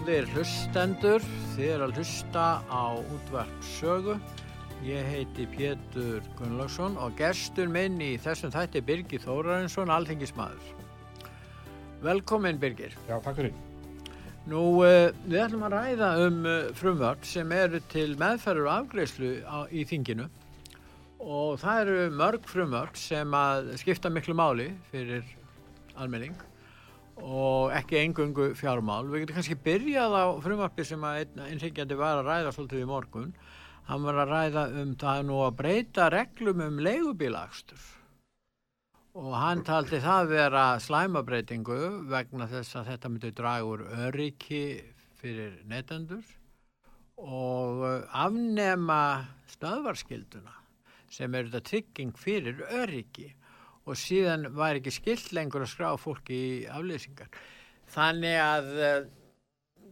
Góðir 0.00 0.30
hlustendur, 0.32 1.24
þið 1.52 1.66
er 1.74 1.82
að 1.84 1.98
hlusta 1.98 2.44
á 2.72 2.84
útvarp 2.96 3.66
sögu. 3.68 4.14
Ég 4.80 5.04
heiti 5.04 5.44
Pétur 5.52 6.24
Gunnlaugsson 6.38 6.96
og 6.96 7.12
gerstur 7.18 7.68
minn 7.68 7.98
í 8.00 8.14
þessum 8.16 8.52
þætti 8.54 8.80
Birgir 8.86 9.20
Þórarinsson, 9.20 9.92
alþengismadur. 9.92 10.72
Velkomin 12.00 12.56
Birgir. 12.62 12.96
Já, 13.10 13.18
takk 13.20 13.42
fyrir. 13.42 13.52
Nú, 14.48 14.80
uh, 14.80 15.12
við 15.26 15.42
ætlum 15.44 15.68
að 15.68 15.76
ræða 15.76 16.12
um 16.24 16.42
uh, 16.48 16.58
frumvart 16.80 17.28
sem 17.28 17.52
eru 17.52 17.82
til 17.92 18.14
meðferður 18.16 18.70
á, 18.72 18.80
í 19.68 19.84
þinginu 19.84 20.30
og 21.20 21.58
það 21.60 21.82
eru 21.82 22.12
mörg 22.16 22.48
frumvart 22.48 22.96
sem 22.96 23.36
að 23.36 23.74
skipta 23.82 24.08
miklu 24.08 24.38
máli 24.38 24.70
fyrir 24.94 25.28
almenning 26.00 26.40
og 27.20 27.72
ekki 27.76 28.00
engungu 28.00 28.50
fjármál. 28.58 29.08
Við 29.10 29.24
getum 29.24 29.38
kannski 29.38 29.58
byrjað 29.64 30.16
á 30.16 30.24
frumvarpi 30.44 30.86
sem 30.88 31.06
að 31.06 31.22
einn 31.22 31.46
einstakjandi 31.46 31.98
var 32.00 32.20
að 32.20 32.28
ræða 32.30 32.52
svolítið 32.56 32.84
í 32.84 32.90
morgun. 32.90 33.32
Hann 33.90 34.04
var 34.06 34.20
að 34.22 34.34
ræða 34.34 34.66
um 34.82 34.92
það 34.98 35.24
nú 35.28 35.40
að 35.44 35.56
breyta 35.62 36.10
reglum 36.12 36.62
um 36.66 36.78
leigubílagstur 36.84 37.88
og 39.18 39.32
hann 39.34 39.64
taldi 39.66 39.98
það 39.98 40.28
vera 40.30 40.64
slæmabreitingu 40.78 41.78
vegna 42.10 42.46
þess 42.50 42.76
að 42.78 42.92
þetta 42.92 43.10
myndi 43.10 43.30
draga 43.34 43.66
úr 43.66 43.82
öryggi 44.06 44.62
fyrir 45.18 45.56
netendur 45.66 46.22
og 47.20 47.82
afnema 48.14 49.26
stöðvarskilduna 49.50 50.54
sem 51.10 51.34
er 51.34 51.50
þetta 51.50 51.66
trygging 51.66 52.14
fyrir 52.16 52.62
öryggi 52.70 53.32
og 53.90 53.98
síðan 53.98 54.48
var 54.56 54.78
ekki 54.78 54.92
skilt 54.94 55.32
lengur 55.36 55.64
að 55.64 55.72
skrá 55.72 55.90
fólki 56.00 56.36
í 56.36 56.52
aflýsingar. 56.70 57.30
Þannig 57.90 58.36
að, 58.38 58.68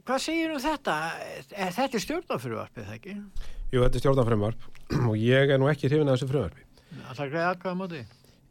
hvað 0.06 0.22
segir 0.22 0.54
um 0.54 0.62
þetta? 0.62 0.98
Er 1.50 1.74
þetta 1.74 2.02
stjórnafröðvarpið, 2.04 2.86
það 2.86 2.98
ekki? 3.00 3.16
Jú, 3.72 3.82
þetta 3.82 3.98
er 3.98 4.04
stjórnafröðvarp 4.04 4.68
og 5.10 5.18
ég 5.20 5.54
er 5.54 5.60
nú 5.60 5.70
ekki 5.72 5.90
hrifin 5.90 6.08
að 6.08 6.18
þessu 6.18 6.30
fröðvarpi. 6.30 6.64
Það 7.08 7.34
greiði 7.34 7.48
aðkvæða 7.48 7.80
móti? 7.82 8.04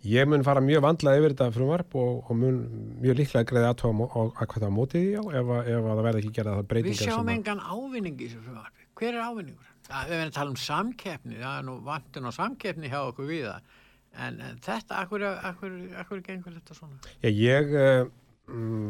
Ég 0.07 0.27
mun 0.29 0.43
fara 0.45 0.61
mjög 0.61 0.83
vandlega 0.85 1.19
yfir 1.19 1.33
þetta 1.33 1.47
fröðvarp 1.55 1.95
og, 1.97 2.19
og 2.29 2.37
mun 2.37 2.59
mjög 3.01 3.17
líklega 3.21 3.47
greiði 3.49 3.71
aðkvæða 3.71 4.69
móti 4.71 5.01
því 5.01 5.15
á 5.17 5.23
ef, 5.39 5.49
ef 5.63 5.87
það 5.87 6.03
verði 6.05 6.21
ekki 6.21 6.35
gerað 6.35 6.59
það 6.59 6.69
breytingar. 6.73 6.99
Við 6.99 7.09
sjáum 7.09 7.31
engan 7.33 7.63
ávinning 7.65 8.21
í 8.21 8.27
þessu 8.27 8.43
fröðvarpi. 8.45 8.85
Hver 8.97 9.15
er 9.15 9.25
ávinningur? 9.25 9.73
Við 9.87 10.13
verðum 10.13 10.29
að 10.29 10.35
tala 10.35 10.51
um 10.53 10.59
samkeppni, 10.59 11.39
það 11.39 11.57
er 11.57 11.65
nú 11.67 11.75
vantun 11.87 12.27
á 12.27 12.31
samkeppni 12.35 12.91
hjá 12.91 12.99
okkur 13.05 13.29
við 13.31 13.45
það. 13.47 13.75
En, 14.17 14.39
en 14.41 14.59
þetta, 14.63 15.01
akkur, 15.03 15.23
akkur, 15.45 15.73
akkur 16.01 16.21
gengur 16.25 16.55
þetta 16.55 16.77
svona? 16.77 16.97
Já, 17.21 17.29
ég 17.29 17.73
uh, 17.77 18.07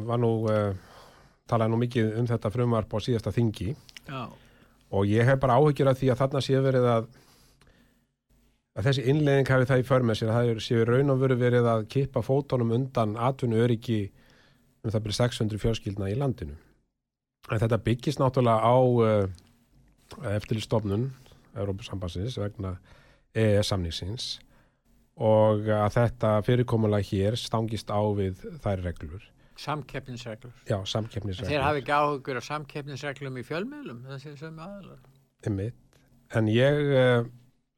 var 0.08 0.22
nú, 0.24 0.32
uh, 0.48 0.72
talaði 1.50 1.74
nú 1.74 1.80
mikið 1.82 2.14
um 2.22 2.30
þetta 2.30 2.52
frumvarp 2.54 2.94
á 2.96 3.00
síðasta 3.04 3.34
þingi 3.36 3.74
Já. 4.08 4.28
og 4.92 5.10
ég 5.10 5.28
hef 5.28 5.40
bara 5.44 5.58
áhyggjur 5.60 5.92
af 5.92 6.00
því 6.00 6.12
að 6.14 6.22
þarna 6.22 6.44
sé 6.46 6.62
verið 6.64 6.88
að, 6.94 7.10
að 8.78 8.90
þessi 8.90 9.06
innlegging 9.12 9.52
hafi 9.52 9.70
það 9.72 9.84
í 9.84 9.88
förmið 9.90 10.22
sér, 10.22 10.34
það 10.38 10.64
sé 10.64 10.88
raun 10.88 11.14
og 11.14 11.22
veru 11.26 11.40
verið 11.44 11.70
að 11.74 11.90
kippa 11.92 12.24
fótonum 12.24 12.74
undan 12.78 13.18
atvinnu 13.20 13.60
öryggi 13.66 14.06
um 14.86 14.94
það 14.94 15.04
byrja 15.04 15.22
600 15.26 15.60
fjölskyldna 15.60 16.12
í 16.14 16.16
landinu. 16.16 16.56
En 17.52 17.60
þetta 17.60 17.84
byggist 17.84 18.20
náttúrulega 18.22 18.64
á 18.64 18.78
uh, 18.80 20.32
eftirlistofnun 20.36 21.10
Európa-sambansins 21.58 22.38
vegna 22.40 22.78
EES-samningsins 23.36 24.38
og 25.18 25.66
að 25.74 25.90
þetta 25.96 26.36
fyrirkomulega 26.46 27.10
hér 27.10 27.38
stangist 27.40 27.90
á 27.90 28.02
við 28.18 28.44
þær 28.62 28.84
reglur. 28.86 29.26
Samkeppnisreglur. 29.58 30.54
Já, 30.70 30.78
samkeppnisreglur. 30.86 31.50
Þeir 31.50 31.66
hafi 31.66 31.82
ekki 31.82 31.94
áhugur 31.98 32.38
á 32.38 32.44
samkeppnisreglum 32.46 33.40
í 33.42 33.44
fjölmiðlum, 33.46 34.04
þessi 34.12 34.36
sem. 34.38 34.60
Einmitt. 35.48 36.02
En 36.38 36.50
ég 36.52 36.82
uh, 36.92 37.24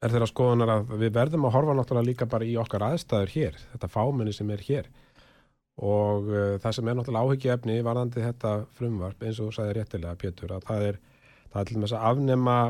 er 0.04 0.12
þeirra 0.12 0.28
skoðunar 0.28 0.74
að 0.74 0.92
við 1.00 1.14
verðum 1.16 1.46
að 1.48 1.54
horfa 1.56 1.78
náttúrulega 1.78 2.10
líka 2.10 2.28
bara 2.28 2.44
í 2.48 2.58
okkar 2.60 2.84
aðstæður 2.90 3.32
hér, 3.32 3.56
þetta 3.72 3.92
fámenni 3.94 4.36
sem 4.36 4.52
er 4.52 4.66
hér. 4.66 4.92
Og 5.80 6.28
uh, 6.28 6.58
það 6.60 6.76
sem 6.76 6.92
er 6.92 6.98
náttúrulega 6.98 7.32
áhyggjaefni 7.32 7.80
varðandi 7.86 8.26
þetta 8.26 8.54
frumvarp, 8.76 9.24
eins 9.24 9.40
og 9.40 9.48
þú 9.48 9.56
sagði 9.56 9.78
réttilega, 9.78 10.20
Pétur, 10.20 10.52
að 10.58 10.68
það 10.68 10.86
er, 10.90 11.02
það 11.54 11.60
er 11.62 11.70
til 11.70 11.78
og 11.78 11.84
með 11.86 11.96
að 11.96 12.08
afnema 12.12 12.60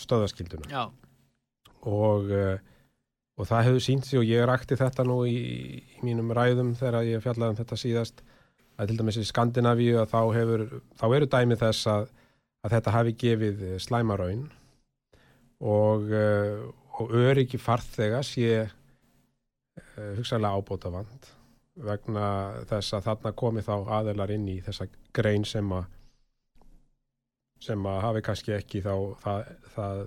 stöðaskilduna. 0.00 0.72
Já. 0.72 0.84
Og... 1.84 2.36
Og 3.40 3.48
það 3.48 3.66
hefur 3.70 3.84
sínt 3.84 4.04
sig 4.04 4.20
og 4.20 4.28
ég 4.28 4.44
rakti 4.48 4.76
þetta 4.76 5.06
nú 5.08 5.22
í, 5.24 5.38
í 5.80 6.04
mínum 6.04 6.32
ræðum 6.36 6.74
þegar 6.76 7.06
ég 7.08 7.22
fjallaði 7.24 7.54
um 7.54 7.60
þetta 7.62 7.78
síðast 7.80 8.20
að 8.76 8.90
til 8.90 8.98
dæmis 9.00 9.18
í 9.20 9.26
Skandinavíu 9.28 10.00
að 10.00 10.10
þá, 10.12 10.20
hefur, 10.36 10.66
þá 11.00 11.06
eru 11.16 11.28
dæmið 11.32 11.62
þess 11.62 11.88
að, 11.92 12.08
að 12.64 12.74
þetta 12.76 12.94
hafi 12.96 13.14
gefið 13.22 13.64
slæmaraun 13.84 14.44
og, 15.60 16.06
uh, 16.12 16.68
og 17.00 17.16
öryggi 17.24 17.60
farþega 17.60 18.22
sé 18.24 18.50
uh, 18.64 20.12
hugsaðlega 20.18 20.56
ábóta 20.56 20.92
vand 20.92 21.30
vegna 21.80 22.26
þess 22.68 22.96
að 22.96 23.06
þarna 23.08 23.34
komi 23.40 23.64
þá 23.64 23.74
aðelar 24.00 24.32
inn 24.34 24.48
í 24.52 24.58
þessa 24.64 24.88
grein 25.16 25.46
sem 25.48 25.72
að 25.72 25.88
sem 27.60 27.86
að 27.88 28.00
hafi 28.06 28.22
kannski 28.24 28.54
ekki 28.56 28.80
þá 28.84 28.94
það, 29.20 29.50
það 29.74 30.02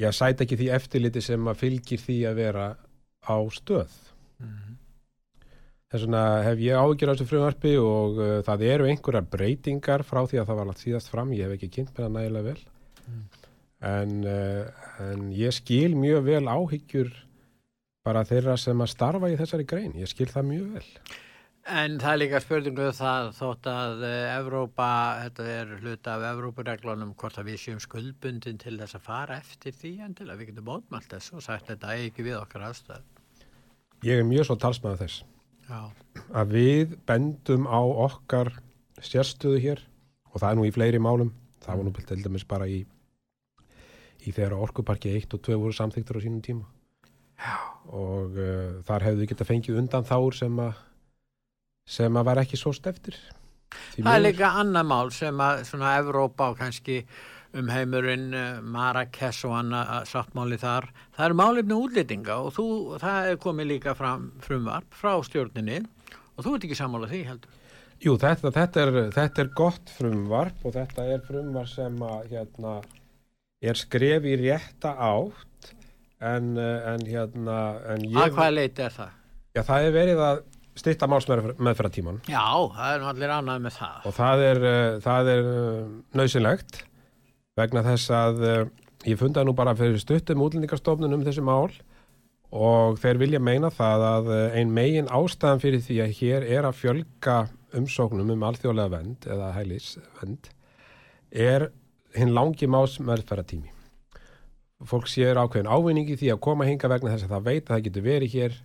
já, 0.00 0.08
sæti 0.12 0.44
ekki 0.44 0.56
því 0.60 0.68
eftirliti 0.76 1.22
sem 1.22 1.44
að 1.50 1.60
fylgir 1.60 2.00
því 2.02 2.16
að 2.30 2.34
vera 2.42 2.66
á 3.24 3.36
stöð 3.54 3.92
Mhm. 4.40 4.72
þess 5.92 6.02
vegna 6.04 6.22
hef 6.42 6.58
ég 6.58 6.74
áhyggjur 6.80 7.10
á 7.10 7.14
þessu 7.14 7.26
frumvarpi 7.30 7.74
og 7.78 8.18
uh, 8.18 8.42
það 8.42 8.64
eru 8.66 8.88
einhverjar 8.90 9.28
breytingar 9.30 10.02
frá 10.02 10.24
því 10.26 10.40
að 10.42 10.48
það 10.50 10.56
var 10.58 10.66
lagt 10.72 10.82
síðast 10.82 11.08
fram, 11.12 11.30
ég 11.32 11.46
hef 11.46 11.54
ekki 11.58 11.70
kynnt 11.76 11.92
með 11.94 12.06
það 12.08 12.16
nægilega 12.18 12.48
vel 12.50 12.62
Mm. 13.04 13.24
en, 13.84 14.12
uh, 14.24 14.66
en 15.04 15.26
ég 15.36 15.52
skil 15.52 15.92
mjög 15.94 16.22
vel 16.24 16.44
áhyggjur 16.48 17.10
bara 18.04 18.22
þeirra 18.24 18.56
sem 18.58 18.78
að 18.80 18.88
starfa 18.88 19.28
í 19.28 19.36
þessari 19.36 19.66
grein, 19.68 19.92
ég 20.00 20.08
skil 20.08 20.26
það 20.26 20.46
mjög 20.48 20.72
vel 20.72 20.86
En 21.64 21.94
það 21.96 22.10
er 22.10 22.18
líka 22.20 22.38
spurningu 22.44 22.82
um 22.84 22.92
það 22.92 23.30
þótt 23.38 23.66
að 23.72 24.02
eh, 24.04 24.34
Evrópa, 24.34 24.88
þetta 25.22 25.44
er 25.48 25.70
hluta 25.78 26.16
af 26.18 26.24
Evrópureglunum, 26.34 27.14
hvort 27.16 27.38
að 27.40 27.48
við 27.48 27.62
séum 27.62 27.80
skuldbundin 27.80 28.58
til 28.60 28.74
þess 28.82 28.98
að 28.98 29.06
fara 29.06 29.38
eftir 29.40 29.72
því 29.72 29.92
en 30.04 30.16
til 30.18 30.26
að 30.28 30.42
við 30.42 30.50
getum 30.50 30.68
mótmælt 30.68 31.08
þess 31.14 31.32
og 31.32 31.44
sagt 31.46 31.70
þetta 31.72 31.94
eigi 31.94 32.10
ekki 32.10 32.26
við 32.28 32.36
okkar 32.42 32.66
aðstöð. 32.68 33.06
ég 34.04 34.20
er 34.20 34.28
mjög 34.28 34.50
svo 34.50 34.58
talsmaður 34.60 35.00
þess. 35.06 35.24
Já, 35.64 35.80
að 36.36 36.52
við 36.52 36.96
bendum 37.08 37.64
á 37.64 37.80
okkar 37.80 38.52
sérstöðu 39.00 39.64
hér 39.64 39.84
og 40.34 40.42
það 40.42 40.50
er 40.50 40.60
nú 40.60 40.68
í 40.68 40.74
fleiri 40.76 41.00
málum. 41.00 41.32
Það 41.64 41.80
var 41.80 41.84
nú 41.88 41.96
til 41.96 42.22
dæmis 42.26 42.44
bara 42.44 42.68
í 42.68 42.84
í 44.20 44.32
þegar 44.32 44.60
orkuparki 44.60 45.16
1 45.16 45.32
og 45.32 45.40
2 45.48 45.56
voru 45.62 45.72
samþyktur 45.72 46.20
á 46.20 46.24
sínum 46.24 46.44
tíma. 46.44 46.68
Já. 47.34 47.56
og 47.90 48.36
uh, 48.38 48.80
þar 48.86 49.04
hefðu 49.08 49.24
við 49.24 49.30
geta 49.32 49.44
fengið 49.48 49.78
undan 49.80 50.06
þáur 50.06 50.36
sem 50.38 50.60
að 50.62 50.76
sem 51.86 52.16
að 52.16 52.28
var 52.30 52.42
ekki 52.44 52.58
svo 52.60 52.72
steftir 52.76 53.18
það 53.96 54.14
er 54.14 54.22
líka 54.24 54.50
annað 54.60 54.90
mál 54.90 55.08
sem 55.14 55.40
að 55.42 55.64
svona 55.68 55.94
Evrópa 56.00 56.50
og 56.52 56.58
kannski 56.60 57.00
um 57.54 57.68
heimurinn 57.70 58.34
uh, 58.34 58.62
Marrakesh 58.62 59.46
og 59.46 59.54
annað 59.60 60.08
sáttmáli 60.10 60.58
þar. 60.58 60.88
Það 61.14 61.26
eru 61.28 61.36
málefni 61.38 61.76
útlýtinga 61.78 62.38
og 62.42 62.54
þú, 62.56 62.66
það 63.02 63.28
er 63.30 63.38
komið 63.44 63.68
líka 63.70 63.94
fram 63.98 64.32
frumvarp 64.42 64.96
frá 64.98 65.12
stjórninni 65.26 65.84
og 66.34 66.42
þú 66.42 66.56
ert 66.56 66.66
ekki 66.66 66.78
sammála 66.78 67.10
því 67.12 67.20
heldur. 67.28 67.60
Jú, 68.02 68.16
þetta, 68.20 68.50
þetta, 68.56 68.82
er, 68.82 68.98
þetta 69.14 69.44
er 69.44 69.52
gott 69.54 69.92
frumvarp 69.94 70.66
og 70.66 70.74
þetta 70.74 71.06
er 71.14 71.22
frumvarp 71.28 71.70
sem 71.70 72.02
að 72.02 72.32
hérna, 72.34 72.74
er 73.62 73.78
skref 73.78 74.26
í 74.26 74.34
rétta 74.42 74.96
átt 74.98 75.70
en, 76.18 76.56
uh, 76.58 76.90
en 76.90 77.06
hérna 77.06 77.60
en 77.94 78.02
Að 78.02 78.18
ég, 78.18 78.34
hvaða 78.34 78.56
leiti 78.58 78.82
er 78.88 78.98
það? 78.98 79.14
já, 79.54 79.62
það 79.62 79.86
er 79.86 79.94
verið 79.94 80.24
að 80.26 80.42
stytta 80.78 81.08
málsmeðferða 81.10 81.92
tíman 81.94 82.20
Já, 82.30 82.44
það 82.74 82.92
er 82.94 83.02
nú 83.02 83.10
allir 83.12 83.34
annað 83.36 83.64
með 83.66 83.76
það. 83.78 83.98
og 84.10 84.16
það 84.18 84.44
er, 84.48 84.62
uh, 84.70 85.00
það 85.04 85.30
er 85.34 85.50
uh, 85.50 85.82
nöðsynlegt 86.20 86.80
vegna 87.60 87.84
þess 87.86 88.14
að 88.18 88.40
uh, 88.48 88.62
ég 89.06 89.20
fundaði 89.20 89.48
nú 89.50 89.54
bara 89.58 89.76
fyrir 89.78 90.00
stuttum 90.02 90.42
útlendingarstofnun 90.46 91.14
um 91.18 91.26
þessi 91.26 91.44
mál 91.44 91.70
og 92.54 92.98
þeir 93.02 93.18
vilja 93.22 93.42
meina 93.42 93.70
það 93.74 94.04
að 94.08 94.28
ein 94.60 94.70
megin 94.74 95.08
ástæðan 95.10 95.62
fyrir 95.62 95.82
því 95.82 95.96
að 96.04 96.12
hér 96.20 96.44
er 96.58 96.68
að 96.68 96.76
fjölga 96.78 97.38
umsóknum 97.74 98.30
um 98.30 98.44
alþjóðlega 98.46 98.92
vend 98.92 99.26
eða 99.26 99.48
hælisvend 99.56 100.50
er 101.34 101.68
hinn 102.14 102.30
langi 102.30 102.68
más 102.70 103.00
meðferðatími. 103.02 103.72
Fólk 104.86 105.08
séur 105.10 105.40
ákveðin 105.42 105.66
ávinningi 105.66 106.14
því 106.20 106.30
að 106.34 106.40
koma 106.46 106.66
hinga 106.68 106.90
vegna 106.92 107.10
þess 107.14 107.26
að 107.26 107.34
það 107.34 107.46
veit 107.48 107.64
að 107.64 107.72
það 107.72 107.84
getur 107.88 108.04
verið 108.06 108.34
hér 108.38 108.56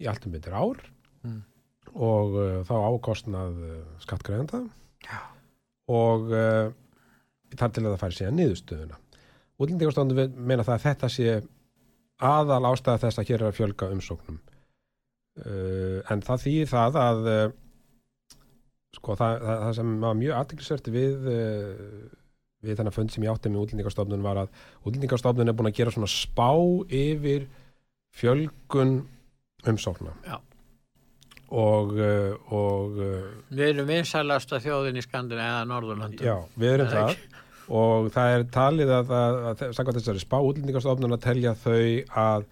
í 0.00 0.08
allt 0.10 0.26
um 0.28 0.34
betur 0.36 0.54
ár 0.54 0.84
Mm. 1.20 1.40
og 1.92 2.36
uh, 2.38 2.58
þá 2.64 2.74
ákostnað 2.88 3.56
uh, 3.66 3.80
skattgreðanda 4.00 4.62
og 5.90 6.30
uh, 6.32 6.70
þar 7.52 7.72
til 7.74 7.82
að 7.84 7.90
það 7.90 8.02
færi 8.04 8.16
síðan 8.16 8.38
niðurstöðuna. 8.38 9.00
Útlendingarstofnum 9.60 10.38
meina 10.38 10.64
það 10.64 10.76
að 10.76 10.84
þetta 10.86 11.10
sé 11.12 11.34
aðal 12.24 12.62
ástæða 12.70 13.02
þess 13.02 13.20
að 13.20 13.32
hér 13.32 13.42
er 13.42 13.48
að 13.48 13.58
fjölga 13.58 13.90
umsóknum. 13.96 14.38
Uh, 15.40 15.98
en 16.12 16.22
það 16.24 16.46
þýðir 16.46 16.70
það 16.70 17.00
að 17.02 17.28
sko 18.96 19.14
það, 19.18 19.34
það, 19.44 19.60
það 19.64 19.76
sem 19.80 19.92
var 20.02 20.16
mjög 20.18 20.38
aðteglisvert 20.38 20.90
við 20.94 21.28
við 22.60 22.76
þennan 22.76 22.94
fund 22.94 23.12
sem 23.12 23.24
ég 23.24 23.32
átti 23.32 23.52
með 23.52 23.64
útlendingarstofnun 23.64 24.24
var 24.24 24.42
að 24.42 24.50
útlendingarstofnun 24.84 25.52
er 25.52 25.56
búin 25.56 25.70
að 25.70 25.78
gera 25.78 25.94
svona 25.94 26.10
spá 26.12 26.50
yfir 26.86 27.46
fjölgun 28.16 29.00
umsókna 29.70 30.12
Já. 30.26 30.36
Og, 31.50 31.96
uh, 31.98 32.54
og 32.54 33.00
uh, 33.02 33.26
Við 33.50 33.66
erum 33.72 33.90
vinsælasta 33.90 34.60
þjóðin 34.62 35.00
í 35.00 35.04
Skandin 35.04 35.42
eða 35.42 35.66
Norðurlöndum. 35.70 36.24
Já, 36.24 36.36
við 36.54 36.76
erum 36.76 36.90
Það 36.92 37.02
það 37.10 37.26
og 37.70 38.08
það 38.14 38.32
er 38.36 38.46
talið 38.50 38.88
að, 38.94 39.12
að, 39.14 39.36
að, 39.50 39.60
sagði 39.76 40.00
þessari 40.00 40.22
spá 40.24 40.38
útlendingarstofnun 40.42 41.14
að 41.14 41.22
telja 41.22 41.52
þau 41.54 41.84
að 42.18 42.48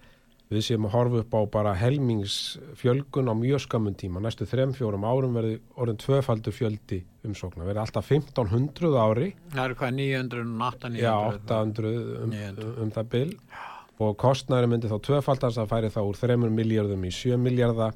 við 0.49 0.63
séum 0.65 0.87
að 0.87 0.93
horfa 0.95 1.19
upp 1.21 1.35
á 1.37 1.41
bara 1.53 1.73
helmingsfjölgun 1.77 3.29
á 3.29 3.33
mjög 3.37 3.63
skammun 3.67 3.97
tíma. 3.99 4.21
Næstu 4.23 4.47
þrem, 4.49 4.71
fjórum 4.73 5.05
árum 5.05 5.35
verði 5.37 5.59
orðin 5.77 5.99
tvöfaldur 6.01 6.55
fjöldi 6.55 7.03
umsóknar. 7.27 7.67
Verði 7.67 7.83
alltaf 7.83 8.09
1500 8.09 8.95
ári, 9.03 9.27
Það 9.53 9.65
eru 9.65 9.77
hvað 9.81 9.93
908, 9.99 10.93
900? 10.95 11.03
já 11.03 11.13
800 11.35 11.91
um, 11.91 12.33
900. 12.33 12.71
um 12.81 12.95
það 12.95 13.11
bil 13.13 13.29
og 13.99 14.15
kostnæri 14.15 14.69
myndi 14.71 14.89
þá 14.89 14.97
tvöfaldast 15.03 15.59
að 15.59 15.71
færi 15.73 15.91
þá 15.91 15.99
úr 16.07 16.17
3 16.17 16.37
miljardum 16.47 17.03
í 17.03 17.11
7 17.13 17.37
miljarda. 17.43 17.91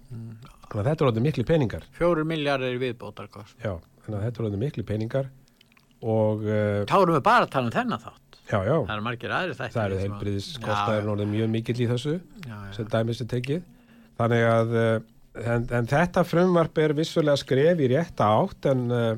Þannig 0.73 0.81
að 0.81 0.89
þetta 0.89 1.03
er 1.05 1.09
orðin 1.11 1.25
miklu 1.27 1.43
peningar. 1.45 1.83
Fjóru 1.93 2.23
miljardar 2.25 2.73
í 2.73 2.79
viðbótarkost. 2.81 3.55
Já, 3.61 3.75
þannig 4.03 4.17
að 4.17 4.23
þetta 4.25 4.39
er 4.41 4.45
orðin 4.47 4.63
miklu 4.63 4.83
peningar 4.89 5.27
og 6.03 6.41
uh, 6.49 6.81
Þá 6.89 6.95
erum 6.97 7.13
við 7.19 7.25
bara 7.29 7.45
að 7.45 7.51
tala 7.53 7.69
um 7.69 7.75
þennan 7.75 8.01
þátt. 8.01 8.39
já, 8.49 8.57
já. 8.65 8.73
Það 8.87 8.93
eru 8.97 9.05
margir 9.05 9.35
aðri 9.37 9.53
þættir. 9.59 9.75
Það 9.77 9.85
eru 9.85 9.99
heilbriðiskostæður 10.03 11.11
orðið 11.13 11.29
mjög 11.35 11.51
mikill 11.53 11.77
í 11.77 11.89
þessu 11.93 12.15
Já, 12.17 12.55
já, 12.57 12.71
sem 12.75 12.89
dæmis 12.95 13.21
er 13.23 13.29
tekið. 13.35 13.61
Þannig 14.19 14.47
að 14.49 14.73
uh, 14.81 14.95
en, 15.53 15.67
en 15.79 15.91
þetta 15.93 16.25
frumvarp 16.27 16.81
er 16.83 16.95
vissulega 16.97 17.39
skref 17.43 17.85
í 17.85 17.91
rétta 17.93 18.31
átt 18.41 18.67
en 18.73 18.83
uh, 18.89 19.13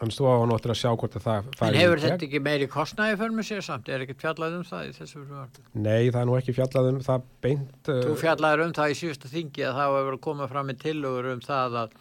hann 0.00 0.10
stóð 0.14 0.30
á 0.32 0.36
hann 0.40 0.52
áttur 0.56 0.72
að 0.74 0.78
sjá 0.80 0.90
hvort 0.96 1.16
að 1.20 1.24
það 1.26 1.48
En 1.50 1.58
færi 1.60 1.80
hefur 1.82 2.00
í 2.00 2.04
þetta 2.06 2.26
ekki 2.28 2.40
meiri 2.46 2.66
kostnaði 2.72 3.18
fyrir 3.20 3.36
mig 3.36 3.48
sér 3.50 3.62
samt? 3.66 3.88
Er 3.92 4.04
ekki 4.06 4.16
fjallað 4.22 4.56
um 4.58 4.64
það 4.70 4.88
í 4.88 4.92
þessu 4.98 5.20
frumvarpi? 5.20 5.64
Nei, 5.76 6.10
það 6.10 6.20
er 6.22 6.28
nú 6.30 6.36
ekki 6.40 6.56
fjallað 6.56 6.90
um 6.94 7.00
það 7.04 7.28
beint. 7.44 7.80
Þú 7.90 8.10
Uh, 8.14 8.18
fjallaður 8.24 8.64
um 8.66 8.74
það 8.80 8.90
í 8.94 8.98
síðustu 9.04 9.28
þingi 9.32 9.66
að 9.68 9.78
það 9.80 9.96
hefur 10.00 10.20
komið 10.28 10.52
fram 10.54 10.70
með 10.72 10.82
tillögur 10.86 11.30
um 11.36 11.40
það 11.44 11.80
að, 11.84 11.96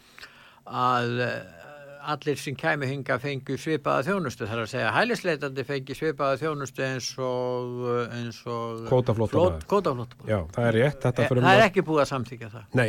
að 0.79 1.19
eh, 1.27 1.39
allir 2.09 2.39
sem 2.39 2.55
kæmi 2.55 2.87
hinga 2.87 3.17
fengu 3.19 3.57
svipaða 3.59 4.05
þjónustu. 4.07 4.45
Það 4.47 4.55
er 4.55 4.61
að 4.63 4.69
segja 4.71 4.91
hælisleitandi 4.95 5.65
fengi 5.67 5.97
svipaða 5.99 6.37
þjónustu 6.39 6.85
eins 6.87 7.09
og 7.19 7.81
eins 8.15 8.39
og 8.47 8.85
Kvótaflóttamaður. 8.87 9.65
Kvótaflóttamaður. 9.67 10.31
já, 10.31 10.39
það 10.55 10.69
er 10.71 10.77
rétt 10.79 11.09
Eh, 11.09 11.27
Það 11.27 11.57
er 11.59 11.65
ekki 11.67 11.83
búið 11.89 12.01
að 12.05 12.09
samþykja 12.13 12.49
það. 12.55 12.63
Nei, 12.79 12.85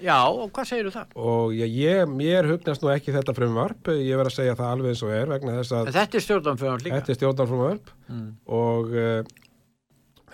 Já, 0.00 0.16
og 0.32 0.48
hvað 0.56 0.68
segir 0.70 0.86
þú 0.88 0.92
það? 0.94 1.14
og 1.28 1.52
ég, 1.58 1.72
ég, 1.76 2.02
mér 2.08 2.48
hugnast 2.50 2.82
nú 2.84 2.90
ekki 2.94 3.12
þetta 3.14 3.34
frumvarp, 3.36 3.90
ég 3.92 4.16
verð 4.16 4.30
að 4.32 4.36
segja 4.38 4.54
það 4.58 4.70
alveg 4.74 4.94
eins 4.94 5.02
og 5.06 5.12
er 5.16 5.32
vegna 5.34 5.56
þess 5.58 5.74
að 5.76 5.90
En 5.90 5.96
þetta 5.98 6.16
er 6.20 6.24
stjórnumfjörðan 6.26 6.84
líka. 6.86 6.98
þetta 7.00 7.12
er 7.14 7.18
stjórnarfrumvarp 7.20 7.90
Mm. 8.10 8.30
og 8.50 8.94
uh, 8.96 9.22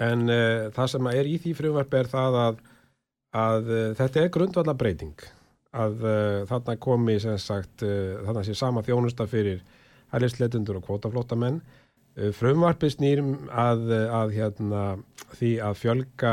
en 0.06 0.26
uh, 0.30 0.68
það 0.76 0.90
sem 0.94 1.06
er 1.12 1.28
í 1.28 1.38
því 1.42 1.54
frumvarp 1.58 1.94
er 1.98 2.08
það 2.12 2.36
að, 2.42 2.60
að 3.36 3.70
uh, 3.72 3.88
þetta 3.98 4.22
er 4.22 4.30
grundvallar 4.36 4.78
breyting 4.80 5.26
að 5.76 6.04
uh, 6.08 6.44
þarna 6.48 6.76
komi 6.80 7.18
sem 7.20 7.36
sagt 7.42 7.82
þarna 7.84 8.44
sé 8.46 8.54
sama 8.56 8.80
þjónusta 8.86 9.26
fyrir 9.28 9.58
hælisleitundur 10.14 10.78
og 10.80 10.86
kvótaflótamenn 10.86 11.58
uh, 11.60 12.30
frumvarpi 12.38 12.88
snýrum 12.94 13.34
að, 13.52 13.90
að 14.08 14.32
hérna, 14.38 14.84
því 15.36 15.50
að 15.68 15.76
fjölga 15.82 16.32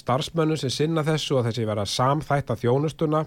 starfsmönnum 0.00 0.56
sem 0.60 0.72
sinna 0.72 1.04
þessu 1.04 1.38
og 1.38 1.46
þessi 1.48 1.66
vera 1.68 1.86
samþætta 1.88 2.56
þjónustuna 2.60 3.24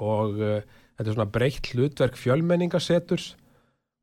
og 0.00 0.38
uh, 0.40 0.60
þetta 0.96 1.08
er 1.08 1.16
svona 1.16 1.32
breytt 1.34 1.72
hlutverk 1.74 2.16
fjölmenningaseturs 2.16 3.34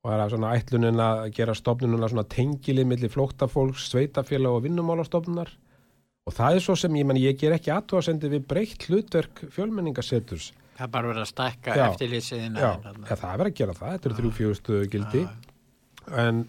og 0.04 0.12
það 0.12 0.24
er 0.24 0.34
svona 0.36 0.52
ætlunin 0.58 1.02
að 1.04 1.24
gera 1.36 1.56
stofnununa 1.58 2.12
svona 2.12 2.28
tengilið 2.30 2.88
milli 2.92 3.10
flóttafólks, 3.12 3.90
sveitafélag 3.92 4.60
og 4.60 4.64
vinnumálastofnunar. 4.68 5.50
Og 6.28 6.36
það 6.36 6.60
er 6.60 6.64
svo 6.64 6.76
sem 6.80 6.96
ég 7.00 7.08
menn 7.08 7.20
ég 7.20 7.40
ger 7.40 7.56
ekki 7.56 7.74
aðtóðasendi 7.74 8.30
við 8.32 8.46
breytt 8.52 8.86
hlutverk 8.88 9.42
fjölmenningaseturs 9.56 10.52
Það 10.78 10.86
er 10.86 10.94
bara 10.94 11.10
verið 11.10 11.24
að 11.24 11.30
stækka 11.32 11.76
Já. 11.76 11.84
eftirlýsiðina. 11.88 12.62
Já, 12.62 12.68
ja, 12.86 13.16
það 13.18 13.32
er 13.32 13.40
verið 13.42 13.52
að 13.52 13.60
gera 13.60 13.76
það, 13.78 13.94
þetta 13.94 14.10
eru 14.10 14.18
þrjú 14.18 14.32
fjögustu 14.38 14.82
gildi. 14.94 15.22
En, 16.24 16.42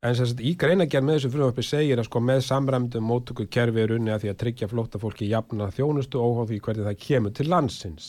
En 0.00 0.14
sem 0.16 0.24
sagt, 0.30 0.40
í 0.40 0.54
greinagerð 0.56 1.04
með 1.04 1.18
þessu 1.18 1.30
frumvarpi 1.34 1.62
segir 1.66 2.00
að 2.00 2.06
sko 2.08 2.22
með 2.24 2.38
samræmdum 2.46 3.04
mótöku 3.04 3.44
kerfi 3.52 3.82
er 3.82 3.90
unni 3.98 4.14
að 4.14 4.22
því 4.22 4.30
að 4.32 4.38
tryggja 4.42 4.68
flótta 4.70 5.00
fólki 5.02 5.28
jafna 5.28 5.66
þjónustu 5.76 6.22
óháð 6.22 6.54
því 6.54 6.60
hvernig 6.64 6.86
það 6.86 7.02
kemur 7.02 7.34
til 7.36 7.46
landsins. 7.52 8.06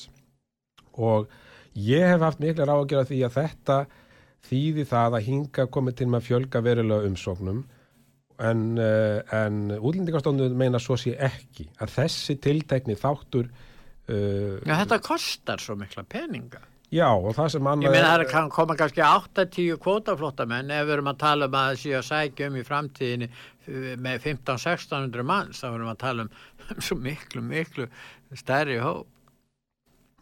Og 0.95 1.27
ég 1.75 2.07
hef 2.07 2.23
haft 2.23 2.39
miklar 2.39 2.71
ágjör 2.71 3.01
að 3.01 3.11
því 3.11 3.19
að 3.27 3.35
þetta 3.41 3.77
þýði 4.47 4.87
það 4.87 5.17
að 5.17 5.27
hinga 5.27 5.67
komið 5.75 5.99
til 5.99 6.07
með 6.07 6.21
að 6.21 6.27
fjölga 6.29 6.63
verulega 6.69 7.11
umsóknum 7.11 7.61
en, 8.39 8.63
uh, 8.79 9.19
en 9.35 9.59
útlendingarstofnun 9.75 10.57
meina 10.57 10.79
svo 10.81 10.95
sé 10.99 11.17
ekki 11.19 11.67
að 11.83 11.95
þessi 11.99 12.37
tiltekni 12.41 12.95
þáttur 12.99 13.51
uh, 13.51 14.57
Já, 14.63 14.77
þetta 14.79 15.03
kostar 15.03 15.61
svo 15.61 15.75
mikla 15.75 16.07
peninga. 16.07 16.63
Já, 16.91 17.07
og 17.07 17.31
það 17.37 17.53
sem 17.53 17.61
Ég 17.63 17.71
annað 17.71 17.93
meina 17.95 18.07
það 18.11 18.25
kann 18.33 18.49
koma 18.51 18.75
kannski 18.75 19.03
8-10 19.05 19.77
kvótaflóttamenn 19.79 20.73
ef 20.75 20.83
við 20.89 20.97
erum 20.97 21.09
að 21.13 21.21
tala 21.21 21.47
um 21.47 21.55
að 21.55 21.69
það 21.69 21.79
séu 21.79 21.93
að 21.95 22.07
sækja 22.09 22.49
um 22.51 22.57
í 22.59 22.63
framtíðinni 22.67 23.29
uh, 23.31 23.93
með 23.95 24.25
15-1600 24.25 25.27
manns 25.29 25.61
þá 25.63 25.67
erum 25.69 25.87
við 25.87 25.93
að 25.93 26.01
tala 26.03 26.25
um, 26.25 26.33
svo 26.87 26.97
miklu, 26.99 27.43
miklu 27.47 27.87
stærri 28.35 28.75
hóp. 28.83 29.07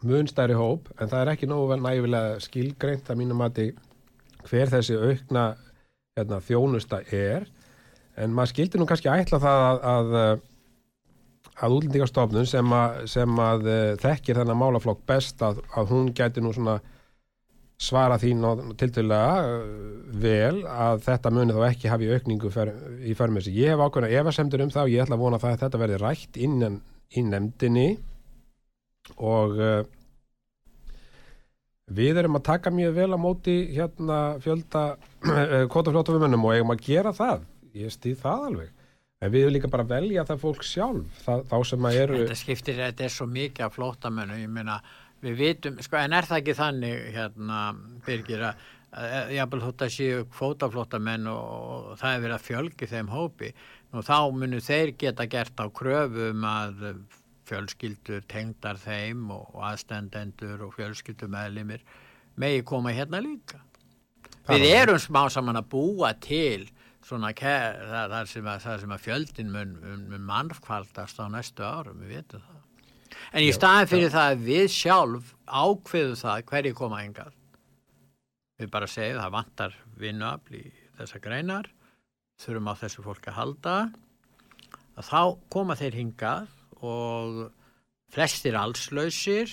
mun 0.06 0.30
stærri 0.30 0.54
hóp 0.54 0.86
en 0.96 1.10
það 1.10 1.24
er 1.24 1.32
ekki 1.34 1.50
nógu 1.50 1.72
vel 1.72 1.80
nægilega 1.82 2.38
skilgreint 2.46 3.10
að 3.10 3.18
mínum 3.18 3.42
mati 3.42 3.66
hver 4.46 4.70
þessi 4.70 4.94
aukna 4.94 5.44
hérna, 6.14 6.38
þjónusta 6.46 7.02
er 7.10 7.50
en 8.14 8.30
maður 8.36 8.54
skildi 8.54 8.78
nú 8.78 8.86
kannski 8.86 9.10
ætla 9.10 9.42
það 9.42 9.64
að, 9.66 9.82
að, 9.90 10.46
að 11.60 11.76
útlendingastofnun 11.76 12.48
sem 12.48 12.72
að, 12.72 13.02
sem 13.12 13.42
að 13.42 13.68
eh, 13.68 13.92
þekkir 14.00 14.40
þennan 14.40 14.60
málaflokk 14.60 15.04
best 15.08 15.42
að, 15.44 15.60
að 15.76 15.92
hún 15.94 16.10
gæti 16.16 16.42
nú 16.44 16.54
svona 16.56 16.78
svara 17.80 18.18
þín 18.20 18.44
tiltölulega 18.76 19.60
vel 20.20 20.64
að 20.68 21.00
þetta 21.06 21.32
muni 21.32 21.54
þá 21.56 21.62
ekki 21.70 21.88
hafi 21.88 22.10
aukningu 22.12 22.50
fer, 22.52 22.74
í 23.00 23.14
förmessi. 23.16 23.54
Ég 23.56 23.72
hef 23.72 23.80
ákveðna 23.80 24.10
efasemdur 24.20 24.66
um 24.66 24.72
það 24.72 24.88
og 24.88 24.92
ég 24.92 25.04
ætla 25.04 25.16
að 25.16 25.22
vona 25.24 25.38
að 25.40 25.62
þetta 25.62 25.80
verði 25.80 26.00
rætt 26.02 26.36
innan 26.36 26.76
í 27.16 27.24
nefndinni. 27.24 27.86
Og 29.16 29.56
uh, 29.56 29.78
við 31.88 32.20
erum 32.20 32.36
að 32.36 32.46
taka 32.50 32.72
mjög 32.74 32.92
vel 32.98 33.08
á 33.16 33.18
móti 33.20 33.56
hérna 33.72 34.18
fjölda 34.44 34.84
kvotafljótafumennum 35.72 36.44
og 36.44 36.58
eigum 36.58 36.76
að 36.76 36.84
gera 36.84 37.14
það. 37.16 37.48
Ég 37.80 37.96
stýð 37.96 38.20
það 38.26 38.46
alveg 38.50 38.76
en 39.20 39.32
við 39.34 39.42
erum 39.44 39.52
líka 39.58 39.68
bara 39.72 39.84
að 39.84 39.90
velja 39.94 40.24
það 40.28 40.38
fólk 40.46 40.62
sjálf 40.64 41.22
það, 41.26 41.42
þá 41.50 41.56
sem 41.70 41.86
að 41.90 41.96
eru 42.02 42.18
Þetta 42.22 42.36
skiptir, 42.40 42.78
þetta 42.80 43.04
er 43.06 43.12
svo 43.14 43.26
mikið 43.28 43.66
af 43.66 43.74
flóttamennu, 43.76 44.38
ég 44.40 44.52
meina 44.52 44.78
við 45.20 45.34
vitum, 45.36 45.80
sko, 45.84 45.98
en 46.00 46.14
er 46.16 46.28
það 46.28 46.38
ekki 46.40 46.54
þannig 46.56 47.02
hérna, 47.16 47.58
Birgir 48.06 48.46
að 48.50 48.68
að 48.90 49.28
jafnvel 49.36 49.60
þótt 49.62 49.82
að 49.86 49.90
séu 49.94 50.22
kvótaflóttamenn 50.34 51.28
og, 51.30 51.50
og 51.92 51.98
það 52.00 52.14
er 52.16 52.22
verið 52.24 52.34
að 52.34 52.46
fjölgi 52.48 52.88
þeim 52.90 53.10
hópi, 53.12 53.50
nú 53.92 54.02
þá 54.02 54.16
munu 54.34 54.58
þeir 54.66 54.90
geta 54.98 55.26
gert 55.30 55.62
á 55.62 55.66
kröfum 55.70 56.42
að 56.48 56.80
fjölskyldur 57.46 58.24
tengdar 58.30 58.80
þeim 58.82 59.28
og, 59.30 59.44
og 59.54 59.62
aðstendendur 59.68 60.64
og 60.66 60.74
fjölskyldur 60.74 61.30
meðlimir 61.30 61.84
megi 62.42 62.64
koma 62.66 62.90
hérna 62.96 63.20
líka. 63.22 63.60
Það 64.48 64.56
Við 64.58 64.66
er- 64.72 64.82
erum 64.88 64.98
smá 65.06 65.22
saman 65.30 65.60
að 65.62 65.70
búa 65.76 66.10
til 66.18 66.66
svona 67.10 67.32
ker, 67.36 67.80
það, 67.90 68.14
það, 68.14 68.30
sem 68.30 68.48
að, 68.48 68.62
það 68.64 68.80
sem 68.84 68.94
að 68.94 69.04
fjöldin 69.04 69.52
mun, 69.54 69.76
mun, 69.82 70.24
mannfaldast 70.28 71.18
á 71.18 71.26
næstu 71.32 71.66
árum, 71.66 72.00
við 72.04 72.16
veitum 72.16 72.44
það. 72.46 72.58
En 73.34 73.44
í 73.44 73.50
staðin 73.54 73.90
fyrir 73.90 74.12
það 74.14 74.32
að 74.32 74.44
við 74.46 74.66
sjálf 74.74 75.32
ákveðu 75.46 76.18
það 76.20 76.44
hverju 76.50 76.76
koma 76.78 77.02
engað. 77.04 77.34
Við 78.60 78.70
bara 78.72 78.90
segjum 78.90 79.22
það 79.22 79.34
vantar 79.34 79.76
vinnuafl 80.00 80.58
í 80.60 80.64
þessa 81.00 81.22
greinar, 81.24 81.70
þurfum 82.40 82.70
á 82.70 82.74
þessu 82.84 83.04
fólk 83.04 83.28
að 83.30 83.38
halda, 83.38 83.76
að 85.00 85.10
þá 85.10 85.20
koma 85.52 85.76
þeir 85.80 85.98
hingað 85.98 86.54
og 86.84 87.40
flestir 88.12 88.58
allslausir, 88.58 89.52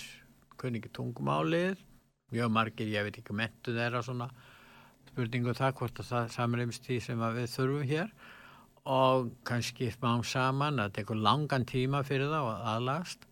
kunni 0.59 0.81
ekki 0.81 0.91
tungumálið, 0.97 1.79
mjög 2.33 2.51
margir, 2.51 2.89
ég 2.91 3.07
veit 3.07 3.19
ekki 3.21 3.35
mentu 3.37 3.75
þeirra 3.75 4.03
svona 4.03 4.27
spurningu 5.17 5.49
um 5.49 5.57
það 5.57 5.77
hvort 5.79 6.01
að 6.01 6.09
það 6.11 6.33
samreimst 6.35 6.83
því 6.85 6.97
sem 7.01 7.21
við 7.33 7.47
þurfum 7.49 7.87
hér 7.89 8.11
og 8.87 9.31
kannski 9.47 9.89
smá 9.91 10.11
saman 10.23 10.79
að 10.79 10.93
tekur 10.99 11.17
langan 11.19 11.65
tíma 11.67 12.03
fyrir 12.07 12.29
það 12.29 12.51
og 12.51 12.67
aðlagast. 12.75 13.25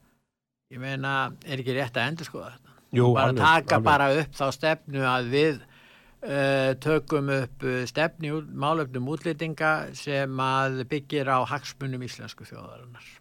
Ég 0.74 0.82
meina, 0.82 1.32
er 1.46 1.62
ekki 1.62 1.76
rétt 1.78 1.96
að 1.96 2.10
endur 2.10 2.28
skoða 2.28 2.56
þetta? 2.56 2.74
Jú, 2.96 3.12
bara 3.14 3.30
alveg, 3.30 3.44
taka 3.44 3.78
alveg. 3.78 3.86
bara 3.86 4.10
upp 4.18 4.36
þá 4.36 4.46
stefnu 4.56 5.06
að 5.06 5.30
við 5.32 5.62
uh, 5.62 6.72
tökum 6.82 7.32
upp 7.38 7.66
uh, 7.70 7.78
stefni 7.88 8.34
málefnum 8.66 9.12
útlýtinga 9.14 9.74
sem 9.96 10.42
að 10.42 10.82
byggir 10.92 11.30
á 11.30 11.38
hagsmunum 11.54 12.04
íslensku 12.08 12.48
þjóðarinnar. 12.50 13.12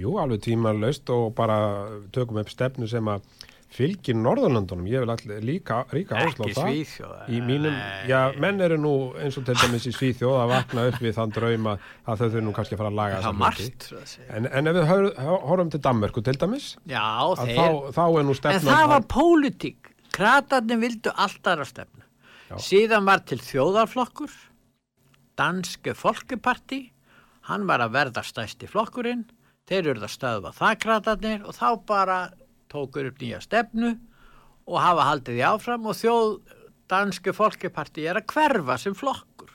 Jú, 0.00 0.16
alveg 0.18 0.42
tímalöst 0.48 1.12
og 1.14 1.34
bara 1.36 1.58
tökum 2.16 2.40
upp 2.40 2.50
stefnu 2.50 2.88
sem 2.90 3.12
að 3.12 3.28
fylgir 3.74 4.14
Norðurlöndunum, 4.14 4.86
ég 4.86 5.02
vil 5.02 5.10
allir 5.10 5.40
líka 5.42 5.80
ríka 5.90 6.14
áherslu 6.20 6.44
á 6.44 6.46
Ekki 6.46 6.54
það 6.60 6.68
svíþjóða. 6.70 7.16
í 7.34 7.40
mínum, 7.42 7.78
já, 8.06 8.20
menn 8.44 8.60
eru 8.62 8.76
nú 8.78 8.92
eins 9.18 9.38
og 9.40 9.46
til 9.48 9.56
dæmis 9.58 9.86
í 9.90 9.92
Svíþjóð 9.96 10.36
að 10.44 10.52
vakna 10.52 10.84
upp 10.92 11.00
við 11.02 11.16
þann 11.18 11.32
drauma 11.34 11.72
að 12.06 12.20
þau 12.20 12.24
þurfi 12.28 12.44
nú 12.46 12.52
kannski 12.54 12.76
að 12.76 12.82
fara 12.84 12.92
að 12.92 12.98
laga 13.00 13.18
Það 13.24 13.38
margt, 13.40 13.88
að. 13.98 14.14
En, 14.38 14.46
en 14.60 14.70
ef 14.70 14.78
við 14.78 14.86
hor- 14.92 15.10
horfum 15.50 15.72
til 15.74 15.82
Danmörku 15.88 16.22
til 16.28 16.36
dæmis, 16.44 16.68
Já, 16.86 17.02
að 17.02 17.42
þeir... 17.42 17.58
þá, 17.58 17.98
þá 17.98 18.04
er 18.06 18.24
nú 18.28 18.34
En 18.36 18.40
stefnan 18.40 18.70
það 18.78 18.88
var 18.94 19.06
pólitík. 19.16 19.90
Kratarnir 20.14 20.78
vildu 20.84 21.10
allt 21.18 21.50
aðra 21.50 21.66
stefnu. 21.66 22.04
Já. 22.52 22.56
Síðan 22.62 23.08
var 23.10 23.24
til 23.26 23.40
þjóðarflokkur, 23.42 24.30
danske 25.38 25.94
folkeparti, 25.98 26.80
hann 27.50 27.66
var 27.68 27.82
að 27.84 27.96
verða 27.96 28.22
stæsti 28.24 28.68
flokkurinn, 28.70 29.24
þeir 29.68 29.90
eru 29.94 30.04
að 30.06 30.12
stöðva 30.14 30.52
það 30.54 30.78
kratarnir 30.84 31.42
og 31.48 31.56
þá 31.56 31.66
bara 31.88 32.18
tókur 32.74 33.08
upp 33.10 33.22
nýja 33.22 33.40
stefnu 33.44 33.94
og 34.64 34.80
hafa 34.80 35.08
haldið 35.10 35.38
því 35.38 35.46
áfram 35.48 35.88
og 35.90 35.98
þjóð 35.98 36.36
danske 36.90 37.34
folkeparti 37.36 38.06
er 38.08 38.20
að 38.20 38.28
hverfa 38.34 38.76
sem 38.80 38.96
flokkur 38.96 39.52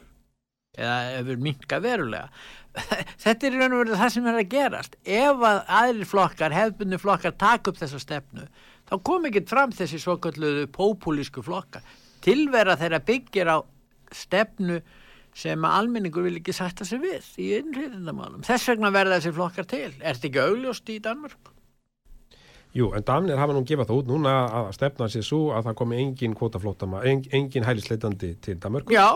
eða 0.80 0.98
hefur 1.18 1.42
minka 1.44 1.80
verulega. 1.84 2.30
Þetta 3.24 3.48
er 3.48 3.56
í 3.56 3.60
raun 3.60 3.76
og 3.76 3.82
verið 3.84 4.00
það 4.00 4.14
sem 4.14 4.30
er 4.30 4.38
að 4.40 4.52
gerast. 4.54 4.96
Ef 5.04 5.44
að 5.50 5.60
aðrir 5.80 6.10
flokkar, 6.10 6.56
hefðbunni 6.56 7.00
flokkar, 7.02 7.36
taka 7.42 7.72
upp 7.74 7.82
þessa 7.82 8.00
stefnu, 8.04 8.48
þá 8.88 8.96
kom 9.10 9.28
ekki 9.28 9.44
fram 9.50 9.74
þessi 9.76 10.00
svokölluðu 10.04 10.70
pópulísku 10.76 11.44
flokkar. 11.46 11.84
Tilvera 12.24 12.78
þeirra 12.80 13.02
byggir 13.10 13.52
á 13.52 13.58
stefnu 14.16 14.80
sem 15.40 15.66
að 15.66 15.78
almenningur 15.82 16.26
vil 16.26 16.38
ekki 16.40 16.56
sætta 16.56 16.88
sig 16.88 17.02
við 17.04 17.28
í 17.42 17.52
innrýðindamálum. 17.60 18.44
Þess 18.48 18.72
vegna 18.72 18.94
verða 18.94 19.20
þessi 19.20 19.36
flokkar 19.36 19.68
til. 19.70 19.92
Er 20.00 20.16
þetta 20.16 20.30
ekki 20.32 20.46
augljóst 20.46 20.92
í 20.94 21.00
Danmörk? 21.04 21.54
Jú, 22.76 22.92
en 22.94 23.06
Danir 23.06 23.40
hafa 23.42 23.56
nú 23.56 23.64
gefað 23.66 23.90
það 23.90 24.00
út 24.04 24.10
núna 24.12 24.34
að 24.60 24.68
stefna 24.78 25.08
sér 25.10 25.26
svo 25.26 25.40
að 25.58 25.70
það 25.70 25.78
komi 25.80 25.98
engin 26.04 26.36
kvotaflóttama, 26.38 27.02
en, 27.10 27.24
engin 27.34 27.66
hælisleitandi 27.66 28.36
til 28.46 28.60
Danmörku, 28.62 28.94
Já, 28.94 29.08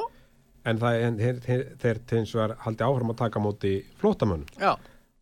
en 0.65 0.79
þeir, 0.81 1.38
þeir, 1.43 1.63
þeir 1.83 2.01
til 2.10 2.22
hins 2.22 2.33
vegar 2.33 2.55
haldi 2.65 2.88
áfram 2.88 3.13
að 3.13 3.19
taka 3.22 3.43
móti 3.43 3.74
flóttamönnum 4.01 4.50
já. 4.57 4.74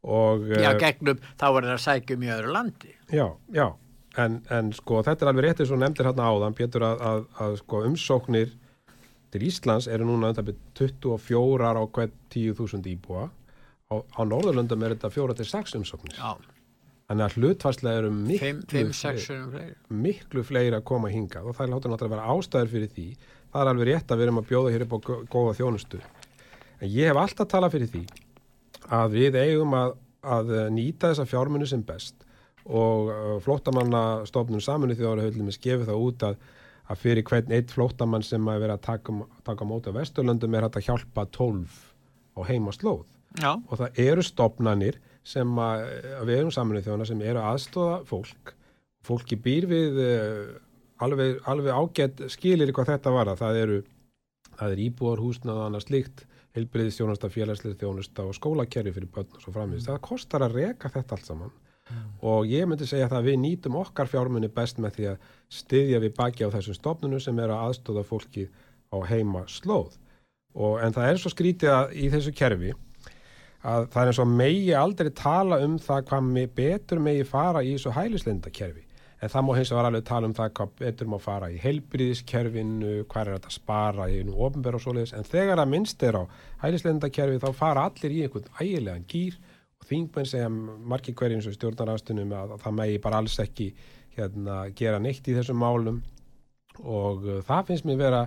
og 0.03 0.47
Já, 0.47 0.71
eh, 0.71 0.79
gegnum, 0.79 1.19
þá 1.35 1.45
er 1.49 1.67
það 1.67 1.75
að 1.75 1.83
sækja 1.87 2.15
um 2.15 2.23
í 2.23 2.31
öðru 2.37 2.55
landi. 2.55 2.95
já, 3.11 3.27
já. 3.51 3.67
En, 4.19 4.41
en 4.51 4.73
sko 4.75 4.99
þetta 5.07 5.23
er 5.23 5.29
alveg 5.31 5.45
rétt 5.45 5.61
eins 5.63 5.69
og 5.71 5.79
nefndir 5.79 6.07
hérna 6.09 6.25
áðan, 6.27 6.55
Pétur, 6.55 6.83
að, 6.83 7.03
að, 7.07 7.21
að 7.39 7.53
sko 7.61 7.83
umsóknir 7.87 8.49
til 9.31 9.45
Íslands 9.47 9.87
eru 9.87 10.07
núna 10.07 10.31
undan 10.33 10.49
24 10.75 11.69
á 11.71 11.83
hvern 11.87 12.11
10.000 12.33 12.89
íbúa 12.91 13.29
á, 13.87 13.95
á 13.95 14.21
Norðurlöndum 14.27 14.83
er 14.83 14.97
þetta 14.97 15.13
4-6 15.15 15.77
umsóknir 15.79 16.19
Já, 16.19 16.35
þannig 17.11 17.25
að 17.27 17.35
hlutfarslega 17.37 18.01
eru 18.01 18.09
miklu, 18.15 18.63
5-6 18.71 19.27
fleiri, 19.27 19.75
miklu 20.07 20.43
fleiri 20.47 20.77
að 20.79 20.85
koma 20.87 21.11
hingað 21.11 21.49
og 21.51 21.57
það 21.57 21.65
er 21.67 21.71
látið 21.75 21.91
náttúrulega 21.93 22.07
að 22.07 22.15
vera 22.15 22.33
ástæður 22.37 22.71
fyrir 22.71 22.91
því. 22.95 23.07
Það 23.51 23.61
er 23.65 23.69
alveg 23.73 23.89
rétt 23.91 24.11
að 24.15 24.21
við 24.21 24.25
erum 24.29 24.39
að 24.41 24.49
bjóða 24.51 24.71
hér 24.71 24.85
upp 24.85 24.93
á 24.95 24.99
gó- 25.09 25.23
góða 25.33 25.55
þjónustu. 25.59 25.99
En 26.81 26.87
ég 26.89 27.09
hef 27.11 27.19
alltaf 27.19 27.49
talað 27.51 27.73
fyrir 27.75 27.91
því 27.91 28.03
að 28.95 29.17
við 29.19 29.37
eigum 29.41 29.75
að, 29.77 29.91
að 30.23 30.53
nýta 30.77 31.11
þessa 31.11 31.27
fjármunni 31.29 31.67
sem 31.69 31.83
best 31.85 32.23
og 32.65 33.11
uh, 33.11 33.35
flóttamannastofnun 33.43 34.61
saminu 34.63 34.95
þjóðara 34.95 35.27
höllum 35.27 35.49
er 35.51 35.55
skefið 35.57 35.87
það 35.91 36.01
út 36.07 36.25
að, 36.29 36.35
að 36.93 36.99
fyrir 37.03 37.25
hvern 37.27 37.53
eitt 37.57 37.71
flóttamann 37.73 38.23
sem 38.25 38.47
að 38.53 38.63
vera 38.63 38.77
að 38.77 38.83
taka, 38.87 39.15
taka 39.47 39.65
á 39.65 39.69
móti 39.69 39.91
á 39.91 39.97
Vesturlöndum 39.97 40.55
er 40.57 40.67
að 40.69 40.79
hjálpa 40.85 41.25
12 41.33 41.79
á 42.37 42.41
heimaslóð. 42.47 43.03
Já, 43.41 43.51
og 43.57 43.73
það 43.79 43.99
eru 44.05 44.23
stopnanir 44.27 44.97
sem 45.23 45.61
að, 45.61 45.85
að 46.17 46.27
við 46.29 46.39
erum 46.39 46.51
saminu 46.55 46.81
þjóðana 46.85 47.07
sem 47.09 47.23
eru 47.25 47.45
aðstóða 47.45 48.01
fólk. 48.09 48.53
Fólki 49.05 49.37
býr 49.41 49.67
við 49.69 50.01
uh, 50.01 50.51
alveg, 51.05 51.39
alveg 51.49 51.77
ágætt 51.77 52.25
skilir 52.33 52.73
hvað 52.73 52.95
þetta 52.95 53.13
var 53.15 53.33
það 53.39 53.63
eru 53.63 53.79
það 54.57 54.75
er 54.75 54.83
íbúar 54.85 55.21
húsnað 55.21 55.57
og 55.57 55.67
annað 55.67 55.87
slíkt 55.87 56.23
heilbriði 56.55 56.93
þjónusta, 56.97 57.29
félagslega 57.31 57.79
þjónusta 57.79 58.25
og 58.27 58.35
skólakerfi 58.35 58.93
fyrir 58.95 59.11
börn 59.13 59.37
og 59.37 59.43
svo 59.43 59.53
framvegis. 59.55 59.87
Það 59.87 60.01
kostar 60.03 60.45
að 60.45 60.57
reka 60.59 60.91
þetta 60.91 61.15
allt 61.15 61.29
saman. 61.29 61.53
Og 62.23 62.47
ég 62.47 62.67
myndi 62.69 62.87
segja 62.87 63.09
að 63.11 63.31
við 63.31 63.39
nýtum 63.41 63.77
okkar 63.79 64.07
fjármunni 64.07 64.47
best 64.51 64.77
með 64.79 64.97
því 64.97 65.07
að 65.11 65.25
styðja 65.51 65.99
við 66.03 66.13
baki 66.19 66.47
á 66.47 66.53
þessum 66.53 66.77
stofnunum 66.77 67.23
sem 67.23 67.39
eru 67.39 67.55
að 67.55 67.65
aðstóða 67.67 68.03
fólki 68.07 68.45
á 68.91 68.97
heima 69.07 69.43
slóð 69.47 69.97
og, 70.55 70.79
en 70.83 70.95
það 70.95 71.09
er 71.09 71.19
svo 71.19 71.31
skrítið 71.31 71.73
að, 71.73 71.93
í 71.95 72.07
þessu 72.11 72.33
kerfi 72.35 72.73
að 73.61 73.89
það 73.93 74.01
er 74.01 74.11
eins 74.11 74.21
og 74.21 74.31
megi 74.31 74.71
aldrei 74.77 75.11
tala 75.15 75.59
um 75.65 75.75
það 75.81 76.07
hvað 76.09 76.31
betur 76.55 77.03
megi 77.03 77.27
fara 77.27 77.61
í 77.61 77.75
þessu 77.75 77.93
hælisleita 77.93 78.53
kerfi 78.53 78.87
en 79.21 79.29
það 79.29 79.45
má 79.45 79.51
hins 79.55 79.71
vegar 79.71 79.87
alveg 79.87 80.05
tala 80.09 80.27
um 80.27 80.35
það 80.37 80.53
hvað 80.57 80.69
betur 80.79 81.09
má 81.11 81.17
fara 81.21 81.49
í 81.53 81.57
heilbriðiskerfinu 81.61 82.93
hvað 83.09 83.21
er 83.21 83.35
þetta 83.35 83.51
að 83.51 83.55
spara 83.55 84.07
í 84.09 84.21
einu 84.21 84.37
ofnbæra 84.47 84.79
og 84.79 84.83
svoleiðis. 84.85 85.13
En 85.17 85.27
þegar 85.27 85.61
að 85.61 85.73
minnst 85.75 86.05
er 86.07 86.17
á 86.17 86.23
hælisleita 86.63 87.11
kerfi 87.13 87.41
þá 87.43 87.49
fara 87.57 87.85
allir 87.89 88.15
í 88.15 88.23
einhvern 88.25 88.49
ægilegan 88.57 89.05
gýr 89.11 89.37
og 89.81 89.89
þingmenn 89.89 90.29
segja 90.31 90.49
margir 90.49 91.17
hverjum 91.19 91.43
sem 91.45 91.53
stjórnarastunum 91.57 92.33
að, 92.33 92.55
að 92.55 92.65
það 92.65 92.77
megi 92.79 93.03
bara 93.03 93.21
alls 93.21 93.37
ekki 93.45 93.69
hérna, 94.17 94.57
gera 94.77 95.01
neitt 95.01 95.29
í 95.29 95.37
þessum 95.37 95.61
málum. 95.61 96.01
Og 96.81 97.27
uh, 97.27 97.41
það 97.45 97.69
finnst 97.69 97.85
mér 97.85 98.01
vera 98.01 98.23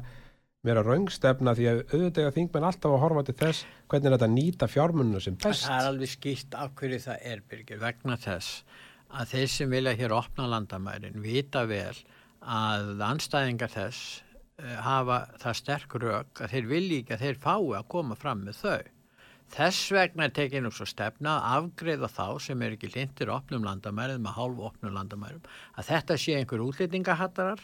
vera 0.65 0.83
raungstefna 0.85 1.55
því 1.57 1.69
að 1.71 1.81
auðvitað 1.93 2.35
þingmenn 2.39 2.67
alltaf 2.71 2.97
að 2.97 3.03
horfa 3.03 3.25
til 3.29 3.37
þess 3.43 3.65
hvernig 3.93 4.15
þetta 4.15 4.29
nýta 4.33 4.69
fjármunnu 4.71 5.21
sem 5.21 5.37
best. 5.37 5.67
Það 5.69 5.81
er 5.81 5.89
alveg 5.91 6.13
skýrt 6.15 6.59
af 6.59 6.75
hverju 6.81 7.01
það 7.05 7.31
er 7.33 7.43
byrgir 7.51 7.83
vegna 7.83 8.19
þess 8.21 8.65
að 9.15 9.35
þeir 9.35 9.51
sem 9.55 9.75
vilja 9.77 9.97
hér 9.99 10.17
opna 10.17 10.49
landamærin 10.51 11.21
vita 11.23 11.65
vel 11.71 11.95
að 12.45 13.05
anstæðingar 13.05 13.73
þess 13.73 14.23
uh, 14.61 14.75
hafa 14.85 15.21
það 15.43 15.61
sterk 15.61 15.97
rauk 16.03 16.43
að 16.43 16.57
þeir 16.57 16.73
vilji 16.73 17.01
ekki 17.03 17.17
að 17.17 17.25
þeir 17.29 17.41
fái 17.45 17.63
að 17.79 17.89
koma 17.95 18.19
fram 18.19 18.45
með 18.49 18.61
þau. 18.65 18.91
Þess 19.55 19.93
vegna 19.93 20.27
er 20.27 20.33
tekið 20.35 20.65
nú 20.65 20.71
svo 20.73 20.87
stefna 20.89 21.37
að 21.37 21.59
afgreða 21.59 22.09
þá 22.11 22.27
sem 22.43 22.63
er 22.65 22.75
ekki 22.75 22.89
lindir 22.95 23.31
opnum 23.31 23.67
landamærum 23.69 24.25
með 24.25 24.37
hálf 24.39 24.63
opnum 24.71 24.97
landamærum 24.97 25.45
að 25.77 25.91
þetta 25.93 26.17
sé 26.19 26.39
einhver 26.39 26.65
útlýtingahattarar 26.65 27.61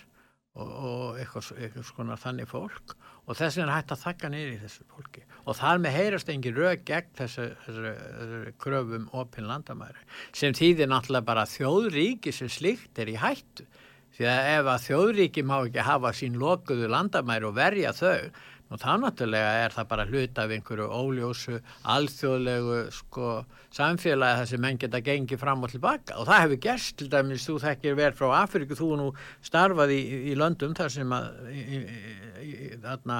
og, 0.59 0.71
og 0.71 1.19
eitthvað, 1.21 1.51
eitthvað 1.59 1.87
svona 1.89 2.17
þannig 2.21 2.49
fólk. 2.51 2.95
Og 3.29 3.37
þess 3.39 3.61
vegna 3.61 3.77
hægt 3.77 3.93
að 3.95 4.03
þakka 4.05 4.31
niður 4.33 4.55
í 4.55 4.61
þessu 4.65 4.87
fólki. 4.91 5.23
Og 5.45 5.59
þar 5.59 5.83
með 5.85 5.97
heyrast 5.99 6.33
engin 6.33 6.57
rög 6.57 6.83
gegn 6.89 7.13
þessu, 7.21 7.47
þessu, 7.67 7.93
þessu 8.17 8.55
kröfum 8.65 9.07
opin 9.21 9.47
landamæri 9.51 10.07
sem 10.37 10.57
þýðir 10.57 10.91
náttúrulega 10.91 11.29
bara 11.29 11.47
þjóðríki 11.51 12.35
sem 12.35 12.51
slikt 12.51 12.99
er 12.99 13.13
í 13.13 13.19
hættu. 13.21 13.69
Því 14.17 14.27
að 14.27 14.49
ef 14.57 14.71
að 14.73 14.87
þjóðríki 14.89 15.45
má 15.47 15.57
ekki 15.61 15.85
hafa 15.87 16.11
sín 16.17 16.41
lokuðu 16.41 16.91
landamæri 16.91 17.47
og 17.47 17.55
verja 17.57 17.95
þau 17.95 18.33
og 18.71 18.79
þá 18.79 18.91
náttúrulega 19.03 19.55
er 19.65 19.75
það 19.75 19.89
bara 19.91 20.07
hlut 20.07 20.39
af 20.39 20.53
einhverju 20.55 20.87
óljósu, 20.95 21.59
alþjóðlegu 21.91 22.81
sko, 22.95 23.31
samfélagi 23.75 24.39
þar 24.41 24.51
sem 24.53 24.63
menn 24.63 24.79
geta 24.79 25.01
gengið 25.03 25.41
fram 25.43 25.67
og 25.67 25.73
tilbaka 25.73 26.19
og 26.21 26.29
það 26.29 26.45
hefur 26.45 26.61
gerst 26.69 26.99
til 27.01 27.09
dæmis, 27.11 27.47
þú 27.49 27.57
þekkir 27.65 27.97
verð 27.99 28.21
frá 28.21 28.35
Afriku, 28.45 28.79
þú 28.79 28.91
nú 29.01 29.09
starfað 29.47 29.97
í, 29.97 30.03
í 30.31 30.37
löndum 30.39 30.77
þar 30.79 30.95
sem 30.95 31.17
að 31.17 31.51
í, 31.51 31.81
í, 31.81 32.53
þarna, 32.85 33.19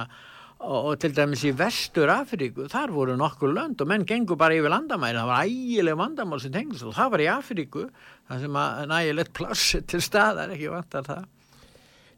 og, 0.61 0.89
til 1.03 1.11
dæmis 1.19 1.43
í 1.43 1.53
vestur 1.59 2.15
Afriku, 2.15 2.69
þar 2.71 2.95
voru 2.95 3.19
nokkur 3.19 3.51
lönd 3.51 3.83
og 3.83 3.91
menn 3.91 4.07
gengur 4.07 4.39
bara 4.39 4.55
yfir 4.55 4.71
landamæri, 4.71 5.19
það 5.19 5.33
var 5.33 5.51
ægileg 5.51 5.99
vandamál 5.99 6.39
sem 6.39 6.55
tengist 6.55 6.87
og 6.87 6.95
það 6.95 7.13
var 7.17 7.27
í 7.27 7.29
Afriku 7.35 7.87
þar 7.91 8.43
sem 8.47 8.63
að 8.63 8.81
nægilegt 8.95 9.35
plassi 9.35 9.83
til 9.83 10.03
staðar, 10.07 10.55
ekki 10.55 10.71
vantar 10.71 11.11
það. 11.11 11.29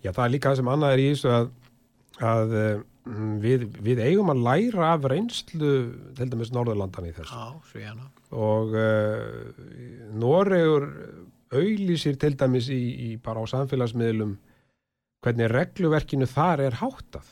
Já, 0.04 0.12
það 0.12 0.26
er 0.28 0.34
líka 0.38 0.52
það 0.52 0.60
sem 0.60 0.74
annað 0.78 0.94
er 0.94 1.02
í 1.02 1.12
þessu 1.16 1.30
að, 1.34 1.54
að 2.22 2.58
Mm, 2.58 2.93
við, 3.04 3.68
við 3.84 4.02
eigum 4.06 4.32
að 4.32 4.44
læra 4.46 4.94
af 4.94 5.06
reynslu 5.12 5.74
til 6.18 6.30
dæmis 6.32 6.54
Norðurlandan 6.56 7.10
í 7.10 7.14
þessu. 7.18 7.36
Já, 7.36 7.96
og 8.34 8.74
uh, 8.80 9.62
Noregur 10.18 10.88
auðlýsir 11.54 12.18
til 12.22 12.34
dæmis 12.40 12.70
í, 12.74 12.82
í 13.08 13.10
bara 13.22 13.44
á 13.44 13.46
samfélagsmiðlum 13.52 14.38
hvernig 15.24 15.52
regluverkinu 15.52 16.28
þar 16.28 16.68
er 16.68 16.80
háttað. 16.82 17.28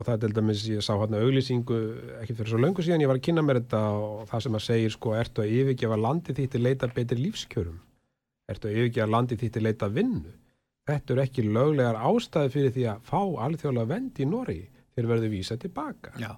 Og 0.00 0.06
það 0.08 0.14
er 0.14 0.20
til 0.24 0.34
dæmis, 0.38 0.64
ég 0.72 0.84
sá 0.84 0.94
hérna 0.96 1.20
auðlýsingu 1.20 1.78
ekki 2.22 2.38
fyrir 2.38 2.54
svo 2.54 2.60
löngu 2.62 2.84
síðan 2.84 3.04
ég 3.04 3.10
var 3.10 3.20
að 3.20 3.26
kynna 3.28 3.44
mér 3.44 3.60
þetta 3.60 3.80
og 4.00 4.22
það 4.30 4.44
sem 4.46 4.56
að 4.56 4.66
segir 4.66 4.94
sko 4.96 5.14
ertu 5.16 5.44
að 5.44 5.56
yfirgefa 5.58 5.98
landi 6.00 6.36
því 6.36 6.46
til 6.54 6.62
leita 6.64 6.88
betri 6.96 7.20
lífskjörum? 7.20 7.80
Ertu 8.50 8.70
að 8.70 8.78
yfirgefa 8.80 9.12
landi 9.12 9.36
því 9.36 9.50
til 9.52 9.66
leita 9.66 9.90
vinnu 9.92 10.39
Þetta 10.88 11.14
eru 11.14 11.24
ekki 11.24 11.44
löglegar 11.46 11.98
ástæði 12.08 12.52
fyrir 12.54 12.72
því 12.76 12.86
að 12.92 13.02
fá 13.10 13.20
alþjóðlega 13.46 13.90
vend 13.90 14.20
í 14.20 14.28
Nóri 14.28 14.60
þegar 14.94 15.10
verður 15.12 15.34
vísa 15.34 15.58
tilbaka. 15.60 16.14
Já. 16.20 16.30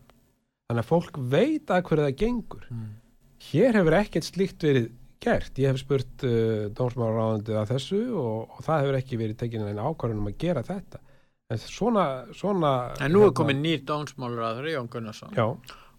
Þannig 0.69 0.83
að 0.83 0.89
fólk 0.89 1.21
veit 1.33 1.71
að 1.71 1.85
hverju 1.89 2.07
það 2.07 2.19
gengur. 2.23 2.67
Mm. 2.73 2.91
Hér 3.43 3.79
hefur 3.79 3.97
ekkert 3.99 4.29
slíkt 4.29 4.67
verið 4.67 4.91
gert. 5.23 5.59
Ég 5.61 5.73
hef 5.73 5.81
spurt 5.83 6.27
uh, 6.27 6.67
dómsmálaráðandi 6.77 7.57
að 7.59 7.73
þessu 7.75 8.03
og, 8.19 8.57
og 8.57 8.67
það 8.67 8.85
hefur 8.85 8.99
ekki 8.99 9.21
verið 9.21 9.41
tekinni 9.43 9.71
einn 9.71 9.83
ákvarðunum 9.83 10.31
að 10.33 10.39
gera 10.43 10.65
þetta. 10.67 11.03
En 11.53 11.61
svona... 11.61 12.07
svona 12.37 12.73
en 13.03 13.13
nú 13.13 13.27
er 13.27 13.35
komið 13.37 13.59
nýr 13.61 13.87
dómsmálaráður 13.89 14.71
Jón 14.73 14.91
Gunnarsson. 14.93 15.35
Já. 15.37 15.47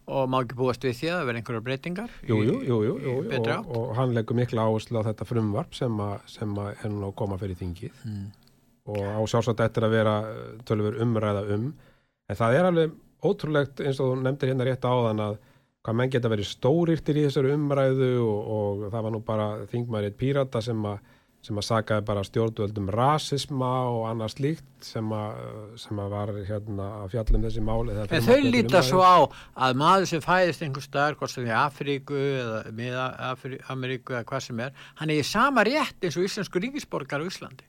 Og 0.04 0.28
má 0.28 0.42
ekki 0.44 0.58
búast 0.60 0.84
við 0.84 0.98
því 1.00 1.10
að 1.10 1.18
það 1.18 1.28
verði 1.30 1.42
einhverja 1.42 1.66
breytingar? 1.68 2.16
Jú, 2.28 2.38
jú, 2.44 2.56
jú, 2.68 2.78
jú, 2.84 2.96
jú 3.00 3.14
og, 3.40 3.68
og 3.80 3.92
hann 3.96 4.16
leggur 4.18 4.36
mikla 4.36 4.66
áherslu 4.68 5.00
á 5.00 5.08
þetta 5.08 5.28
frumvarp 5.30 5.78
sem, 5.78 6.00
a, 6.04 6.18
sem 6.28 6.58
a 6.60 6.74
er 6.74 6.92
nú 6.92 7.08
að 7.08 7.20
koma 7.22 7.40
fyrir 7.40 7.60
þingið. 7.62 8.02
Mm 8.04 8.32
og 8.90 9.00
á 9.00 9.22
sjálfsagt 9.24 9.64
eftir 9.64 9.86
að 9.88 9.96
vera 9.96 10.14
eh, 10.28 10.44
tölfur 10.68 11.00
umræða 11.04 11.44
um 11.56 11.72
en 12.28 12.40
það 12.40 12.58
er 12.58 12.70
alveg 12.70 12.96
ótrúlegt 13.24 13.82
eins 13.84 14.00
og 14.04 14.12
þú 14.12 14.22
nefndir 14.24 14.52
hérna 14.52 14.68
rétt 14.68 14.84
á 14.84 14.94
þann 15.08 15.24
að 15.24 15.38
hvað 15.84 15.98
menn 16.00 16.12
geta 16.12 16.32
verið 16.32 16.50
stórirtir 16.50 17.20
í 17.20 17.26
þessari 17.28 17.56
umræðu 17.56 18.12
og, 18.24 18.50
og 18.58 18.84
það 18.90 19.06
var 19.06 19.16
nú 19.16 19.22
bara 19.24 19.48
þingmærið 19.72 20.18
pírata 20.20 20.62
sem 20.64 20.88
að 20.88 21.00
sem 21.44 21.58
að 21.60 21.66
sagaði 21.68 22.06
bara 22.08 22.24
stjórnvöldum 22.24 22.88
rasisma 22.96 23.72
og 23.90 24.06
annað 24.08 24.32
slíkt 24.38 24.88
sem 24.88 25.10
að, 25.16 25.42
sem 25.84 26.00
að 26.00 26.14
var 26.16 26.32
hérna 26.48 26.88
að 27.02 27.12
fjallum 27.18 27.44
þessi 27.44 27.64
máli. 27.68 27.98
En 28.08 28.24
þau 28.30 28.40
líta 28.48 28.84
svo 28.86 29.04
á 29.04 29.28
að 29.68 29.76
maður 29.82 30.10
sem 30.14 30.24
fæðist 30.24 30.64
einhver 30.64 30.86
staðar, 30.86 31.20
hvort 31.20 31.36
sem 31.36 31.50
er 31.50 31.60
Afríku 31.60 32.16
eða 32.16 32.64
miða 32.76 33.10
Ameríku 33.74 34.16
eða 34.16 34.26
hvað 34.32 34.48
sem 34.48 34.64
er, 34.64 34.74
hann 35.02 35.12
er 35.12 35.20
í 35.20 35.28
sama 35.28 35.68
rétt 35.68 36.00
eins 36.08 36.18
og 36.20 36.30
íslensku 36.30 36.64
ríkisborgar 36.64 37.20
á 37.20 37.28
Íslandi 37.28 37.68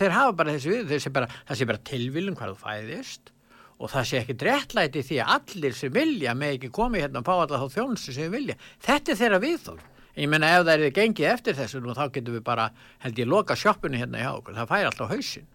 þeir 0.00 0.16
hafa 0.16 0.36
bara 0.38 0.56
þessi 0.56 0.72
við, 0.72 0.88
þessi 0.94 1.12
bara, 1.12 1.28
sé 1.52 1.68
bara 1.68 1.84
tilviljum 1.90 2.38
hvað 2.38 2.54
þú 2.54 2.60
fæðist 2.64 3.32
og 3.80 3.92
það 3.92 4.08
sé 4.10 4.20
ekki 4.20 4.36
dréttlæti 4.40 5.02
því 5.08 5.18
að 5.22 5.32
allir 5.36 5.76
sem 5.76 5.92
vilja 5.94 6.34
með 6.36 6.56
ekki 6.56 6.72
komi 6.76 7.00
hérna 7.00 7.22
og 7.22 7.28
fá 7.28 7.32
alla 7.36 7.60
þá 7.62 7.76
þjónustu 7.78 8.12
sem 8.12 8.32
vilja. 8.32 8.56
Þetta 8.84 9.12
er 9.12 9.20
þeirra 9.22 9.38
viðþórn. 9.44 9.86
Ég 10.20 10.28
menna 10.28 10.50
ef 10.58 10.66
það 10.68 10.84
er 10.84 10.94
gengið 10.96 11.30
eftir 11.30 11.56
þessu 11.56 11.80
nú 11.80 11.96
þá 11.96 12.04
getum 12.12 12.36
við 12.36 12.44
bara, 12.44 12.68
held 13.00 13.20
ég, 13.22 13.28
loka 13.30 13.56
sjöppunni 13.56 14.00
hérna 14.00 14.20
hjá 14.20 14.30
okkur. 14.34 14.56
Það 14.58 14.70
fær 14.74 14.88
alltaf 14.90 15.12
hausin. 15.14 15.46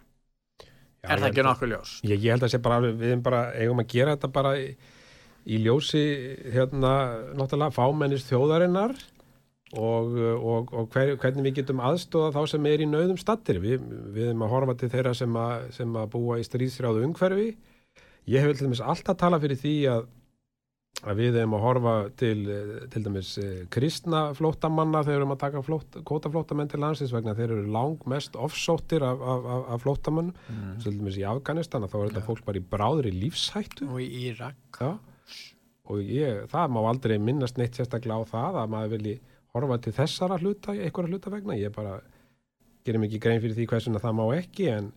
Já, 1.05 1.09
er 1.13 1.21
það 1.21 1.27
ekki 1.29 1.45
nokkuð 1.45 1.73
ljós? 1.73 1.95
Ég, 2.01 2.23
ég 2.23 2.33
held 2.33 2.45
að 2.47 2.61
bara, 2.65 2.79
við 2.85 3.11
erum 3.11 3.25
bara, 3.25 3.41
eigum 3.61 3.83
að 3.83 3.91
gera 3.93 4.15
þetta 4.15 4.31
bara 4.33 4.55
í, 4.57 4.69
í 5.45 5.59
ljósi 5.61 6.05
hérna, 6.55 6.93
náttúrulega 7.37 7.75
fámennist 7.75 8.31
þjóðarinnar 8.31 8.95
og, 9.75 10.17
og, 10.39 10.73
og 10.73 10.89
hver, 10.93 11.13
hvernig 11.21 11.49
við 11.49 11.59
getum 11.59 11.83
aðstóða 11.85 12.33
þá 12.33 12.41
sem 12.55 12.67
er 12.71 12.81
í 12.81 12.89
nauðum 12.89 13.21
stattir 13.21 13.61
við, 13.61 13.85
við 14.15 14.31
erum 14.31 14.45
að 14.45 14.53
horfa 14.55 14.77
til 14.79 14.91
þeirra 14.93 15.13
sem 15.17 15.39
að, 15.41 15.69
sem 15.77 15.97
að 16.01 16.11
búa 16.15 16.39
í 16.41 16.45
stríðsrjáðu 16.47 17.05
umhverfi 17.09 17.47
ég 18.31 18.45
hef 18.45 18.81
alltaf 18.81 19.17
talað 19.19 19.45
fyrir 19.45 19.61
því 19.61 19.75
að, 19.93 20.07
að 21.05 21.19
við 21.21 21.39
erum 21.41 21.55
að 21.57 21.63
horfa 21.63 21.95
til 22.19 22.37
til 22.93 23.01
dæmis 23.05 23.31
eh, 23.41 23.65
kristna 23.73 24.21
flótamanna 24.37 25.03
þegar 25.05 25.13
við 25.13 25.19
erum 25.21 25.35
að 25.35 25.41
taka 25.43 25.63
flót, 25.65 25.99
kótaflótamenn 26.07 26.71
til 26.71 26.81
landsins 26.83 27.13
vegna 27.13 27.35
þeir 27.37 27.53
eru 27.55 27.75
lang 27.75 28.07
mest 28.09 28.37
offsóttir 28.37 29.05
af, 29.05 29.21
af, 29.21 29.49
af, 29.55 29.67
af 29.75 29.85
flótamann 29.85 30.33
mm. 30.33 30.71
til 30.83 30.95
dæmis 30.97 31.19
í 31.21 31.27
Afganistan 31.29 31.85
þá 31.85 31.99
er 31.99 32.09
þetta 32.09 32.23
ja. 32.23 32.27
fólk 32.29 32.47
bara 32.47 32.61
í 32.61 32.65
bráðri 32.75 33.13
lífshættu 33.15 33.89
og 33.91 34.01
í 34.03 34.09
Írak 34.25 34.81
ja. 34.81 34.91
og 35.91 36.01
ég, 36.01 36.43
það 36.51 36.75
má 36.75 36.81
aldrei 36.89 37.15
minnast 37.21 37.61
neitt 37.61 37.77
sérstaklega 37.77 38.25
á 38.25 38.31
það 38.33 38.61
að 38.63 38.75
maður 38.75 38.93
vilji 38.97 39.15
horfa 39.55 39.79
til 39.79 39.95
þessara 39.95 40.41
hluta, 40.41 40.75
einhverja 40.75 41.13
hluta 41.13 41.31
vegna 41.31 41.57
ég 41.59 41.73
bara 41.75 41.99
gerum 42.85 43.05
ekki 43.07 43.21
grein 43.21 43.41
fyrir 43.41 43.57
því 43.57 43.67
hversuna 43.71 44.01
það 44.03 44.17
má 44.19 44.25
ekki 44.35 44.69
en, 44.73 44.91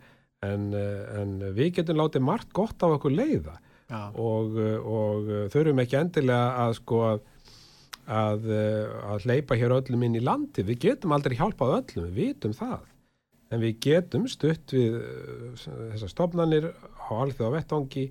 en, 0.45 0.69
en 0.75 1.35
við 1.57 1.79
getum 1.79 2.01
látið 2.01 2.25
margt 2.27 2.53
gott 2.57 2.83
á 2.85 2.87
okkur 2.91 3.15
leiða. 3.15 3.57
Og, 3.89 4.59
og 4.85 5.33
þurfum 5.53 5.83
ekki 5.85 5.99
endilega 5.99 6.67
að 6.67 6.77
sko 6.81 7.01
að, 7.09 7.25
að, 8.21 8.47
að 9.15 9.27
hleypa 9.27 9.59
hér 9.59 9.75
öllum 9.79 10.07
inn 10.09 10.19
í 10.21 10.25
landi 10.25 10.65
við 10.67 10.83
getum 10.87 11.17
aldrei 11.17 11.39
hjálpað 11.39 11.77
öllum, 11.81 12.09
við 12.13 12.33
vitum 12.33 12.57
það. 12.57 12.87
En 13.49 13.63
við 13.65 13.79
getum 13.87 14.27
stutt 14.29 14.75
við 14.77 14.99
þessar 15.65 16.13
stofnanir 16.13 16.69
á 16.69 17.11
alþjóða 17.17 17.55
vettangi 17.57 18.11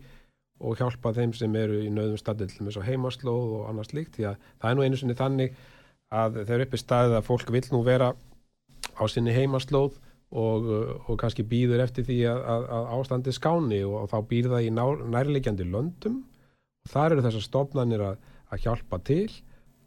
og 0.57 0.79
hjálpa 0.79 1.13
þeim 1.13 1.33
sem 1.37 1.55
eru 1.59 1.83
í 1.85 1.91
nöðum 1.93 2.17
stadillum 2.17 2.69
eins 2.69 2.79
og 2.79 2.87
heimaslóð 2.87 3.51
og 3.59 3.67
annars 3.69 3.93
líkt 3.93 4.17
því 4.17 4.31
að 4.31 4.47
það 4.57 4.69
er 4.69 4.77
nú 4.77 4.85
einu 4.85 4.99
sinni 4.99 5.17
þannig 5.17 5.59
að 6.17 6.39
þeir 6.47 6.63
uppi 6.65 6.79
staðið 6.81 7.17
að 7.19 7.27
fólk 7.27 7.51
vil 7.53 7.63
nú 7.73 7.83
vera 7.85 8.13
á 8.97 9.03
sinni 9.11 9.35
heimaslóð 9.35 9.99
og, 10.31 10.65
og 11.07 11.19
kannski 11.21 11.45
býður 11.47 11.85
eftir 11.85 12.07
því 12.07 12.17
að, 12.27 12.41
að, 12.53 12.65
að 12.77 12.89
ástandi 12.97 13.33
skáni 13.35 13.83
og, 13.87 13.95
og 14.03 14.09
þá 14.11 14.17
býður 14.31 14.55
það 14.57 14.65
í 14.67 14.73
nár, 14.75 15.03
nærlegjandi 15.15 15.67
löndum 15.71 16.17
og 16.83 16.91
þar 16.91 17.15
eru 17.15 17.23
þessar 17.27 17.45
stofnanir 17.45 18.03
að, 18.09 18.17
að 18.51 18.65
hjálpa 18.65 18.99
til 19.07 19.29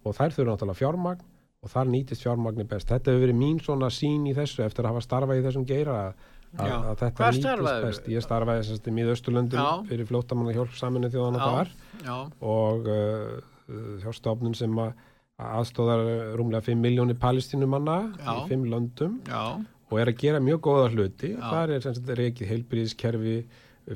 og 0.04 0.16
þær 0.16 0.36
þurfa 0.36 0.54
náttúrulega 0.54 0.80
fjármagn 0.80 1.26
og 1.60 1.68
þar 1.68 1.90
nýtist 1.92 2.24
fjármagni 2.24 2.64
best. 2.64 2.88
Þetta 2.88 3.12
hefur 3.12 3.26
verið 3.26 3.36
mín 3.36 3.58
svona 3.60 3.90
sín 3.92 4.24
í 4.30 4.32
þessu 4.36 4.62
eftir 4.64 4.86
að 4.86 4.94
hafa 4.94 5.04
starfað 5.04 5.42
í 5.42 5.44
þessum 5.44 5.66
geira 5.68 5.96
að, 6.06 6.22
Já. 6.56 6.72
að 6.78 6.94
þetta 7.02 7.26
nýtist 7.26 7.44
starfaðirðu? 7.44 7.84
best. 7.84 8.08
Ég 8.14 8.24
starfaði 8.24 8.62
sérst 8.70 8.88
í 8.88 8.94
Míðausturlöndum 8.96 9.60
Já. 9.60 9.68
fyrir 9.90 10.08
flóttamanna 10.08 10.54
hjálp 10.56 10.72
saminu 10.78 11.10
þjóðan 11.12 11.36
Já. 11.36 11.42
þetta 11.42 11.58
var 11.58 11.74
Já, 12.06 12.16
og 12.54 12.88
uh, 12.88 14.00
hjá 14.00 14.10
stofnun 14.16 14.56
sem 14.56 14.80
að 14.80 14.94
aðstóðar 15.40 16.02
rúmlega 16.40 16.64
5 16.70 16.80
miljónir 16.80 17.20
palestínumanna 17.20 17.98
Já. 18.16 18.32
í 18.32 18.48
5 18.54 18.66
löndum 18.72 19.20
já, 19.28 19.44
og 19.90 19.98
er 19.98 20.06
að 20.12 20.16
gera 20.22 20.38
mjög 20.40 20.60
góða 20.66 20.90
hluti. 20.94 21.32
Já. 21.36 21.40
Það 21.50 21.70
er 21.76 21.80
sem 21.80 21.94
sagt 21.94 22.12
reikið 22.18 22.50
heilbríðiskerfi, 22.52 23.44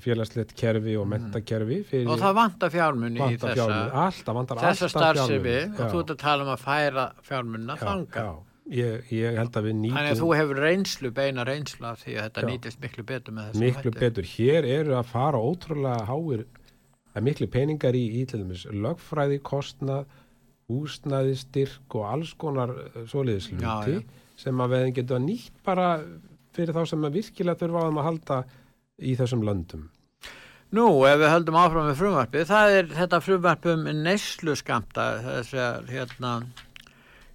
félagslegt 0.02 0.54
kerfi 0.58 0.96
og 0.98 1.06
mentakerfi 1.06 1.84
Mhm. 1.84 2.08
og 2.10 2.18
það 2.18 2.34
vantar 2.34 2.70
fjármunni 2.74 3.20
í 3.20 3.36
þessa. 3.38 3.92
Alltaf 3.92 4.34
vantar 4.34 4.56
þessa 4.58 4.88
fjármuni. 4.90 5.78
og 5.78 5.92
þú 5.92 6.00
ert 6.00 6.10
að 6.10 6.18
tala 6.18 6.42
um 6.42 6.48
að 6.56 6.64
færa 6.64 7.12
fjármunna 7.22 7.76
þanga. 7.78 8.34
Ég, 8.70 9.02
ég 9.12 9.36
held 9.36 9.52
að 9.52 9.62
við 9.68 9.74
nýtum 9.76 9.92
Þannig 9.98 10.12
að 10.16 10.20
þú 10.24 10.36
hefur 10.38 10.56
reynslu, 10.64 11.10
beina 11.12 11.44
reynslu 11.44 11.84
af 11.86 11.98
því 12.02 12.14
að 12.16 12.22
þetta 12.30 12.40
Já. 12.40 12.46
nýtist 12.48 12.80
miklu 12.80 13.02
betur 13.04 13.32
með 13.34 13.50
þessum 13.50 13.60
miklu 13.60 13.90
hætti. 13.92 14.00
betur. 14.00 14.24
Hér 14.24 14.64
eru 14.64 14.92
að 14.96 15.04
fara 15.04 15.36
ótrúlega 15.38 16.06
háir 16.08 16.44
að 17.14 17.22
miklu 17.22 17.46
peningar 17.46 17.92
í, 17.92 18.04
í 18.22 18.26
til 18.26 18.40
dæmis 18.40 18.64
lögfræði 18.72 19.38
kostnað, 19.42 20.06
húsnæði 20.70 21.36
styrk 21.36 21.94
og 21.94 22.06
alls 22.10 22.32
konar 22.40 22.70
eh, 22.96 23.04
sem 24.38 24.60
að 24.60 24.76
við 24.76 24.86
getum 24.98 25.20
að 25.20 25.26
nýtt 25.28 25.64
bara 25.66 25.88
fyrir 26.54 26.76
þá 26.76 26.84
sem 26.90 27.06
að 27.06 27.18
virkilega 27.18 27.60
þurfa 27.60 27.82
á 27.82 27.86
þeim 27.86 28.00
að 28.00 28.08
halda 28.08 28.38
í 28.98 29.14
þessum 29.18 29.44
löndum. 29.46 29.88
Nú, 30.74 30.86
ef 31.06 31.20
við 31.20 31.30
höldum 31.30 31.56
áfram 31.60 31.84
með 31.86 31.98
frumvarpið, 32.00 32.46
það 32.48 32.76
er 32.76 32.86
þetta 32.98 33.18
frumvarp 33.22 33.66
um 33.70 33.84
neyslu 34.02 34.54
skamta, 34.58 35.04
þess 35.22 35.58
að 35.60 35.90
hérna, 35.92 36.30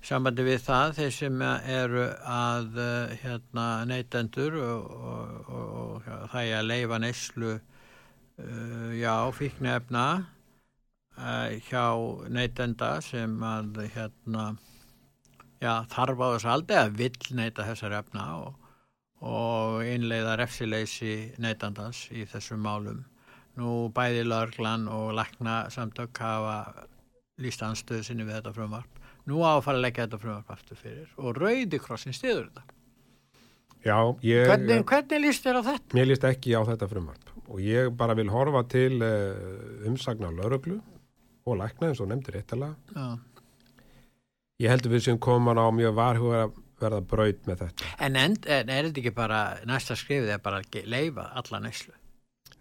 sambandi 0.04 0.44
við 0.48 0.64
það, 0.66 0.96
þeir 0.98 1.14
sem 1.16 1.44
eru 1.46 2.08
að 2.28 2.82
hérna, 3.22 3.68
neytendur 3.88 4.58
og, 4.60 4.90
og, 5.14 5.54
og, 5.56 5.70
og 6.10 6.10
það 6.34 6.42
er 6.42 6.58
að 6.58 6.68
leifa 6.74 7.00
neyslu, 7.06 7.54
uh, 8.44 8.92
já, 9.00 9.16
fíknefna 9.40 10.06
uh, 10.20 11.56
hjá 11.70 11.86
neytenda 12.36 12.98
sem 13.06 13.40
að 13.54 13.86
hérna, 13.96 14.50
já, 15.62 15.74
þarf 15.92 16.24
á 16.24 16.28
þess 16.36 16.50
aldrei 16.54 16.78
að 16.82 16.98
vill 17.00 17.38
neyta 17.40 17.66
þessar 17.68 17.96
efna 18.00 18.26
og, 18.40 18.70
og 19.26 19.84
innleiða 19.88 20.38
refsileysi 20.40 21.16
neytandans 21.42 22.06
í 22.16 22.26
þessum 22.30 22.64
málum. 22.66 23.04
Nú 23.60 23.90
bæði 23.92 24.24
lörglan 24.28 24.88
og 24.88 25.12
lakna 25.18 25.66
samtök 25.74 26.20
hafa 26.24 26.88
líst 27.40 27.64
anstöðu 27.66 28.06
sinni 28.08 28.24
við 28.28 28.40
þetta 28.40 28.54
frumvarp. 28.56 29.00
Nú 29.28 29.42
á 29.44 29.58
að 29.58 29.64
fara 29.66 29.80
að 29.80 29.86
leggja 29.88 30.06
þetta 30.08 30.20
frumvarp 30.24 30.54
aftur 30.56 30.80
fyrir 30.80 31.10
og 31.20 31.36
Rauði 31.38 31.80
krossin 31.84 32.16
stiður 32.16 32.48
þetta. 32.50 32.64
Já, 33.80 33.96
ég, 34.28 34.44
Hvernig, 34.50 34.82
hvernig 34.90 35.22
líst 35.24 35.46
þér 35.46 35.60
á 35.60 35.68
þetta? 35.70 35.96
mér 35.96 36.08
líst 36.10 36.26
ekki 36.28 36.52
á 36.52 36.62
þetta 36.68 36.88
frumvarp 36.92 37.30
og 37.50 37.62
ég 37.64 37.92
bara 37.96 38.16
vil 38.18 38.28
horfa 38.32 38.66
til 38.68 39.00
uh, 39.00 39.88
umsagna 39.88 40.32
lauruglu 40.36 40.80
og 41.48 41.56
lækna 41.62 41.88
eins 41.90 42.02
og 42.04 42.10
nefndir 42.12 42.36
eittalega. 42.42 42.76
Já. 42.94 43.08
Ég 44.60 44.68
heldur 44.74 44.92
við 44.92 45.06
sem 45.06 45.20
koman 45.24 45.60
á 45.60 45.72
mjög 45.72 45.94
varhuga 45.96 46.40
að 46.44 46.58
verða 46.80 47.00
braut 47.08 47.46
með 47.48 47.62
þetta. 47.64 47.92
En, 48.04 48.18
end, 48.20 48.48
en 48.48 48.72
er 48.74 48.88
þetta 48.90 49.00
ekki 49.04 49.14
bara, 49.16 49.40
næsta 49.68 49.96
skrifið 50.00 50.34
er 50.36 50.42
bara 50.44 50.60
að 50.60 50.82
leyfa 50.84 51.30
alla 51.40 51.62
neyslu? 51.64 51.96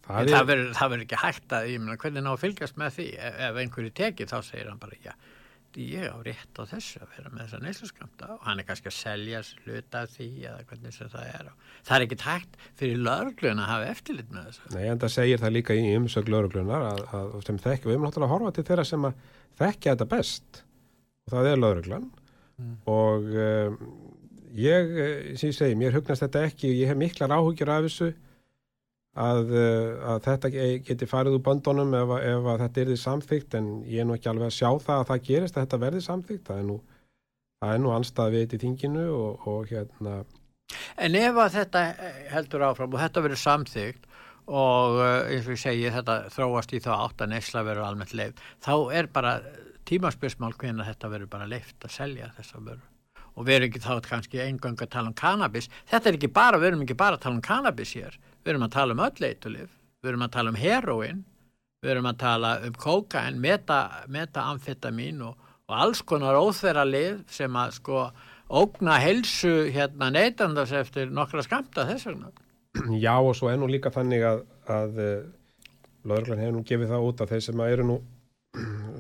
Það 0.07 0.21
En 0.21 0.31
það 0.33 0.93
verður 0.93 1.03
ekki 1.05 1.19
hægt 1.21 1.57
að, 1.59 1.67
ég 1.73 1.83
meina, 1.83 1.99
hvernig 2.01 2.25
ná 2.25 2.31
að 2.33 2.45
fylgjast 2.45 2.79
með 2.81 2.95
því? 2.97 3.09
Ef, 3.19 3.41
ef 3.49 3.59
einhverju 3.63 3.91
tekið 3.99 4.31
þá 4.31 4.39
segir 4.47 4.71
hann 4.71 4.79
bara, 4.81 4.99
já, 5.05 5.11
ég 5.79 6.07
á 6.07 6.17
rétt 6.25 6.61
á 6.63 6.63
þessu 6.71 7.03
að 7.03 7.11
vera 7.17 7.33
með 7.33 7.43
þessa 7.43 7.61
neysluskamta 7.65 8.31
og 8.37 8.47
hann 8.47 8.63
er 8.63 8.69
kannski 8.71 8.89
að 8.93 8.97
selja 8.97 9.43
hluta 9.65 10.05
af 10.07 10.15
því 10.15 10.29
eða 10.39 10.63
hvernig 10.71 10.97
sem 10.97 11.11
það 11.13 11.35
er. 11.35 11.51
Það 11.91 11.97
er 11.99 12.07
ekki 12.07 12.21
hægt 12.25 12.57
fyrir 12.79 13.03
lörglun 13.11 13.65
að 13.65 13.71
hafa 13.73 13.91
eftirlit 13.91 14.33
með 14.33 14.49
þessu. 14.49 14.71
Nei, 14.77 14.87
en 14.87 15.03
það 15.03 15.15
segir 15.19 15.43
það 15.43 15.55
líka 15.59 15.77
í 15.77 15.93
umsög 15.99 16.33
lauruglunar 16.33 16.89
að, 16.95 17.05
að 17.19 17.37
sem 17.51 17.61
þekki, 17.67 17.91
við 17.91 17.99
erum 17.99 18.09
náttúrulega 18.09 18.31
að 18.31 18.35
horfa 18.37 18.57
til 18.57 18.67
þeirra 18.71 18.89
sem 18.89 19.11
að 19.11 19.23
þekkja 19.59 19.95
þetta 19.95 20.11
best 20.15 20.65
og 21.29 21.35
það 21.35 21.51
er 21.53 21.61
lauruglan 21.61 22.09
og 22.91 23.29
um, 23.38 23.77
ég, 24.59 24.88
eh, 24.99 25.37
sem 25.38 25.53
ég 25.53 25.59
segi, 25.59 25.77
mér 25.79 25.95
hugnast 25.95 26.25
þetta 26.25 26.47
ekki 26.49 26.73
ég 26.81 26.91
hef 26.91 26.99
miklar 26.99 27.37
áhugjur 27.37 27.71
af 27.71 27.85
þessu 27.87 28.09
að, 29.19 29.53
uh, 29.53 29.93
að 30.14 30.21
þetta 30.27 30.51
ge- 30.55 30.81
geti 30.88 31.07
farið 31.11 31.37
úr 31.38 31.45
böndunum 31.47 31.95
ef, 31.99 32.14
ef 32.23 32.49
að 32.53 32.64
þetta 32.64 32.83
er 32.83 32.91
því 32.91 32.99
samþygt 33.05 33.57
en 33.59 33.71
ég 33.87 34.03
er 34.03 34.09
nú 34.09 34.17
ekki 34.17 34.31
alveg 34.33 34.51
að 34.51 34.57
sjá 34.59 34.71
það 34.88 35.03
að 35.03 35.09
það 35.12 35.25
gerist 35.29 35.57
að 35.59 35.64
þetta 35.67 35.81
verði 35.85 36.03
samþygt, 36.07 36.45
það 36.49 36.62
er 36.62 36.69
nú 36.73 36.79
nú 37.83 37.91
anstað 37.91 38.37
við 38.37 38.53
í 38.55 38.61
þinginu 38.62 39.07
og, 39.11 39.47
og 39.51 39.71
hérna. 39.73 40.21
En 41.01 41.17
ef 41.19 41.38
að 41.43 41.57
þetta 41.57 41.81
eh, 41.91 42.19
heldur 42.31 42.67
áfram 42.69 42.93
og 42.95 43.01
þetta 43.03 43.25
verður 43.25 43.41
samþygt 43.43 44.05
og 44.47 45.01
eh, 45.03 45.33
eins 45.35 45.49
og 45.49 45.57
ég 45.57 45.62
segi 45.64 45.91
þetta 45.97 46.19
þróast 46.35 46.75
í 46.77 46.83
þá 46.85 46.93
átt 46.99 47.25
að 47.25 47.33
neysla 47.33 47.64
verður 47.67 47.88
almennt 47.88 48.14
leif, 48.14 48.45
þá 48.62 48.75
er 49.01 49.11
bara 49.11 49.33
tímaspörsmál 49.88 50.55
hvernig 50.59 50.87
þetta 50.88 51.11
verður 51.12 51.33
bara 51.33 51.48
leift 51.48 51.85
að 51.87 51.94
selja 51.94 52.31
þessa 52.37 52.61
vörur. 52.61 52.87
Og 53.38 53.46
við 53.46 53.55
erum 53.55 53.68
ekki 53.68 53.83
þá 53.85 53.92
kannski 54.05 54.40
engang 54.42 54.81
að 54.83 54.92
tala 54.92 55.12
um 55.12 55.16
kannabis. 55.18 55.68
Þetta 55.88 56.11
er 56.11 56.18
ekki 56.18 56.31
bara, 56.35 56.59
við 56.59 56.72
erum 56.72 56.85
ekki 56.85 56.96
bara 56.98 57.18
að 57.18 57.24
tala 57.24 57.38
um 57.38 57.44
kannabis 57.44 57.94
hér. 57.94 58.16
Við 58.42 58.53
erum 58.53 58.66
að 58.66 58.74
tala 58.74 58.96
um 58.96 59.03
öll 59.07 59.29
eitulif, 59.29 59.68
við 60.03 60.11
erum 60.12 60.24
að 60.27 60.33
tala 60.35 60.53
um 60.53 60.59
heroin, 60.59 61.20
við 61.83 61.92
erum 61.94 62.11
að 62.11 62.18
tala 62.24 62.51
um 62.66 62.81
kókain, 62.83 63.38
meta, 63.42 63.79
metaamfetamin 64.11 65.22
og, 65.29 65.46
og 65.68 65.79
alls 65.85 66.03
konar 66.03 66.38
óþverra 66.40 66.85
lið 66.88 67.22
sem 67.31 67.59
að 67.62 67.77
sko 67.79 68.03
ógna 68.48 68.98
helsu 69.03 69.68
hérna 69.74 70.11
neytandars 70.14 70.72
eftir 70.74 71.11
nokkra 71.12 71.44
skamta 71.46 71.87
þess 71.88 72.09
vegna. 72.09 72.33
Já 72.98 73.14
og 73.16 73.35
svo 73.37 73.51
er 73.53 73.59
nú 73.61 73.68
líka 73.70 73.92
þannig 73.92 74.24
að, 74.27 74.44
að 74.70 75.03
lauruglan 76.09 76.42
hefur 76.42 76.57
nú 76.57 76.64
gefið 76.66 76.94
það 76.94 77.11
út 77.11 77.22
að 77.22 77.35
þeir 77.35 77.44
sem 77.46 77.66
eru 77.68 77.87
nú 77.88 77.98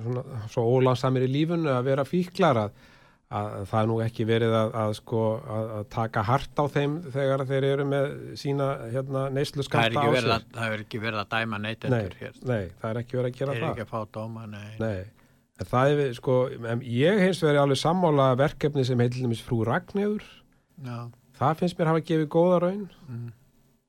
svona, 0.04 0.22
svo 0.52 0.64
ólansamir 0.76 1.26
í 1.26 1.32
lífunu 1.32 1.70
að 1.74 1.84
vera 1.90 2.04
fíklar 2.08 2.60
að, 2.64 2.78
að 3.38 3.58
það 3.68 3.80
er 3.82 3.88
nú 3.90 3.96
ekki 4.04 4.24
verið 4.28 4.54
að, 4.56 4.70
að, 4.82 4.92
sko, 5.00 5.22
að, 5.58 5.66
að 5.78 5.86
taka 5.94 6.22
hart 6.28 6.62
á 6.62 6.64
þeim 6.76 6.94
þegar 7.12 7.44
þeir 7.50 7.66
eru 7.72 7.86
með 7.90 8.08
sína 8.40 8.68
hérna, 8.94 9.26
neyslu 9.36 9.66
skamta 9.66 10.00
á 10.00 10.08
sér. 10.14 10.30
að, 10.38 10.48
það 10.56 10.74
er 10.78 10.84
ekki 10.86 11.00
verið 11.02 11.22
að 11.24 11.30
dæma 11.36 11.58
Nei, 11.60 11.66
neytendur 11.68 12.18
hér. 12.22 12.38
nei, 12.48 12.64
það 12.80 12.90
er 12.94 13.00
ekki 13.02 13.20
verið 13.20 13.30
að 13.30 13.38
Það 13.38 13.40
gera 13.42 13.54
er 13.56 13.62
það. 13.62 13.70
ekki 13.74 13.86
að 13.86 13.92
fá 13.92 14.00
dóma, 14.18 14.46
nei. 14.46 14.70
Nei, 14.80 14.98
en 15.58 15.70
það 15.72 15.94
er 16.06 16.14
sko, 16.20 16.38
em, 16.72 16.84
ég 16.98 17.20
hins 17.26 17.42
verið 17.44 17.62
alveg 17.66 17.80
sammála 17.82 18.28
verkefni 18.40 18.84
sem 18.88 19.04
dæmis 19.08 19.42
frú 19.44 19.60
Ragnhefur, 19.68 20.24
Já, 20.78 20.98
það 21.40 21.56
finnst 21.60 21.78
mér 21.80 21.88
hafa 21.92 22.04
gefið 22.06 22.28
góða 22.30 22.58
raun 22.62 22.84
mm, 23.10 23.28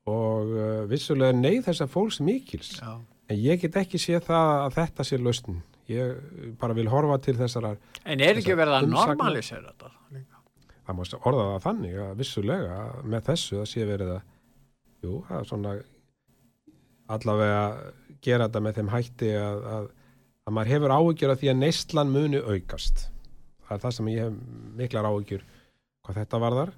og 0.09 0.51
uh, 0.57 0.83
vissulega 0.89 1.35
neyð 1.37 1.67
þessa 1.69 1.85
fólks 1.91 2.17
mikils. 2.25 2.75
já. 2.81 2.95
En 3.29 3.37
ég 3.37 3.59
get 3.61 3.75
ekki 3.77 3.99
séð 4.01 4.23
það 4.25 4.51
að 4.65 4.71
þetta 4.79 5.03
sé 5.05 5.17
lausnin. 5.21 5.59
Ég 5.89 6.55
bara 6.61 6.75
vil 6.77 6.89
horfa 6.91 7.17
til 7.25 7.35
þessar, 7.39 7.71
En 8.05 8.21
er 8.21 8.37
ekki 8.37 8.55
verið 8.57 8.77
að 8.77 8.89
normalisera 8.91 9.71
þetta? 9.71 9.93
líka? 10.13 10.39
það 10.89 10.97
má 10.97 11.03
orða 11.29 11.45
það 11.45 11.63
þannig 11.67 11.95
að 12.01 12.11
vissulega 12.17 12.75
að 12.81 13.07
með 13.13 13.23
þessu 13.29 13.61
að 13.61 13.69
sé 13.69 13.85
verið 13.85 14.11
að, 14.15 14.21
jú, 15.05 15.15
er 15.29 15.47
svona 15.49 15.73
allavega 17.09 17.63
gera 18.25 18.47
þetta 18.47 18.61
með 18.65 18.79
þeim 18.79 18.91
hætti 18.93 19.31
að, 19.37 19.63
að, 19.75 19.87
að 20.45 20.55
maður 20.57 20.73
hefur 20.73 20.95
áhyggjur 20.95 21.33
af 21.33 21.41
því 21.41 21.51
að 21.53 21.59
neyslan 21.63 22.13
muni 22.13 22.41
aukast. 22.41 23.05
Það 23.65 23.75
er 23.75 23.83
það 23.85 23.95
sem 23.97 24.11
ég 24.13 24.23
hef 24.23 24.39
miklar 24.79 25.09
áhyggjur 25.09 25.45
hvað 26.05 26.21
þetta 26.23 26.41
varðar 26.41 26.73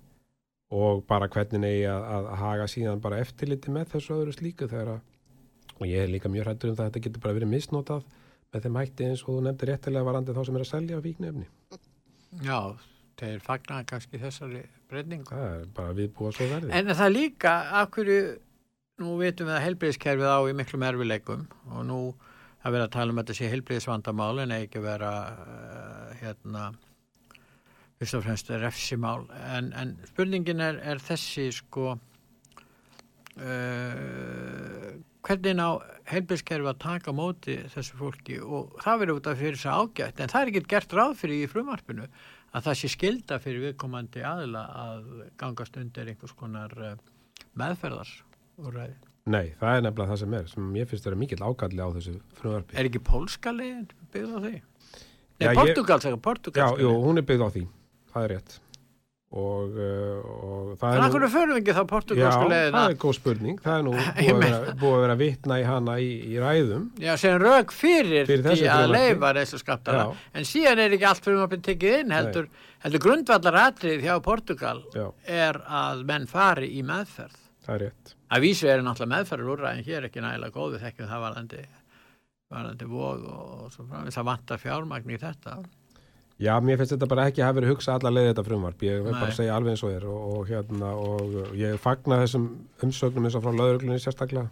og 0.72 1.04
bara 1.08 1.28
hvernig 1.32 1.68
eigi 1.68 1.88
að, 1.92 2.04
að 2.16 2.28
haga 2.42 2.68
síðan 2.72 3.04
bara 3.04 3.20
eftirliti 3.24 3.72
með 3.76 3.90
þessu 3.96 4.16
öðru 4.18 4.36
slíku 4.36 4.68
þegar 4.72 4.96
að 4.98 5.08
og 5.82 5.88
ég 5.90 6.04
er 6.04 6.12
líka 6.12 6.30
mjög 6.30 6.46
hrættur 6.46 6.72
um 6.72 6.76
það 6.78 6.86
að 6.86 6.92
þetta 6.92 7.04
getur 7.08 7.24
bara 7.24 7.36
verið 7.40 7.52
misnotað 7.52 8.04
með 8.52 8.66
þeim 8.66 8.80
hætti 8.82 9.08
eins 9.08 9.24
og 9.26 9.36
þú 9.36 9.42
nefndir 9.48 9.72
réttilega 9.72 10.08
varandi 10.08 10.36
þá 10.36 10.42
sem 10.48 10.58
er 10.58 10.66
að 10.66 10.72
selja 10.72 11.02
fíknefni. 11.06 11.48
Já, 12.46 12.60
þeir 13.20 13.44
fagnar 13.46 13.86
kannski 13.88 14.20
þessari 14.22 14.64
breyningu. 14.92 15.32
Það 15.32 15.56
er 15.60 15.70
bara 15.78 15.96
viðbúa 15.98 16.34
svo 16.36 16.48
verði. 16.52 16.74
En 16.76 16.92
það 16.92 17.14
líka, 17.16 17.56
af 17.80 17.92
hverju, 17.96 18.20
nú 19.02 19.16
vitum 19.22 19.50
við 19.50 19.58
að 19.58 19.66
helbriðiskerfið 19.68 20.36
á 20.36 20.40
í 20.50 20.56
miklum 20.58 20.86
erfileikum 20.88 21.48
og 21.72 21.84
nú 21.88 22.00
að 22.62 22.76
vera 22.76 22.88
að 22.88 22.96
tala 22.96 23.14
um 23.14 23.20
að 23.20 23.26
þetta 23.26 23.38
sé 23.40 23.52
helbriðisvandamál 23.52 24.44
en 24.44 24.56
ekki 24.60 24.82
vera, 24.84 25.12
uh, 25.34 26.10
hérna, 26.20 26.68
fyrst 28.02 28.18
og 28.20 28.26
fremst 28.28 28.52
refsimál. 28.62 29.24
En, 29.56 29.72
en 29.78 29.96
spurningin 30.12 30.62
er, 30.64 30.78
er 30.94 31.02
þessi, 31.02 31.48
sko, 31.56 31.96
uh, 33.40 34.92
hvernig 35.26 35.54
ná 35.58 35.66
helbriðiskerfið 36.10 36.70
að 36.72 36.80
taka 36.82 37.14
á 37.14 37.20
móti 37.20 37.58
þessu 37.72 37.98
fólki 38.00 38.40
og 38.42 38.76
það 38.82 39.02
verður 39.04 39.20
út 39.20 39.30
af 39.32 39.40
fyrir 39.42 39.58
þess 39.60 39.70
að 39.70 39.82
ágætt 39.86 40.22
en 40.24 40.32
það 40.32 40.42
er 40.42 40.52
ekki 40.52 40.64
gert 40.74 40.96
ráð 40.98 41.14
fyrir 41.22 41.44
í 41.46 41.52
frumarpinu 41.52 42.08
að 42.52 42.66
það 42.68 42.80
sé 42.82 42.90
skilda 42.96 43.38
fyrir 43.44 43.66
viðkomandi 43.68 44.26
aðila 44.28 44.64
að 44.86 45.06
gangast 45.40 45.78
undir 45.80 46.10
einhvers 46.12 46.34
konar 46.40 46.74
uh, 46.82 46.96
meðferðarsúræði. 47.60 48.98
Nei, 49.32 49.54
það 49.60 49.76
er 49.78 49.86
nefnilega 49.86 50.10
það 50.12 50.22
sem 50.24 50.36
er, 50.40 50.50
sem 50.50 50.74
ég 50.80 50.90
finnst 50.90 51.06
að 51.06 51.12
vera 51.12 51.22
mikill 51.22 51.46
ákalli 51.46 51.86
á 51.86 51.90
þessu 51.94 52.16
frumvarpi. 52.40 52.78
Er 52.82 52.90
ekki 52.90 53.04
pólska 53.06 53.54
leiðin 53.54 53.88
byggð 54.14 54.34
á 54.34 54.40
því? 54.42 54.54
Nei, 54.58 55.46
Já, 55.46 55.52
ég- 55.52 55.62
Portugal, 55.62 56.02
segja, 56.02 56.18
Já, 56.58 56.68
jú, 56.82 56.92
hún 57.06 57.22
er 57.22 57.26
byggð 57.30 57.46
á 57.46 57.50
því, 57.54 57.64
það 58.14 58.26
er 58.26 58.34
rétt. 58.36 58.58
Og, 59.32 59.78
uh, 59.80 60.32
og 60.44 60.72
það 60.82 60.96
er 60.98 61.04
akkur 61.06 61.24
förum 61.32 61.54
við 61.56 61.60
ekki 61.62 61.76
þá 61.76 61.80
Já, 61.82 61.88
portugalsku 61.88 62.48
leiðina? 62.52 62.82
það 62.82 62.90
er 62.90 62.98
góð 63.00 63.14
spurning. 63.16 63.62
Það 63.64 63.78
er 63.78 63.86
nú 63.86 63.94
búið 63.96 64.34
að 64.34 64.42
vera, 64.42 64.58
að 64.82 65.06
vera 65.06 65.16
vitna 65.22 65.60
í 65.62 65.64
hana 65.70 65.96
í, 66.04 66.10
í 66.28 66.42
ræðum. 66.44 66.90
Já, 67.00 67.14
sem 67.22 67.38
rauk 67.40 67.72
fyrir, 67.76 68.28
Fyrir 68.28 68.44
því 68.50 68.68
að 68.74 68.88
leifa 68.92 69.34
þessu 69.40 69.62
skattana. 69.62 70.04
Já. 70.04 70.28
En 70.36 70.50
síðan 70.52 70.84
er 70.84 70.98
ekki 70.98 71.10
allt 71.12 71.30
frumvarpin 71.30 71.64
tekið 71.70 71.98
inn, 72.02 72.16
heldur, 72.18 72.50
heldur 72.84 73.06
grundvallar 73.08 73.60
atrið 73.64 74.04
hjá 74.08 74.16
Portugal 74.26 74.84
Já, 74.92 75.08
er 75.24 75.62
að 75.64 76.04
menn 76.12 76.28
fari 76.28 76.74
í 76.76 76.84
meðferð. 76.84 77.40
það 77.64 77.76
er 77.78 77.86
rétt. 77.88 78.16
Að 78.32 78.48
vísu 78.48 78.68
er 78.72 78.84
náttúrulega 78.84 79.16
meðferður 79.16 79.54
úr 79.56 79.68
en 79.72 79.84
hér 79.88 80.08
ekki 80.08 80.24
nægilega 80.24 80.56
góð 80.56 80.76
við 80.76 80.84
þekkjum 80.88 81.10
það 81.12 81.24
varandi, 81.28 81.66
varandi 82.52 82.88
vóð 82.88 83.26
og 83.32 83.70
svo 83.72 83.88
framins 83.88 84.18
það 84.20 84.28
vantar 84.32 84.60
fjármagn 84.60 85.12
í 85.12 85.20
þetta. 85.22 85.62
Já, 86.42 86.56
mér 86.64 86.80
finnst 86.80 86.96
þetta 86.96 87.10
bara 87.10 87.28
ekki 87.30 87.44
að 87.44 87.52
hafa 87.52 87.58
verið 87.60 87.72
hugsað 87.76 88.00
alla 88.00 88.12
leið 88.16 88.32
þetta 88.32 88.44
frumvarp. 88.48 88.84
Ég 88.88 89.04
vil 89.06 89.14
bara 89.14 89.36
segja 89.38 89.58
alveg 89.60 89.76
eins 89.76 89.84
og 89.86 89.94
er 89.94 90.08
og, 90.10 90.24
og, 90.32 90.42
hérna, 90.50 90.90
og 90.98 91.54
ég 91.60 91.78
fagna 91.82 92.18
þessum 92.24 92.48
umsögnum 92.82 93.28
eins 93.30 93.38
og 93.38 93.46
frá 93.46 93.54
lögreglunni 93.54 94.02
sérstaklega. 94.02 94.50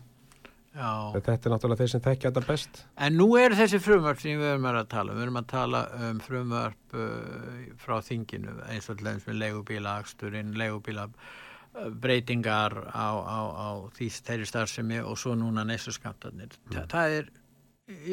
Já. 0.69 0.91
Þetta 1.15 1.33
er 1.33 1.53
náttúrulega 1.55 1.81
þeir 1.81 1.91
sem 1.91 2.03
þekkja 2.05 2.29
þetta 2.29 2.45
best. 2.45 2.81
En 3.01 3.17
nú 3.17 3.27
eru 3.41 3.57
þessi 3.57 3.81
frumvarp 3.81 4.21
sem 4.21 4.37
við 4.37 4.51
erum 4.53 4.69
að 4.69 4.79
tala 4.93 5.11
um. 5.11 5.17
Við 5.17 5.25
erum 5.25 5.41
að 5.41 5.49
tala 5.49 5.83
um 6.05 6.23
frumvarp 6.23 6.95
uh, 6.95 7.67
frá 7.81 7.95
þinginu 8.05 8.55
eins 8.69 8.89
og 8.93 9.01
dæmis 9.01 9.25
með 9.27 9.39
leigubíla, 9.41 9.97
aksturinn, 10.03 10.53
leigubíla 10.61 11.09
uh, 11.09 11.89
breytingar 11.89 12.77
á, 12.93 13.09
á, 13.17 13.39
á 13.49 13.69
því 13.97 14.11
þeirri 14.29 14.49
starfsemi 14.53 15.01
og 15.01 15.17
svo 15.19 15.33
núna 15.39 15.65
nesu 15.67 15.95
skamtarnir. 15.95 16.53
Þa, 16.69 16.85
það 16.93 17.17
er 17.17 17.31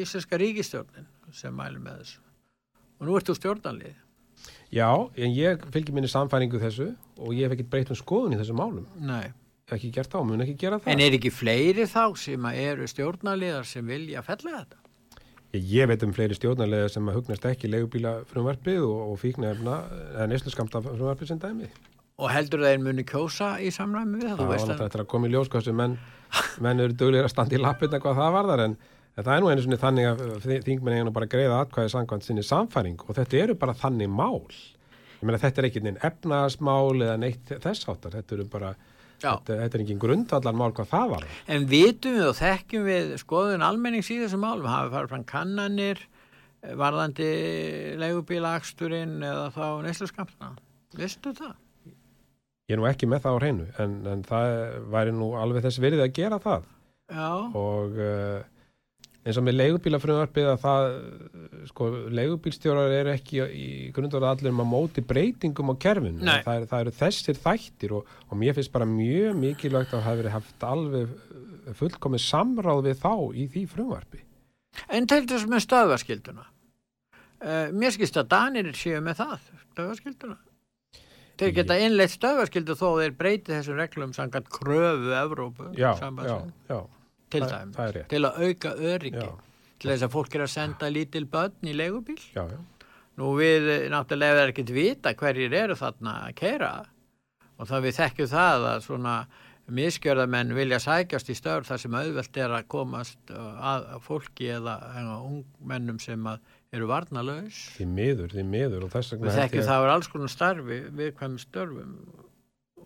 íslenska 0.01 0.41
ríkistjórnin 0.41 1.11
sem 1.37 1.53
mælir 1.53 1.83
með 1.83 2.01
þessu. 2.01 2.23
Og 2.97 3.07
nú 3.07 3.17
ert 3.17 3.29
þú 3.29 3.37
stjórnanlið. 3.37 3.97
Já, 4.73 4.89
en 5.15 5.35
ég 5.35 5.61
fylgir 5.71 5.95
minni 5.95 6.09
samfæringu 6.11 6.59
þessu 6.61 6.89
og 7.17 7.35
ég 7.35 7.47
hef 7.47 7.55
ekkert 7.55 7.69
breytt 7.71 7.91
um 7.93 7.99
skoðun 7.99 8.35
í 8.35 8.39
þessum 8.41 8.59
málum. 8.59 8.87
Nei. 8.99 9.29
Ekki 9.67 9.91
gert 9.95 10.11
þá, 10.11 10.21
mun 10.23 10.43
ekki 10.43 10.55
gera 10.59 10.79
það. 10.79 10.91
En 10.93 11.03
er 11.03 11.15
ekki 11.17 11.31
fleiri 11.33 11.87
þá 11.91 12.03
sem 12.19 12.45
eru 12.53 12.87
stjórnanliðar 12.87 13.67
sem 13.67 13.87
vilja 13.87 14.23
fella 14.23 14.61
þetta? 14.61 14.79
Ég, 15.55 15.63
ég 15.71 15.89
veit 15.91 16.03
um 16.03 16.13
fleiri 16.15 16.35
stjórnarlega 16.37 16.91
sem 16.91 17.07
að 17.07 17.19
hugnast 17.19 17.47
ekki 17.47 17.71
leigubíla 17.71 18.13
frumvarpið 18.31 18.83
og, 18.87 19.01
og 19.11 19.19
fíknefna 19.21 19.77
eða 20.13 20.27
neysluskamta 20.31 20.83
frumvarpið 20.85 21.31
sem 21.31 21.41
dæmi. 21.43 21.69
Og 22.17 22.31
heldur 22.33 22.63
þeir 22.65 22.79
muni 22.81 23.05
kjósa 23.07 23.55
í 23.61 23.69
samræmi 23.71 24.21
við 24.21 24.31
það? 24.31 24.37
Það 24.39 24.47
var 24.47 24.53
veist 24.55 24.69
náttúrulega 24.71 24.89
eftir 24.89 25.03
að 25.03 25.09
koma 25.11 25.27
í 25.27 25.33
ljós 25.35 25.51
hvað 25.53 25.67
sem 25.67 25.77
menn, 25.77 25.97
menn 26.65 26.83
eru 26.83 26.97
duglir 26.97 27.27
að 27.27 27.33
standa 27.35 27.55
í 27.55 27.61
lappirna 27.61 27.99
hvað 28.03 28.21
það 28.21 28.37
varðar 28.39 28.63
en, 28.63 28.73
en 28.73 28.96
það 29.25 29.33
er 29.33 29.41
nú 29.43 29.49
einu 29.51 29.63
svona 29.65 29.79
þannig 29.81 30.07
að 30.11 30.19
þi- 30.45 30.59
þingmenn 30.67 30.95
eiga 30.97 31.05
nú 31.07 31.13
bara 31.15 31.29
greiða 31.31 31.61
atkvæði 31.63 31.93
samkvæmt 31.95 32.25
sinni 32.27 32.43
samfæring 32.45 32.99
og 33.07 33.15
þetta 33.17 33.39
eru 33.43 33.55
bara 33.57 33.73
þannig 33.73 34.11
mál. 34.13 34.43
Ég 35.17 35.25
meina 35.25 35.39
þetta 35.41 35.63
er 35.63 35.67
ekki 35.71 35.81
neinn 35.81 35.97
efnaðasmál 36.05 37.01
eða 37.01 37.15
neitt 37.23 37.49
þess 37.63 37.87
áttar, 37.89 38.13
þetta 38.19 38.35
eru 38.37 38.45
bara, 38.53 38.75
þetta, 39.23 39.55
þetta 39.63 39.79
er 39.79 39.83
ekki 39.87 39.95
grundvallar 40.03 40.53
mál 40.59 40.69
hvað 40.77 40.91
það 40.91 41.09
var. 41.15 41.25
En 41.49 41.65
vitum 41.71 42.19
við 42.19 42.27
og 42.29 42.35
þekkjum 42.37 42.85
við 42.85 43.15
skoðun 43.23 43.65
almennings 43.65 44.11
í 44.13 44.19
þessum 44.21 44.43
málum, 44.45 44.69
hafi 44.69 44.93
farið 44.93 45.09
fram 45.15 45.25
kannanir, 45.33 46.03
varðandi 46.77 47.31
leigubílaaksturinn 48.01 49.17
eða 49.25 49.47
þá 49.55 49.65
neysluskamtna. 49.85 50.51
Vistu 50.97 51.33
það? 51.37 51.55
Ég 52.67 52.75
er 52.75 52.81
nú 52.81 52.87
ekki 52.89 53.07
með 53.07 53.21
það 53.23 53.35
á 53.37 53.39
hreinu 53.41 53.65
en, 53.79 53.91
en 54.11 54.23
það 54.27 54.53
væri 54.91 55.13
nú 55.15 55.27
alveg 55.39 55.63
þess 55.63 55.79
verið 55.79 56.01
að 56.03 56.13
gera 56.17 56.39
það 56.43 56.65
Já, 57.07 57.27
og 57.55 57.93
uh, 58.03 58.41
eins 59.27 59.39
og 59.39 59.43
með 59.43 59.57
leigubílafrumvarpið 59.59 60.49
að 60.53 60.59
það, 60.63 60.85
eh, 60.87 61.57
sko, 61.69 61.89
leigubílstjórar 62.15 62.95
eru 62.95 63.13
ekki 63.13 63.41
í 63.43 63.67
grundvallar 63.95 64.37
allir 64.37 64.53
um 64.53 64.63
að 64.63 64.69
móti 64.71 65.03
breytingum 65.03 65.73
á 65.73 65.75
kerfinu. 65.83 66.23
Það, 66.23 66.51
er, 66.53 66.67
það 66.71 66.85
eru 66.85 66.95
þessir 67.01 67.41
þættir 67.43 67.95
og, 67.99 68.13
og 68.27 68.39
mér 68.39 68.57
finnst 68.57 68.73
bara 68.73 68.89
mjög 68.89 69.39
mikilvægt 69.41 69.95
að 69.97 70.05
hafi 70.07 70.21
verið 70.23 70.37
haft 70.37 70.67
alveg 70.67 71.13
eh, 71.13 71.73
fullkomið 71.77 72.23
samráð 72.23 72.83
við 72.87 73.01
þá 73.03 73.13
í 73.35 73.47
því 73.53 73.65
frumvarpi. 73.75 74.23
en 74.89 75.07
til 75.09 75.23
þess 75.27 75.49
með 75.49 75.65
stöðvaskilduna. 75.65 76.51
Uh, 77.37 77.69
mér 77.69 77.93
skilst 77.93 78.17
að 78.17 78.31
Danir 78.31 78.71
séu 78.73 78.97
með 79.05 79.19
það, 79.19 79.49
stöðvaskilduna. 79.75 80.37
Þeir 81.37 81.53
geta 81.53 81.75
innleitt 81.77 82.13
stöðvaskildu 82.15 82.75
þó 82.77 82.87
þeir 82.97 83.13
breyti 83.17 83.53
þessum 83.53 83.77
reglum 83.77 84.13
samkvæmt 84.15 84.47
kröfu 84.53 85.11
Evrópu 85.13 85.67
Já, 85.77 85.91
já, 86.01 86.37
já, 86.69 86.79
til 87.33 87.43
það, 87.43 87.75
dæmis, 87.75 88.07
til 88.11 88.23
að 88.23 88.41
auka 88.47 88.73
öryggi, 88.93 89.25
Já, 89.27 89.33
til 89.77 89.91
þess 89.91 90.07
að 90.07 90.13
fólk 90.17 90.35
er 90.37 90.45
að 90.45 90.53
senda 90.53 90.91
lítil 90.93 91.25
börn 91.31 91.69
í 91.69 91.75
leigubíl. 91.75 92.19
já, 92.35 92.43
já. 92.43 92.59
Nú 93.17 93.31
við 93.33 93.67
náttúrulega 93.89 94.43
er 94.43 94.51
ekkert 94.51 94.71
vita 94.75 95.15
hverjir 95.17 95.53
eru 95.57 95.75
þarna 95.77 96.11
að 96.27 96.35
keira 96.37 96.71
og 97.57 97.65
það 97.65 97.87
við 97.87 97.95
þekkjum 97.97 98.29
það 98.29 98.65
að 98.71 98.83
svona 98.85 99.13
miskjörðamenn 99.77 100.53
vilja 100.55 100.79
sækjast 100.79 101.31
í 101.33 101.35
störf 101.35 101.67
þar 101.67 101.81
sem 101.81 101.97
auðvelt 101.97 102.37
er 102.39 102.53
að 102.55 102.67
komast 102.71 103.33
uh, 103.33 103.57
að 103.73 103.97
fólki 104.05 104.51
eða, 104.55 104.77
ungmennum 105.17 105.97
sem 105.99 106.29
að 106.29 106.39
eru 106.77 106.87
varnalaus. 106.91 107.59
Því 107.75 107.87
miður, 107.89 108.31
því 108.35 108.45
miður 108.47 108.85
og 108.87 108.93
þess 108.93 109.13
vegna 109.15 109.27
Við 109.27 109.39
þekkjum 109.41 109.67
það 109.67 109.83
er 109.83 109.93
alls 109.95 110.09
konar 110.13 110.31
starfi 110.31 110.79
viðkvæmi 111.01 111.43
störfum 111.43 111.93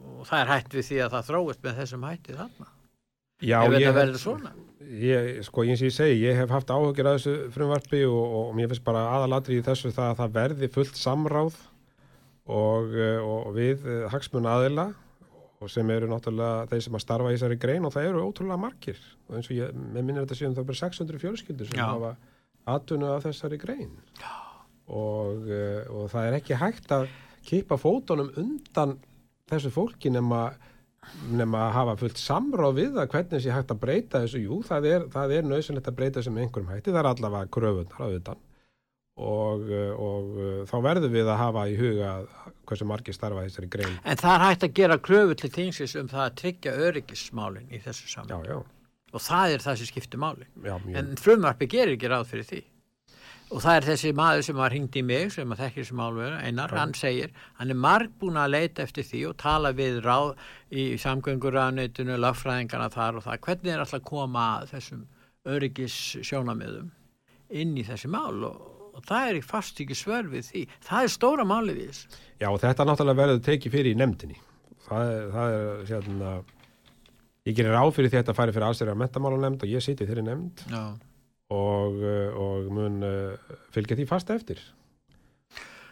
og 0.01 0.23
það 0.29 0.43
er 0.43 0.51
hætt 0.55 0.77
við 0.77 0.87
því 0.87 1.01
að 1.05 1.15
það 1.15 1.27
þróist 1.29 1.65
með 1.65 1.81
þessum 1.81 2.07
hætti 2.07 2.37
þarna. 2.39 2.69
Já, 3.41 3.57
Ef 3.65 3.73
þetta 3.73 3.95
verður 3.97 4.21
svona. 4.21 4.53
Ég, 4.91 5.37
sko, 5.47 5.63
eins 5.63 5.81
og 5.81 5.87
ég 5.87 5.95
segi, 5.95 6.17
ég 6.25 6.35
hef 6.35 6.51
haft 6.51 6.71
áhugir 6.73 7.07
að 7.07 7.17
þessu 7.17 7.35
frumvarpi 7.55 8.01
og, 8.09 8.33
og 8.41 8.49
mér 8.57 8.71
finnst 8.71 8.83
bara 8.83 9.05
aðalatri 9.15 9.61
í 9.61 9.63
þessu 9.65 9.93
það 9.95 10.09
að 10.09 10.17
það 10.19 10.33
verði 10.35 10.69
fullt 10.73 10.99
samráð 10.99 11.61
og, 12.51 12.91
eh, 12.97 13.21
og 13.23 13.53
við 13.55 13.85
eh, 13.87 14.03
hagsmun 14.11 14.49
aðila 14.51 14.89
og 15.61 15.69
sem 15.69 15.89
eru 15.93 16.09
náttúrulega 16.09 16.67
þeir 16.71 16.83
sem 16.85 16.97
að 16.97 17.03
starfa 17.05 17.31
í 17.31 17.37
þessari 17.37 17.57
grein 17.61 17.85
og 17.87 17.93
það 17.93 18.07
eru 18.09 18.23
ótrúlega 18.25 18.61
margir 18.61 19.01
og 19.29 19.37
eins 19.37 19.49
og 19.51 19.57
ég, 19.59 19.75
með 19.77 20.07
minnir 20.07 20.25
þetta 20.25 20.39
séum 20.39 20.55
það 20.57 20.69
bara 20.71 20.81
600 20.81 21.21
fjölskyldur 21.21 21.69
sem 21.69 21.79
Já. 21.79 21.85
hafa 21.87 22.11
atvinnu 22.75 23.11
af 23.13 23.27
þessari 23.27 23.61
grein 23.61 23.93
og, 24.91 25.47
eh, 25.47 25.85
og 25.87 26.09
það 26.11 26.27
er 26.27 26.39
ekki 26.41 26.59
hægt 26.59 26.95
að 26.97 27.07
kipa 27.47 27.77
fótunum 27.79 28.33
undan 28.41 28.97
þessu 29.51 29.71
fólki 29.73 30.11
nema 30.13 30.49
nema 31.31 31.65
að 31.67 31.73
hafa 31.79 31.97
fullt 32.03 32.21
samráð 32.21 32.77
við 32.77 32.93
það 32.99 33.11
hvernig 33.15 33.43
sé 33.43 33.55
hægt 33.55 33.73
að 33.73 33.81
breyta 33.81 34.21
þessu 34.23 34.41
jú, 34.43 34.61
það 34.67 34.87
er, 34.91 35.05
er 35.37 35.47
nöðsynlegt 35.49 35.89
að 35.89 35.97
breyta 35.97 36.19
þessu 36.19 36.33
með 36.35 36.45
einhverjum 36.45 36.73
hætti, 36.75 36.93
það 36.93 37.01
er 37.01 37.09
allavega 37.11 37.51
kröfunar 37.57 38.05
að 38.05 38.17
utan 38.19 38.41
og, 39.21 39.65
uh, 39.67 39.93
og 40.01 40.37
uh, 40.37 40.51
þá 40.69 40.75
verðum 40.85 41.15
við 41.15 41.29
að 41.29 41.41
hafa 41.41 41.65
í 41.69 41.77
huga 41.79 42.11
hversu 42.69 42.87
margir 42.87 43.17
starfa 43.17 43.45
þessari 43.45 43.71
grein 43.73 43.97
En 44.05 44.21
það 44.21 44.35
er 44.35 44.45
hægt 44.45 44.67
að 44.67 44.75
gera 44.79 44.99
kröfu 45.09 45.37
til 45.41 45.51
þingsins 45.57 45.97
um 45.99 46.11
það 46.11 46.23
að 46.25 46.37
tryggja 46.41 46.75
öryggismálin 46.87 47.73
í 47.73 47.81
þessu 47.83 48.11
saman. 48.11 48.63
Og 49.11 49.19
það 49.19 49.57
er 49.57 49.63
það 49.65 49.81
sem 49.81 49.89
skiptir 49.89 50.21
máli. 50.21 50.45
já, 50.63 50.75
En 50.95 51.15
frumvarpi 51.19 51.67
gerir 51.67 51.97
ekki 51.97 52.11
ráð 52.11 52.29
fyrir 52.29 52.47
því. 52.47 52.61
Og 53.51 53.59
það 53.59 53.77
er 53.77 53.85
þessi 53.89 54.11
maður 54.15 54.45
sem 54.47 54.59
var 54.61 54.71
hringt 54.71 54.95
í 54.95 55.01
mig, 55.03 55.31
sem 55.35 55.49
að 55.51 55.65
þekkir 55.65 55.87
sem 55.89 55.99
álveru, 55.99 56.35
Einar, 56.39 56.71
hann 56.77 56.93
segir, 56.95 57.33
hann 57.57 57.73
er 57.73 57.79
marg 57.83 58.13
búin 58.21 58.39
að 58.39 58.53
leita 58.53 58.85
eftir 58.85 59.03
því 59.03 59.23
og 59.27 59.33
tala 59.41 59.73
við 59.75 59.97
ráð 60.05 60.29
í 60.71 60.85
samgönguræðanöytinu, 61.03 62.15
lagfræðingarna 62.23 62.87
þar 62.93 63.19
og 63.19 63.25
það. 63.25 63.41
Hvernig 63.47 63.73
er 63.73 63.83
alltaf 63.83 63.99
að 63.99 64.07
koma 64.07 64.45
að 64.61 64.71
þessum 64.71 65.03
öryggis 65.51 65.97
sjónamiðum 66.23 66.93
inn 67.51 67.75
í 67.75 67.83
þessi 67.83 68.07
mál 68.11 68.39
og, 68.47 68.63
og 68.95 69.03
það 69.09 69.33
er 69.33 69.41
fast 69.51 69.83
ekki 69.83 69.99
svör 69.99 70.31
við 70.31 70.47
því. 70.47 70.63
Það 70.87 71.09
er 71.09 71.13
stóra 71.17 71.47
málið 71.51 71.81
við 71.81 71.91
þessu. 71.91 72.23
Já, 72.39 72.47
og 72.53 72.59
þetta 72.63 72.87
náttúrulega 72.87 73.21
verður 73.25 73.45
tekið 73.49 73.75
fyrir 73.75 73.91
í 73.91 73.99
nefndinni. 73.99 74.41
Það 74.87 75.13
það 75.35 75.59
er 75.59 75.85
hérna, 75.91 76.33
ég 77.49 77.57
gerir 77.57 77.75
ráð 77.75 77.95
fyrir 77.97 78.11
því 78.11 78.17
að 78.17 78.23
þetta 78.23 78.39
færi 78.39 78.55
fyrir 78.55 78.69
aðstæðar 78.69 79.01
mentamálanemnd 79.03 79.63
og 79.65 79.71
ég 79.75 79.83
siti 79.83 80.07
þeirri 80.07 80.23
nefnd 80.27 80.63
Já. 80.71 80.83
Og, 81.51 81.97
uh, 81.99 82.37
og 82.39 82.69
mun 82.73 83.01
uh, 83.03 83.57
fylgja 83.75 83.99
því 83.99 84.07
fast 84.09 84.31
eftir. 84.33 84.61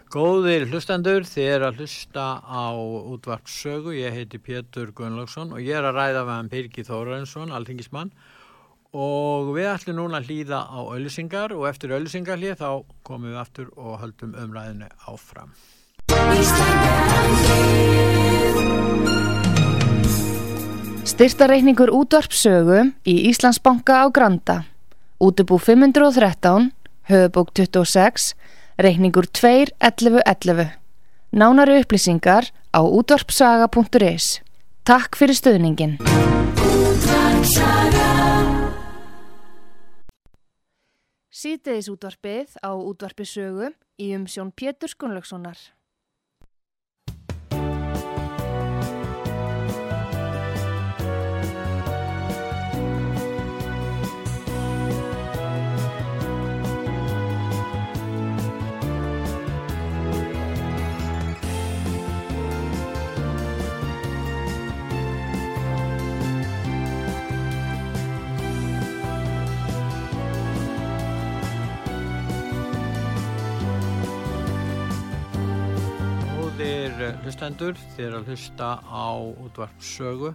Góðir 0.10 0.64
hlustendur, 0.72 1.22
þið 1.22 1.48
er 1.54 1.64
að 1.68 1.84
hlusta 1.84 2.24
á 2.42 2.74
útvarpsögu, 2.74 3.94
ég 3.94 4.16
heiti 4.16 4.40
Pétur 4.42 4.90
Gunnlaugsson 4.98 5.54
og 5.54 5.62
ég 5.62 5.78
er 5.78 5.86
að 5.86 6.00
ræða 6.00 6.24
með 6.26 6.34
hann 6.34 6.50
Birgi 6.50 6.86
Þórensson, 6.88 7.54
alþingismann 7.54 8.10
og 8.90 9.52
við 9.54 9.68
ætlum 9.70 10.00
núna 10.00 10.18
að 10.18 10.32
hlýða 10.32 10.64
á 10.66 10.80
auðlýsingar 10.82 11.54
og 11.54 11.68
eftir 11.70 11.94
auðlýsingarlið 11.94 12.56
þá 12.58 12.70
komum 13.06 13.30
við 13.30 13.38
aftur 13.44 13.70
og 13.78 14.00
höldum 14.02 14.34
umræðinu 14.34 14.90
áfram. 15.06 15.54
Styrtareikningur 21.06 21.94
útvarpsögu 21.94 22.82
í 23.06 23.16
Íslandsbanka 23.30 24.02
á 24.02 24.06
Granda. 24.10 24.64
Útubú 25.22 25.58
513, 25.58 26.72
höfubók 27.02 27.52
26, 27.52 28.36
reikningur 28.76 29.26
2.11.11. 29.28 30.72
Nánari 31.30 31.80
upplýsingar 31.84 32.48
á 32.72 32.80
útvarpsaga.is. 32.80 34.40
Takk 34.88 35.20
fyrir 35.20 35.36
stöðningin. 35.36 36.00
Sýteðis 41.28 41.92
útvarpið 41.92 42.56
á 42.64 42.72
útvarpisögu 42.80 43.76
í 44.00 44.16
umsjón 44.16 44.56
Pétur 44.56 44.96
Gunnlaugssonar. 44.96 45.60
Sælir 76.90 77.06
eh, 77.06 77.18
hlustendur, 77.22 77.80
er 78.02 78.14
að 78.18 78.30
hlusta 78.32 78.68
á 78.82 79.14
útvarp 79.14 79.84
sögu. 79.84 80.32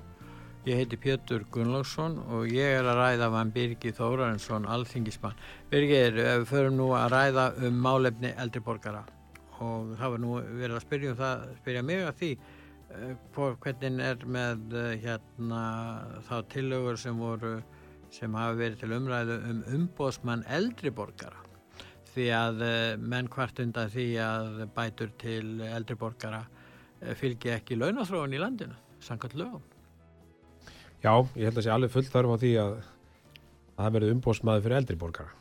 Ég 0.69 0.79
heiti 0.79 0.95
Pétur 1.01 1.43
Gunnlaugsson 1.51 2.15
og 2.31 2.47
ég 2.47 2.77
er 2.77 2.87
að 2.87 3.01
ræða 3.01 3.29
vann 3.35 3.51
Birgi 3.51 3.91
Þórarensson, 3.97 4.69
alþingismann. 4.71 5.35
Birgir, 5.73 6.15
við 6.15 6.45
förum 6.47 6.77
nú 6.79 6.87
að 6.95 7.09
ræða 7.17 7.49
um 7.67 7.81
málefni 7.83 8.31
eldriborgara 8.39 9.03
og 9.59 9.97
það 9.99 10.15
var 10.15 10.23
nú 10.23 10.37
verið 10.45 10.77
að 10.77 10.85
spyrja 10.87 11.15
um 11.15 11.19
það, 11.25 11.47
spyrja 11.63 11.85
mig 11.91 12.05
að 12.05 12.21
því 12.23 12.33
hvernig 13.35 14.05
er 14.13 14.27
með 14.37 14.77
hérna 15.03 15.65
þá 16.29 16.37
tillögur 16.55 17.01
sem 17.03 17.19
voru, 17.19 17.57
sem 18.15 18.39
hafa 18.39 18.61
verið 18.61 18.85
til 18.85 18.95
umræðu 19.01 19.41
um 19.51 19.65
umbóðsmann 19.75 20.47
eldriborgara 20.61 21.44
því 22.15 22.27
að 22.35 22.65
eh, 22.65 22.97
menn 23.01 23.29
hvart 23.33 23.61
undan 23.63 23.91
því 23.93 24.07
að 24.23 24.65
bætur 24.75 25.13
til 25.21 25.47
eldri 25.67 25.97
borgara 25.99 26.43
eh, 27.01 27.15
fylgi 27.19 27.53
ekki 27.57 27.79
launathróun 27.79 28.35
í 28.35 28.41
landinu, 28.43 28.77
sangat 29.05 29.37
lögum. 29.39 29.63
Já, 31.05 31.13
ég 31.37 31.51
held 31.51 31.59
að 31.61 31.67
sé 31.67 31.73
alveg 31.75 31.93
fullt 31.93 32.13
þarf 32.13 32.37
á 32.37 32.37
því 32.41 32.53
að 32.63 32.77
það 33.75 33.97
verði 33.99 34.15
umbósmaður 34.15 34.67
fyrir 34.67 34.81
eldri 34.81 35.01
borgara 35.01 35.35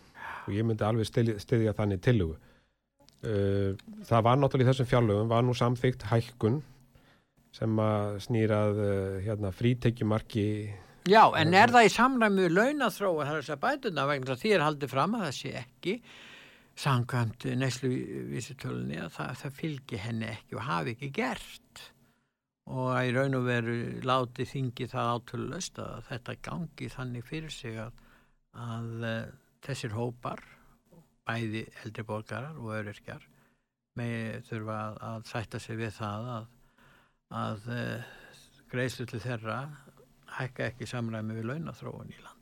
og 0.44 0.52
ég 0.58 0.68
myndi 0.68 0.84
alveg 0.84 1.08
stiðja 1.40 1.76
þannig 1.78 2.02
tilugu. 2.04 2.36
Eh, 3.24 3.72
það 4.10 4.26
var 4.28 4.40
náttúrulega 4.40 4.68
í 4.68 4.72
þessum 4.74 4.90
fjárlögum, 4.90 5.32
var 5.32 5.46
nú 5.46 5.56
samþygt 5.56 6.08
hækkun 6.10 6.60
sem 7.54 7.80
að 7.80 8.18
snýrað 8.26 8.80
hérna, 9.22 9.52
frítekjumarki 9.54 10.48
Já, 11.04 11.28
en 11.36 11.52
er 11.52 11.68
það 11.68 11.86
í 11.86 11.90
samræmi 11.92 12.46
við 12.46 12.54
launathróun 12.56 13.28
þar 13.28 13.42
þess 13.42 13.54
að 13.54 13.64
bætuna 13.66 14.06
vegna 14.08 14.36
því 14.40 14.52
er 14.56 14.62
haldið 14.64 14.92
fram 14.94 15.18
að 15.18 15.26
það 15.26 15.34
sé 15.36 15.50
ekki 15.60 15.96
sangkvæmt 16.80 17.46
neyslu 17.60 17.90
vísitölunni 18.32 18.98
að 19.02 19.12
það, 19.18 19.36
það 19.42 19.60
fylgji 19.60 20.00
henni 20.02 20.30
ekki 20.32 20.58
og 20.58 20.66
hafi 20.68 20.96
ekki 20.96 21.12
gert 21.14 21.84
og 22.74 22.90
að 22.96 23.10
í 23.10 23.14
raun 23.18 23.38
og 23.38 23.46
veru 23.46 23.78
láti 24.08 24.48
þingi 24.48 24.88
það 24.90 25.12
átölulegst 25.18 25.80
að 25.84 26.08
þetta 26.10 26.36
gangi 26.48 26.90
þannig 26.96 27.28
fyrir 27.28 27.54
sig 27.54 27.78
að, 27.84 28.02
að 28.56 28.90
uh, 29.04 29.22
þessir 29.64 29.96
hópar 29.98 30.44
bæði 31.28 31.64
eldri 31.84 32.06
borgarar 32.08 32.58
og 32.60 32.74
öryrkjar 32.80 33.28
með 34.00 34.44
þurfa 34.50 34.78
að, 34.82 35.00
að 35.10 35.26
sætta 35.30 35.62
sig 35.62 35.80
við 35.80 35.96
það 35.96 36.30
að, 36.36 36.48
að 37.44 37.68
eh, 37.78 38.14
greiðslu 38.72 39.06
til 39.10 39.22
þeirra 39.24 39.58
hækka 40.40 40.72
ekki 40.72 40.90
samræmi 40.90 41.38
við 41.38 41.52
launathróun 41.52 42.10
í 42.10 42.18
landinu. 42.18 42.33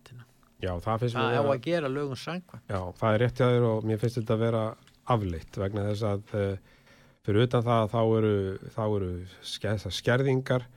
Já, 0.61 0.71
það 0.83 1.03
finnst 1.03 1.17
mér... 1.17 1.23
Það 1.23 1.37
er 1.37 1.47
á 1.47 1.51
að 1.51 1.63
gera 1.65 1.89
lögum 1.91 2.19
sangkvæmt. 2.19 2.67
Já, 2.69 2.81
það 2.99 3.15
er 3.15 3.23
rétt 3.23 3.41
í 3.41 3.45
aður 3.47 3.67
og 3.71 3.87
mér 3.89 4.01
finnst 4.01 4.19
þetta 4.19 4.35
að 4.35 4.43
vera 4.45 4.61
afleitt 5.11 5.57
vegna 5.57 5.85
þess 5.87 6.05
að 6.07 6.35
uh, 6.37 6.77
fyrir 7.25 7.47
utan 7.47 7.65
það 7.65 7.87
þá 7.93 8.01
eru, 8.03 8.35
þá 8.75 8.83
eru 8.85 9.11
sker, 9.51 9.85
skerðingar 9.97 10.67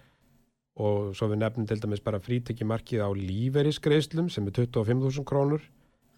og 0.74 1.12
svo 1.14 1.28
við 1.30 1.42
nefnum 1.44 1.66
til 1.70 1.78
dæmis 1.82 2.02
bara 2.02 2.22
frítekjumarkið 2.22 3.04
á 3.04 3.10
líferisgreislum 3.14 4.30
sem 4.32 4.46
er 4.48 4.56
25.000 4.64 5.26
krónur. 5.28 5.62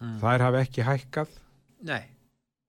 Mm. 0.01 0.15
Það 0.21 0.33
er 0.33 0.45
hafi 0.45 0.61
ekki 0.63 0.87
hækkað. 0.87 1.35
Nei. 1.87 2.03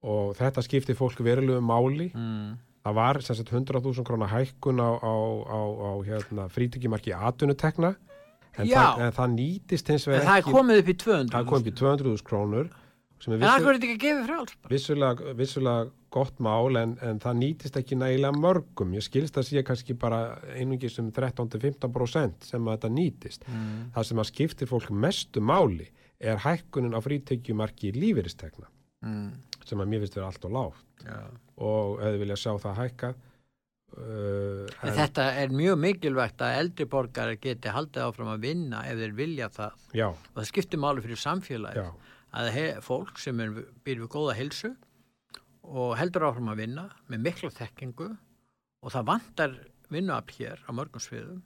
Og 0.05 0.35
þetta 0.39 0.65
skiptir 0.65 0.99
fólk 0.99 1.23
verulegu 1.25 1.63
máli. 1.65 2.11
Mm. 2.13 2.59
Það 2.85 2.99
var 2.99 3.21
100.000 3.23 4.05
krónar 4.07 4.31
hækkun 4.33 4.81
á, 4.81 4.91
á, 5.01 5.15
á, 5.49 5.61
á 5.61 5.93
hérna, 6.07 6.47
frítekjumarkið 6.53 7.17
aðunutekna 7.19 7.95
En 8.59 8.69
það, 8.69 9.05
en 9.07 9.17
það 9.19 9.33
nýtist 9.37 9.93
hins 9.93 10.07
vegar 10.09 10.21
ekki... 10.21 10.29
Það 10.29 10.41
er 10.43 10.59
komið 10.59 10.83
upp 10.83 10.89
í 10.91 10.97
200. 11.05 11.33
Það 11.33 11.41
er 11.41 11.51
komið 11.53 11.65
upp 11.65 11.71
í 11.71 11.79
200.000 11.81 12.29
krónur. 12.29 12.71
En 13.19 13.43
það 13.43 13.65
verður 13.67 13.79
ekki 13.79 13.95
að 13.97 14.03
gefa 14.05 14.25
frjáls. 14.29 14.57
Vissulega, 14.71 15.33
vissulega 15.39 15.87
gott 16.15 16.39
mál 16.43 16.79
en, 16.79 16.95
en 17.05 17.19
það 17.23 17.41
nýtist 17.43 17.79
ekki 17.81 17.99
nægilega 17.99 18.41
mörgum. 18.41 18.95
Ég 18.97 19.05
skilst 19.05 19.39
að 19.41 19.49
sé 19.49 19.63
kannski 19.67 19.97
bara 19.99 20.39
einungi 20.55 20.91
sem 20.93 21.11
13-15% 21.15 22.49
sem 22.49 22.69
að 22.69 22.77
þetta 22.77 22.93
nýtist. 22.95 23.49
Mm. 23.51 23.89
Það 23.97 24.09
sem 24.11 24.23
að 24.23 24.31
skiptir 24.31 24.71
fólk 24.71 24.93
mestu 24.95 25.43
máli 25.45 25.89
er 26.19 26.41
hækkunin 26.43 26.95
á 26.95 27.01
frítekjumarki 27.03 27.93
lífeyristekna 27.95 28.71
mm. 29.07 29.29
sem 29.67 29.83
að 29.83 29.91
mér 29.91 30.05
finnst 30.05 30.19
vera 30.19 30.31
allt 30.31 30.49
og 30.49 30.55
lágt. 30.55 30.87
Ja. 31.07 31.21
Og 31.59 31.99
ef 31.99 32.15
þið 32.15 32.23
vilja 32.25 32.39
sjá 32.39 32.53
það 32.63 32.81
hækkað 32.85 33.19
Uh, 33.97 34.69
þetta 34.85 35.25
er 35.41 35.53
mjög 35.55 35.79
mikilvægt 35.81 36.43
að 36.45 36.59
eldri 36.61 36.87
borgar 36.91 37.33
geti 37.41 37.73
haldið 37.73 38.05
áfram 38.05 38.29
að 38.35 38.45
vinna 38.45 38.83
ef 38.87 39.01
þeir 39.01 39.15
vilja 39.17 39.49
það. 39.55 39.87
Já. 39.97 40.07
og 40.13 40.37
það 40.37 40.49
skiptir 40.51 40.83
máli 40.83 41.05
fyrir 41.05 41.21
samfélagi 41.23 41.87
að 42.39 42.59
fólk 42.85 43.19
sem 43.19 43.41
er 43.41 43.55
býr 43.87 44.03
við 44.05 44.11
góða 44.13 44.37
hilsu 44.39 44.75
og 45.65 45.97
heldur 45.99 46.29
áfram 46.29 46.53
að 46.53 46.63
vinna 46.63 46.85
með 47.09 47.25
miklu 47.25 47.51
þekkingu 47.57 48.11
og 48.13 48.93
það 48.95 49.09
vantar 49.09 49.57
vinnuafl 49.89 50.37
hér 50.37 50.63
á 50.69 50.71
mörgum 50.77 51.03
sviðum 51.03 51.41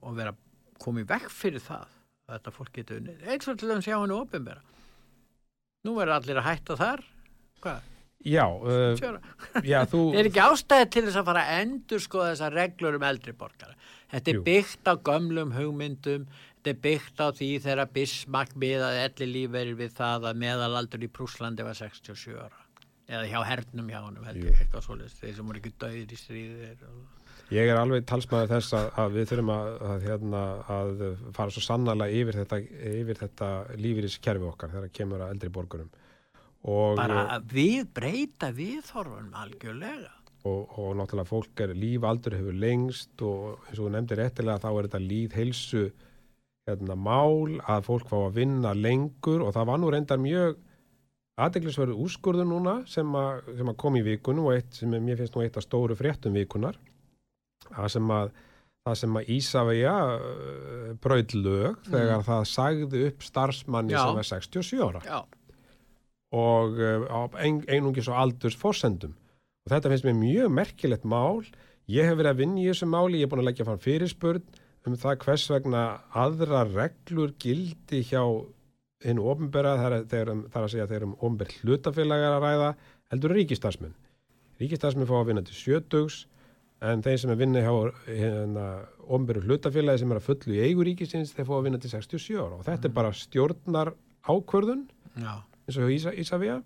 og 0.00 0.16
vera 0.16 0.32
komið 0.80 1.10
vekk 1.12 1.30
fyrir 1.34 1.62
það 1.62 1.86
að 2.28 2.34
þetta 2.38 2.56
fólk 2.56 2.72
getur 2.74 3.00
unnið. 3.02 3.22
Eins 3.28 3.48
og 3.48 3.60
til 3.60 3.68
þess 3.68 3.78
að 3.82 3.86
sjá 3.86 3.96
hennu 3.98 4.18
ofinbera 4.22 4.64
nú 5.86 5.94
verður 6.00 6.16
allir 6.16 6.40
að 6.40 6.48
hætta 6.48 6.80
þar. 6.80 7.06
Hvað 7.62 7.86
Já, 8.26 8.44
uh, 8.50 8.98
já 9.62 9.84
þú... 9.86 10.00
Er 10.18 10.26
ekki 10.26 10.42
ástæði 10.42 10.86
til 10.90 11.02
þess 11.06 11.18
að 11.20 11.28
fara 11.28 11.42
að 11.46 11.60
endur 11.62 12.00
skoða 12.02 12.30
þessar 12.32 12.56
reglur 12.58 12.96
um 12.98 13.04
eldri 13.06 13.34
borgara? 13.38 13.76
Þetta 14.10 14.32
er 14.32 14.38
Jú. 14.38 14.44
byggt 14.48 14.90
á 14.90 14.94
gömlum 15.06 15.52
hugmyndum, 15.54 16.24
þetta 16.56 16.72
er 16.72 16.80
byggt 16.86 17.22
á 17.22 17.26
því 17.38 17.50
þegar 17.66 17.92
Bismarck 17.94 18.56
miðaði 18.58 19.04
elli 19.04 19.28
lífeyrir 19.36 19.78
við 19.78 19.92
það 20.00 20.26
að 20.32 20.40
meðalaldur 20.42 21.04
í 21.06 21.10
Prúslandi 21.14 21.66
var 21.66 21.78
67 21.78 22.34
ára. 22.34 22.64
Eða 23.08 23.28
hjá 23.30 23.38
hernum 23.52 23.86
hjá 23.88 24.00
hann, 24.02 24.18
eitthvað 24.26 24.84
svolítið, 24.84 25.14
þeir 25.20 25.38
sem 25.38 25.48
voru 25.48 25.62
ekki 25.62 25.72
döðir 25.84 26.10
í 26.10 26.18
stríðir. 26.18 26.82
Og... 26.90 27.30
Ég 27.54 27.70
er 27.70 27.78
alveg 27.80 28.04
talsmaður 28.10 28.50
þess 28.56 28.74
að, 28.76 28.90
að 28.98 29.14
við 29.14 29.30
þurfum 29.30 29.54
að, 29.54 29.70
að, 29.92 30.08
hérna, 30.10 30.42
að 30.74 31.06
fara 31.38 31.54
svo 31.54 31.62
sannlega 31.64 32.18
yfir 32.18 32.42
þetta, 32.42 32.60
þetta 33.22 33.54
lífeyriskerfi 33.78 34.50
okkar 34.50 34.74
þegar 34.74 34.94
kemur 34.98 35.24
að 35.24 35.36
eldri 35.36 35.54
borgurum 35.54 35.94
bara 36.64 37.38
við 37.46 37.86
breyta 37.94 38.50
viðhorfunum 38.54 39.34
algjörlega 39.38 40.12
og, 40.46 40.78
og 40.78 40.96
náttúrulega 40.98 41.28
fólk 41.28 41.62
er 41.64 41.74
lífaldur 41.76 42.36
hefur 42.38 42.56
lengst 42.56 43.22
og 43.24 43.66
eins 43.68 43.78
og 43.78 43.86
þú 43.86 43.92
nefndir 43.94 44.22
eftirlega 44.24 44.62
þá 44.62 44.70
er 44.70 44.88
þetta 44.88 45.02
líðheilsu 45.04 45.84
hérna, 46.68 46.96
mál 46.98 47.58
að 47.64 47.86
fólk 47.88 48.10
fá 48.10 48.16
að 48.20 48.40
vinna 48.40 48.74
lengur 48.76 49.44
og 49.46 49.54
það 49.56 49.70
var 49.70 49.80
nú 49.82 49.92
reyndar 49.94 50.20
mjög 50.22 50.58
aðdeglisverðu 51.38 51.96
úrskurðu 52.02 52.44
núna 52.48 52.80
sem 52.90 53.14
að, 53.14 53.48
sem 53.60 53.70
að 53.70 53.78
kom 53.78 53.96
í 53.98 54.04
vikunum 54.06 54.50
og 54.50 54.58
eitt 54.58 54.74
sem 54.80 54.92
er, 54.94 55.02
mér 55.04 55.20
finnst 55.20 55.38
nú 55.38 55.44
eitt 55.44 55.58
af 55.58 55.66
stóru 55.66 55.96
fréttum 55.98 56.34
vikunar 56.34 56.78
það 57.70 57.90
sem 57.94 58.14
að 58.14 58.34
það 58.88 58.94
sem 59.02 59.16
að 59.18 59.30
Ísafæja 59.34 59.96
uh, 60.16 60.92
bröð 61.02 61.34
lög 61.36 61.74
mm. 61.74 61.88
þegar 61.92 62.22
það 62.24 62.44
sagði 62.48 63.02
upp 63.08 63.26
starfsmanni 63.26 63.94
Já. 63.94 64.00
sem 64.02 64.22
er 64.22 64.30
67 64.32 64.86
ára 64.86 65.02
Já 65.06 65.18
og 66.34 66.76
ein, 67.40 67.62
einungis 67.68 68.10
og 68.10 68.18
aldurs 68.20 68.58
fórsendum 68.58 69.14
og 69.68 69.72
þetta 69.72 69.92
finnst 69.92 70.06
mér 70.08 70.16
mjög 70.16 70.52
merkilegt 70.56 71.04
mál. 71.08 71.42
Ég 71.88 72.08
hef 72.08 72.16
verið 72.16 72.32
að 72.32 72.40
vinna 72.42 72.62
í 72.62 72.68
þessu 72.70 72.88
máli 72.88 73.20
ég 73.20 73.28
er 73.28 73.32
búin 73.32 73.42
að 73.42 73.50
leggja 73.50 73.66
fann 73.68 73.82
fyrirspurn 73.84 74.44
um 74.88 74.96
það 74.96 75.18
hvers 75.24 75.44
vegna 75.52 75.82
aðra 76.16 76.62
reglur 76.68 77.34
gildi 77.40 78.00
hjá 78.08 78.22
hinn 79.04 79.20
ofinbera 79.20 79.76
þar, 79.78 79.96
þar 80.08 80.64
að 80.64 80.70
segja 80.72 80.88
þeir 80.90 81.04
um 81.06 81.16
ofinber 81.18 81.52
hlutafélagar 81.60 82.38
að 82.38 82.44
ræða 82.46 82.70
heldur 83.12 83.34
ríkistarsminn 83.36 83.92
ríkistarsminn 84.62 85.08
fá 85.08 85.18
að 85.20 85.28
vinna 85.30 85.44
til 85.46 85.58
sjötugs 85.58 86.22
en 86.88 87.04
þeir 87.04 87.20
sem 87.20 87.34
er 87.34 87.40
vinna 87.42 87.62
hjá 87.62 87.74
hérna, 88.06 88.66
ofinberu 89.04 89.44
hlutafélagi 89.44 90.02
sem 90.02 90.14
er 90.14 90.20
að 90.22 90.28
fullu 90.30 90.56
í 90.56 90.64
eiguríkisins 90.66 91.34
þeir 91.36 91.48
fá 91.50 91.54
að 91.58 91.64
vinna 91.66 91.82
til 91.82 91.90
67 91.90 92.38
ára. 92.38 92.58
Og 92.58 92.66
þetta 92.66 92.84
mm. 92.84 92.90
er 92.90 92.96
bara 93.00 93.14
stjórnar 93.18 93.92
ákvörðun 94.28 94.84
Já 95.18 95.32
eins 95.68 95.78
og 95.78 95.90
Ísa, 95.92 96.12
Ísafja 96.16 96.60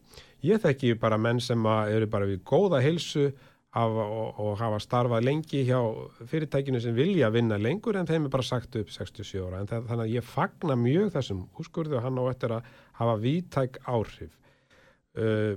ég 0.46 0.60
þekki 0.62 0.94
bara 1.00 1.18
menn 1.18 1.40
sem 1.42 1.64
eru 1.66 2.06
bara 2.10 2.28
við 2.28 2.44
góða 2.46 2.82
heilsu 2.82 3.30
af, 3.72 3.96
og, 3.96 4.38
og 4.42 4.52
hafa 4.60 4.78
starfað 4.82 5.26
lengi 5.26 5.64
hjá 5.66 5.80
fyrirtækinu 6.28 6.80
sem 6.82 6.94
vilja 6.96 7.30
vinna 7.32 7.58
lengur 7.60 7.96
en 7.98 8.08
þeim 8.08 8.28
er 8.28 8.34
bara 8.34 8.46
sagt 8.46 8.76
upp 8.78 8.92
67 8.92 9.40
ára. 9.40 9.62
En 9.62 9.70
það, 9.70 9.88
þannig 9.90 10.04
að 10.06 10.16
ég 10.16 10.28
fagna 10.28 10.78
mjög 10.78 11.12
þessum 11.16 11.44
úrskurðu 11.60 11.98
og 11.98 12.06
hann 12.06 12.20
á 12.20 12.24
eftir 12.30 12.56
að 12.58 12.72
hafa 13.00 13.18
vítæk 13.22 13.78
áhrif. 13.88 14.34
Uh, 15.16 15.56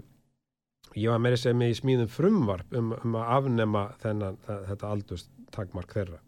ég 0.96 1.12
var 1.12 1.22
meiri 1.24 1.40
sem 1.40 1.66
í 1.66 1.74
smíðum 1.76 2.12
frumvarp 2.12 2.76
um, 2.76 2.96
um 3.04 3.20
að 3.20 3.36
afnema 3.40 3.86
þennan, 4.04 4.40
þetta 4.72 4.94
aldustakmark 4.96 5.96
þeirra. 5.96 6.22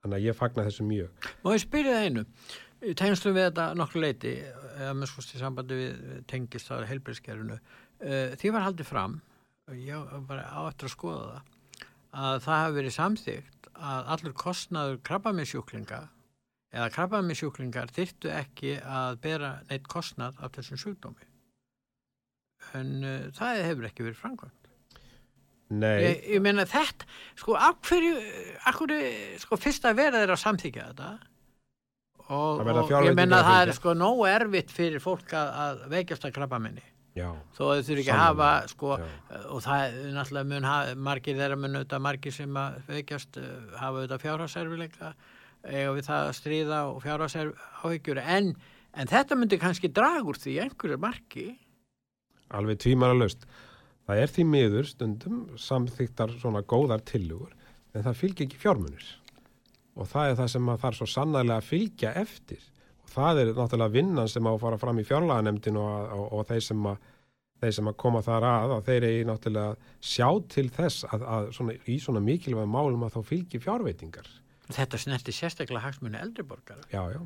Þannig 0.00 0.16
að 0.16 0.26
ég 0.30 0.36
fagna 0.36 0.64
þessu 0.64 0.88
mjög. 0.88 1.30
Má 1.44 1.52
ég 1.52 1.62
spyrja 1.62 1.96
það 1.98 2.06
einu 2.08 2.26
Tegnslum 2.80 3.36
við 3.36 3.50
þetta 3.50 3.66
nokkur 3.76 4.04
leiti 4.04 4.34
eða 4.40 4.92
með 4.96 5.10
skoðst 5.10 5.34
í 5.36 5.40
sambandi 5.40 5.76
við 5.76 6.20
tengist 6.30 6.70
á 6.72 6.80
heilbríðskerfinu 6.88 7.58
eh, 7.58 8.36
því 8.40 8.54
var 8.54 8.64
haldið 8.68 8.88
fram 8.88 9.18
ég 9.76 10.14
var 10.26 10.40
á 10.40 10.60
eftir 10.70 10.88
að 10.88 10.94
skoða 10.94 11.26
það 11.30 11.58
að 12.10 12.38
það 12.46 12.60
hafi 12.60 12.76
verið 12.78 12.94
samþygt 12.96 13.68
að 13.80 14.08
allur 14.14 14.34
kostnaður 14.40 14.96
krabbaminsjúklinga 15.06 16.00
eða 16.74 16.92
krabbaminsjúklingar 16.94 17.92
þyrtu 17.94 18.32
ekki 18.34 18.76
að 18.82 19.18
bera 19.24 19.52
neitt 19.70 19.88
kostnað 19.90 20.38
af 20.42 20.54
þessum 20.56 20.80
sjúkdómi. 20.80 21.28
En 22.76 22.92
uh, 23.02 23.28
það 23.34 23.62
hefur 23.66 23.88
ekki 23.88 24.06
verið 24.06 24.20
framkvæmt. 24.20 24.56
Nei, 25.70 25.96
Ég, 26.02 26.22
ég 26.34 26.42
meina 26.42 26.66
þetta, 26.66 27.06
sko, 27.38 27.54
af 27.54 27.78
hverju, 27.86 28.14
af 28.66 28.78
hverju, 28.78 29.10
sko, 29.38 29.58
fyrst 29.60 29.84
að 29.86 30.00
vera 30.00 30.22
þeirra 30.22 30.34
að 30.34 30.42
samþykja 30.42 30.86
þetta 30.88 31.10
og, 32.30 32.62
og 32.62 32.94
ég 33.06 33.16
meina 33.18 33.40
að 33.40 33.50
það 33.50 33.60
er 33.64 33.74
sko 33.76 33.94
nógu 33.98 34.26
erfitt 34.30 34.72
fyrir 34.74 35.02
fólk 35.02 35.34
að, 35.36 35.52
að 35.64 35.84
veikjast 35.96 36.26
að 36.28 36.34
krabba 36.38 36.62
minni 36.62 36.86
þó 37.20 37.62
þau 37.74 37.82
þurfi 37.82 38.02
ekki 38.04 38.12
að 38.14 38.20
hafa, 38.22 38.50
sko, 38.70 38.96
já. 38.96 39.06
og 39.50 39.62
það 39.64 39.80
er 39.84 40.12
náttúrulega 40.14 40.48
mun 40.52 40.68
hafa, 40.68 40.92
margir 41.08 41.40
þeirra 41.40 41.58
mun 41.58 41.78
auðvitað 41.78 42.04
margir 42.06 42.34
sem 42.36 42.60
að 42.60 42.76
veikjast 42.88 43.40
uh, 43.40 43.48
hafa 43.80 43.98
auðvitað 43.98 44.22
fjárhagserfileika 44.24 45.10
eiga 45.66 45.96
við 45.96 46.06
það 46.06 46.28
að 46.28 46.36
stríða 46.38 46.78
og 46.88 47.00
fjárhagserfihyggjur 47.04 48.22
en, 48.22 48.52
en 48.94 49.10
þetta 49.10 49.36
myndi 49.36 49.58
kannski 49.60 49.90
draga 49.92 50.22
úr 50.30 50.38
því 50.40 50.56
einhverju 50.64 51.00
marki 51.02 51.48
alveg 52.50 52.80
tvímara 52.82 53.16
laust. 53.16 53.44
Það 54.08 54.22
er 54.22 54.32
því 54.34 54.44
miður 54.50 54.88
stundum 54.90 55.42
samþyktar 55.60 56.32
svona 56.40 56.64
góðar 56.66 57.02
tillugur 57.06 57.52
en 57.94 58.06
það 58.06 58.18
fylgir 58.22 58.46
ekki 58.46 58.62
fjármunir 58.62 59.06
og 59.96 60.10
það 60.10 60.32
er 60.32 60.36
það 60.40 60.50
sem 60.54 60.68
að 60.72 60.82
þarf 60.84 60.98
svo 61.00 61.08
sannarlega 61.10 61.62
að 61.62 61.70
fylgja 61.70 62.12
eftir. 62.20 62.66
Og 63.04 63.14
það 63.14 63.40
er 63.42 63.52
náttúrulega 63.56 63.94
vinnan 63.96 64.30
sem 64.30 64.46
á 64.46 64.52
að 64.52 64.60
fara 64.62 64.78
fram 64.80 65.00
í 65.00 65.06
fjárlaganemndin 65.08 65.80
og, 65.80 66.12
og, 66.16 66.26
og 66.38 66.46
þeir, 66.50 66.62
sem 66.68 66.86
að, 66.92 67.08
þeir 67.64 67.74
sem 67.78 67.90
að 67.90 67.98
koma 68.04 68.22
þar 68.26 68.46
að 68.50 68.76
að 68.76 68.86
þeir 68.90 69.08
eigi 69.08 69.26
náttúrulega 69.30 69.74
að 69.74 69.90
sjá 70.12 70.28
til 70.54 70.68
þess 70.76 71.08
að, 71.10 71.26
að 71.36 71.50
svona, 71.58 71.76
í 71.90 71.98
svona 72.02 72.24
mikilvæg 72.24 72.70
málum 72.70 73.04
að 73.08 73.18
þá 73.18 73.20
fylgir 73.32 73.64
fjárveitingar. 73.66 74.30
þetta 74.70 75.02
snerti 75.02 75.34
sérstaklega 75.34 75.82
hagsmunni 75.88 76.20
eldriborgara 76.22 76.86
Já, 76.92 77.02
já, 77.10 77.20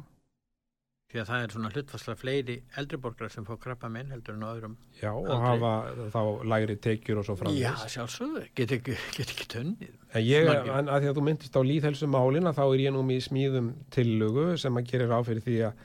því 1.14 1.20
að 1.22 1.28
það 1.30 1.44
er 1.44 1.52
svona 1.54 1.68
hlutfastlega 1.70 2.18
fleiri 2.18 2.54
eldriborgara 2.80 3.30
sem 3.30 3.44
fá 3.46 3.52
krabba 3.62 3.88
minn 3.94 4.10
heldur 4.10 4.34
en 4.34 4.42
á 4.42 4.48
öðrum 4.50 4.72
já 4.98 5.10
og 5.14 5.28
Aldrei. 5.30 5.44
hafa 5.46 5.72
þá 6.10 6.22
lægri 6.52 6.76
tekjur 6.88 7.20
og 7.22 7.26
svo 7.28 7.36
framvegis. 7.38 7.62
Já, 7.62 7.92
sjálfsögðu, 7.94 8.42
get 8.58 8.74
ekki, 8.78 8.96
ekki 9.22 9.46
tönnið. 9.54 9.92
En 10.14 10.24
ég, 10.26 10.50
að 10.50 10.90
því 11.04 11.10
að 11.12 11.18
þú 11.20 11.24
myndist 11.28 11.58
á 11.58 11.62
líðhelsumálin 11.70 12.50
að 12.50 12.58
þá 12.58 12.64
er 12.66 12.82
ég 12.88 12.94
nú 12.96 13.04
í 13.14 13.20
smíðum 13.22 13.68
tillögu 13.94 14.46
sem 14.64 14.80
að 14.82 14.90
gerir 14.90 15.14
á 15.14 15.18
fyrir 15.26 15.46
því 15.46 15.56
að, 15.68 15.84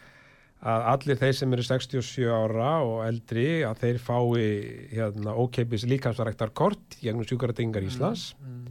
að 0.74 0.88
allir 0.96 1.22
þeir 1.22 1.38
sem 1.44 1.54
eru 1.60 1.68
67 1.70 2.34
ára 2.40 2.72
og 2.90 2.98
eldri 3.06 3.48
að 3.70 3.86
þeir 3.86 4.02
fái 4.10 4.50
hérna, 4.98 5.38
ókeipis 5.38 5.86
líkansvarektar 5.94 6.52
kort 6.58 6.98
gegnum 7.04 7.28
sjúkaratingar 7.30 7.86
Íslands 7.86 8.32
Mm, 8.42 8.66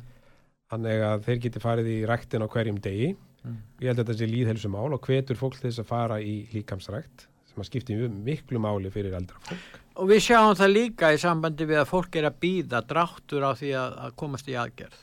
þannig 0.68 1.06
að 1.06 1.22
þeir 1.30 1.38
geti 1.46 1.62
farið 1.62 1.86
í 1.94 1.98
rektin 2.10 2.42
á 2.44 2.48
hverjum 2.50 2.82
degi 2.84 3.14
Mm. 3.46 3.58
ég 3.80 3.90
held 3.90 4.00
að 4.00 4.04
þetta 4.04 4.18
sé 4.18 4.30
líðhelsumál 4.30 4.88
og 4.96 5.04
hvetur 5.06 5.38
fólk 5.38 5.60
þess 5.60 5.82
að 5.82 5.90
fara 5.90 6.16
í 6.20 6.40
líkamsrekt 6.52 7.28
sem 7.48 7.62
að 7.62 7.68
skipti 7.70 7.98
miklu 8.10 8.58
máli 8.62 8.90
fyrir 8.94 9.14
eldra 9.18 9.38
fólk 9.46 9.84
Og 9.98 10.06
við 10.12 10.20
sjáum 10.28 10.54
það 10.54 10.74
líka 10.74 11.08
í 11.10 11.18
sambandi 11.18 11.66
við 11.66 11.80
að 11.80 11.88
fólk 11.90 12.16
er 12.20 12.28
að 12.28 12.36
býða 12.42 12.84
dráttur 12.86 13.46
á 13.46 13.50
því 13.58 13.70
að, 13.74 13.94
að 14.04 14.12
komast 14.20 14.46
í 14.46 14.54
aðgerð, 14.54 15.00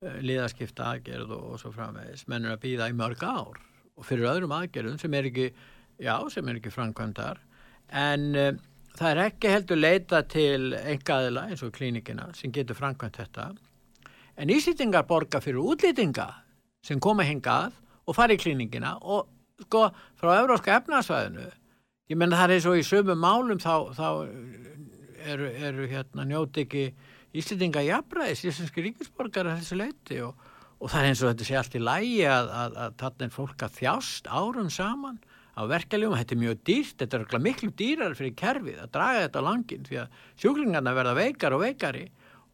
Eh, 0.00 0.20
liðaskipta 0.24 0.86
aðgerð 0.94 1.32
og, 1.36 1.40
og 1.52 1.58
svo 1.60 1.70
framvegis. 1.74 2.24
Menn 2.32 2.46
er 2.46 2.54
að 2.54 2.62
býða 2.62 2.86
í 2.88 2.96
mörg 2.96 3.20
ár 3.20 3.58
og 3.60 4.06
fyrir 4.08 4.30
öðrum 4.30 4.54
aðgerðum 4.56 4.96
sem 4.96 5.12
er 5.12 5.26
ekki, 5.28 5.50
já, 6.00 6.14
sem 6.32 6.46
er 6.48 6.56
ekki 6.56 6.72
framkvæmdar. 6.72 7.42
En 8.00 8.24
uh, 8.32 8.54
það 8.96 9.10
er 9.10 9.20
ekki 9.26 9.50
heldur 9.52 9.80
leita 9.82 10.22
til 10.24 10.72
engaðila 10.78 11.42
eins 11.50 11.60
og 11.66 11.74
klínikina 11.76 12.30
sem 12.38 12.54
getur 12.56 12.78
framkvæmt 12.78 13.20
þetta. 13.20 13.50
En 14.40 14.54
Íslendingar 14.54 15.04
borga 15.04 15.42
fyrir 15.44 15.60
útlýtinga 15.60 16.30
sem 16.86 17.00
koma 17.02 17.26
hingað 17.26 17.76
og 18.06 18.16
fara 18.16 18.36
í 18.36 18.40
klíningina 18.40 18.96
og 19.00 19.28
sko 19.66 19.88
frá 20.20 20.34
Evróska 20.40 20.78
efnarsvæðinu 20.80 21.46
ég 22.10 22.18
menna 22.18 22.40
það 22.40 22.56
er 22.56 22.68
og 22.70 22.80
í 22.80 22.86
sömu 22.86 23.16
málum 23.18 23.60
þá, 23.62 23.74
þá 23.94 24.08
eru, 25.30 25.50
eru 25.70 25.88
hérna 25.90 26.26
njóti 26.26 26.66
ekki 26.66 26.84
Íslendinga 27.30 27.82
jafnræðis, 27.86 28.40
íslenski 28.50 28.82
ríkisborgar 28.82 29.46
þessu 29.52 29.76
leiti 29.78 30.16
og, 30.24 30.48
og 30.82 30.90
það 30.90 31.04
er 31.04 31.10
eins 31.10 31.20
og 31.22 31.28
þetta 31.30 31.46
sé 31.46 31.58
allt 31.60 31.76
í 31.78 31.82
lægi 31.82 32.24
að, 32.26 32.48
að, 32.62 32.78
að 32.84 32.96
þarna 33.02 33.26
er 33.26 33.34
fólk 33.36 33.62
að 33.62 33.76
þjást 33.76 34.30
árum 34.34 34.70
saman 34.74 35.20
á 35.54 35.62
verkefliðum, 35.70 36.16
þetta 36.18 36.34
er 36.34 36.40
mjög 36.40 36.64
dýrt, 36.66 36.96
þetta 37.04 37.20
er 37.20 37.44
miklu 37.44 37.70
dýrar 37.78 38.16
fyrir 38.18 38.34
kerfið 38.38 38.80
að 38.82 38.90
draga 38.96 39.22
þetta 39.26 39.42
á 39.42 39.46
langin 39.46 39.86
því 39.86 40.00
að 40.02 40.18
sjúklingarna 40.42 40.96
verða 40.96 41.14
veikar 41.20 41.54
og 41.54 41.62
veikari 41.62 42.04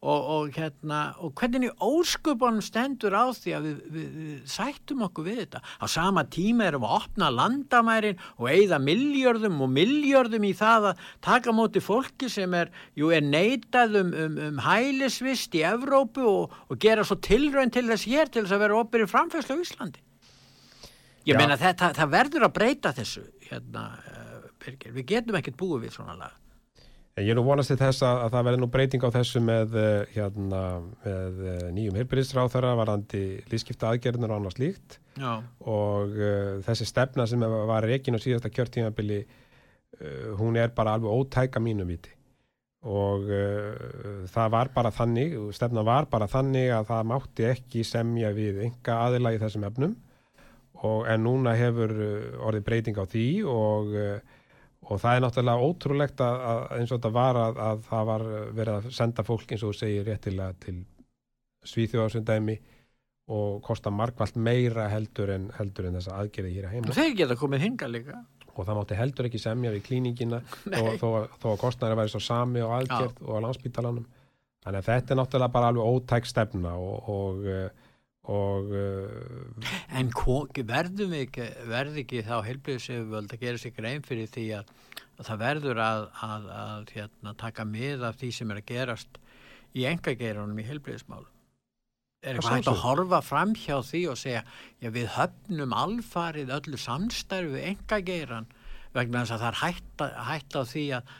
og, 0.07 0.27
og, 0.33 0.51
hérna, 0.55 0.99
og 1.23 1.33
hvernig 1.37 1.73
óskupunum 1.83 2.63
stendur 2.63 3.15
á 3.17 3.27
því 3.35 3.55
að 3.57 3.67
við, 3.67 3.81
við, 3.91 4.07
við 4.21 4.37
sættum 4.53 5.03
okkur 5.07 5.27
við 5.27 5.41
þetta. 5.41 5.61
Á 5.83 5.85
sama 5.91 6.23
tíma 6.31 6.69
erum 6.69 6.85
við 6.85 6.93
að 6.93 6.97
opna 7.01 7.29
landamærin 7.33 8.23
og 8.37 8.47
eigða 8.53 8.79
miljörðum 8.83 9.59
og 9.65 9.73
miljörðum 9.75 10.47
í 10.47 10.53
það 10.57 10.89
að 10.93 11.03
taka 11.27 11.55
móti 11.55 11.83
fólki 11.83 12.31
sem 12.31 12.55
er, 12.55 12.71
jú, 12.95 13.11
er 13.11 13.25
neitað 13.25 13.99
um, 14.03 14.15
um, 14.25 14.41
um 14.47 14.63
hælisvist 14.63 15.59
í 15.59 15.65
Evrópu 15.67 16.23
og, 16.23 16.57
og 16.71 16.81
gera 16.81 17.05
svo 17.07 17.19
tilraun 17.19 17.73
til 17.73 17.87
þess 17.91 18.07
hér 18.07 18.31
til 18.31 18.45
þess 18.45 18.55
að 18.55 18.65
vera 18.67 18.81
opið 18.81 19.07
í 19.07 19.11
framfæslu 19.11 19.59
á 19.59 19.63
Íslandi. 19.65 20.03
Ég 21.27 21.35
Já. 21.35 21.41
meina 21.41 21.59
þetta, 21.59 21.91
það 21.97 22.11
verður 22.13 22.47
að 22.47 22.55
breyta 22.55 22.95
þessu, 22.95 23.27
hérna, 23.49 23.89
uh, 23.99 24.43
Birgir. 24.63 24.93
Við 24.95 25.09
getum 25.11 25.35
ekkert 25.41 25.59
búið 25.59 25.89
við 25.89 25.97
svona 25.97 26.15
lag. 26.15 26.35
Ég 27.17 27.31
er 27.33 27.37
nú 27.39 27.41
vonast 27.47 27.71
til 27.71 27.79
þess 27.79 28.03
að, 28.05 28.19
að 28.27 28.33
það 28.35 28.43
verði 28.45 28.57
nú 28.61 28.67
breyting 28.69 29.05
á 29.09 29.09
þessu 29.15 29.39
með, 29.41 29.71
eh, 29.81 30.11
hérna, 30.13 30.59
með 31.01 31.39
eh, 31.49 31.63
nýjum 31.73 31.95
heilbyrðisráþara 31.97 32.75
varandi 32.77 33.21
lífskipta 33.49 33.89
aðgerðnir 33.89 34.33
og 34.33 34.37
annars 34.37 34.59
líkt 34.61 34.99
Já. 35.17 35.31
og 35.65 36.13
uh, 36.13 36.59
þessi 36.67 36.85
stefna 36.85 37.25
sem 37.25 37.41
var 37.41 37.87
reikin 37.89 38.13
á 38.13 38.21
síðasta 38.21 38.51
kjörtímabili 38.53 39.23
uh, 39.23 40.37
hún 40.37 40.61
er 40.61 40.69
bara 40.77 40.93
alveg 40.93 41.09
ótæka 41.09 41.57
mínu 41.63 41.87
viti. 41.89 42.13
Og 42.85 43.25
uh, 43.25 44.21
það 44.29 44.53
var 44.53 44.71
bara 44.77 44.93
þannig 44.93 45.33
stefna 45.57 45.81
var 45.87 46.05
bara 46.11 46.29
þannig 46.29 46.69
að 46.75 46.89
það 46.91 47.11
mátti 47.15 47.49
ekki 47.49 47.85
semja 47.87 48.29
við 48.37 48.61
enga 48.67 49.01
aðila 49.07 49.33
í 49.33 49.41
þessum 49.41 49.65
efnum. 49.65 49.97
Og 50.85 51.07
en 51.09 51.25
núna 51.25 51.57
hefur 51.57 51.97
orðið 52.45 52.67
breyting 52.69 53.01
á 53.01 53.09
því 53.09 53.29
og 53.49 53.95
og 54.85 55.01
það 55.01 55.15
er 55.15 55.23
náttúrulega 55.25 55.67
ótrúlegt 55.67 56.23
að, 56.23 56.45
að 56.51 56.61
eins 56.77 56.91
og 56.91 56.99
þetta 56.99 57.13
var 57.17 57.39
að, 57.41 57.59
að 57.67 57.83
það 57.89 58.07
var 58.11 58.25
verið 58.59 58.73
að 58.75 58.89
senda 58.99 59.25
fólk 59.27 59.53
eins 59.53 59.65
og 59.67 59.75
segir 59.75 60.07
réttilega 60.07 60.57
til 60.63 60.77
svíþjóðarsundæmi 61.67 62.57
og 63.35 63.61
kosta 63.65 63.91
margvalt 63.91 64.37
meira 64.39 64.87
heldur 64.91 65.33
en, 65.33 65.49
heldur 65.57 65.89
en 65.89 65.97
þessa 65.99 66.19
aðgerði 66.21 66.53
hér 66.55 66.67
að 66.69 66.75
heima. 66.77 66.95
Þeir 66.95 67.15
geta 67.21 67.39
komið 67.39 67.65
hinga 67.65 67.89
líka. 67.91 68.21
og 68.53 68.65
það 68.65 68.77
mátti 68.79 68.97
heldur 68.97 69.27
ekki 69.27 69.41
semja 69.41 69.73
við 69.73 69.83
klíningina 69.85 70.39
þó, 71.01 71.09
að 71.27 71.59
kostnæri 71.61 71.97
væri 71.99 72.13
svo 72.13 72.21
sami 72.23 72.63
og 72.65 72.77
aðgerð 72.79 73.19
og 73.25 73.35
á 73.37 73.43
landsbítalanum 73.45 74.07
þannig 74.63 74.79
að 74.79 74.87
þetta 74.87 75.13
er 75.13 75.19
náttúrulega 75.19 75.53
bara 75.53 75.69
alveg 75.73 75.91
ótæk 75.91 76.29
stefna 76.29 76.71
og 76.79 77.11
og, 77.13 77.43
eh, 77.51 77.86
og 78.27 78.73
uh, 78.75 79.69
En 79.95 80.11
verðum 80.11 81.13
við 81.13 81.23
ekki, 81.27 81.47
verði 81.69 82.03
ekki 82.03 82.25
þá 82.27 82.35
heilbriðsefjöld 82.43 83.31
að 83.33 83.45
gera 83.45 83.61
sig 83.61 83.75
grein 83.77 84.03
fyrir 84.03 84.27
því 84.33 84.45
að, 84.59 84.73
að 85.15 85.29
það 85.29 85.41
verður 85.45 85.81
að, 85.85 86.03
að, 86.27 86.51
að 86.57 86.91
hérna, 86.97 87.33
taka 87.39 87.65
mið 87.69 88.05
af 88.09 88.19
því 88.19 88.31
sem 88.35 88.51
er 88.51 88.61
að 88.61 88.69
gerast 88.73 89.19
í 89.77 89.87
engageiranum 89.87 90.59
í 90.59 90.67
heilbriðismálum. 90.67 91.33
Er 92.25 92.35
eitthvað 92.35 92.55
hægt 92.57 92.71
að 92.71 92.79
horfa 92.81 93.19
fram 93.23 93.51
hjá 93.55 93.75
því 93.85 94.03
og 94.11 94.17
segja, 94.19 94.43
já 94.81 94.89
við 94.91 95.11
höfnum 95.13 95.75
alfarið 95.77 96.53
öllu 96.55 96.79
samstarfi 96.81 97.53
við 97.53 97.67
engageiran 97.71 98.49
vegna 98.95 99.21
þess 99.21 99.35
að 99.35 99.43
það 99.43 99.49
er 99.51 99.59
hætta 100.27 100.61
á 100.61 100.63
því 100.71 100.85
að, 100.97 101.11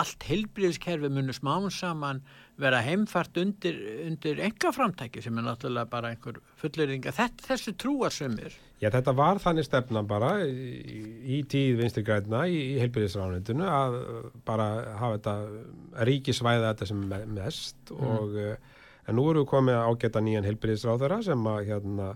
allt 0.00 0.26
heilbriðiskerfi 0.30 1.10
munur 1.12 1.36
smám 1.36 1.68
saman 1.74 2.22
vera 2.60 2.78
heimfært 2.80 3.36
undir, 3.42 3.76
undir 4.06 4.38
engaframtæki 4.46 5.20
sem 5.24 5.36
er 5.38 5.44
náttúrulega 5.44 5.90
bara 5.92 6.12
einhver 6.14 6.38
fullurðinga. 6.60 7.12
Þessu 7.44 7.74
trúar 7.76 8.14
sömur. 8.14 8.54
Já, 8.80 8.90
þetta 8.92 9.12
var 9.16 9.38
þannig 9.40 9.64
stefna 9.68 10.02
bara 10.08 10.30
í, 10.44 11.02
í 11.36 11.42
tíð 11.48 11.78
vinstri 11.80 12.04
græna 12.04 12.42
í, 12.48 12.56
í 12.74 12.80
heilbyrðisránundinu 12.82 13.64
að 13.68 13.98
bara 14.48 14.66
hafa 15.00 15.18
þetta 15.18 15.36
ríkisvæða 16.08 16.72
þetta 16.72 16.88
sem 16.90 17.04
me- 17.08 17.22
mest 17.38 17.92
og 17.96 18.34
uh, 18.36 18.56
en 19.06 19.16
nú 19.16 19.24
erum 19.30 19.44
við 19.46 19.50
komið 19.52 19.78
að 19.78 19.92
ágæta 19.92 20.22
nýjan 20.26 20.48
heilbyrðisráðara 20.50 21.20
sem 21.24 21.46
að 21.52 21.62
hérna 21.70 22.10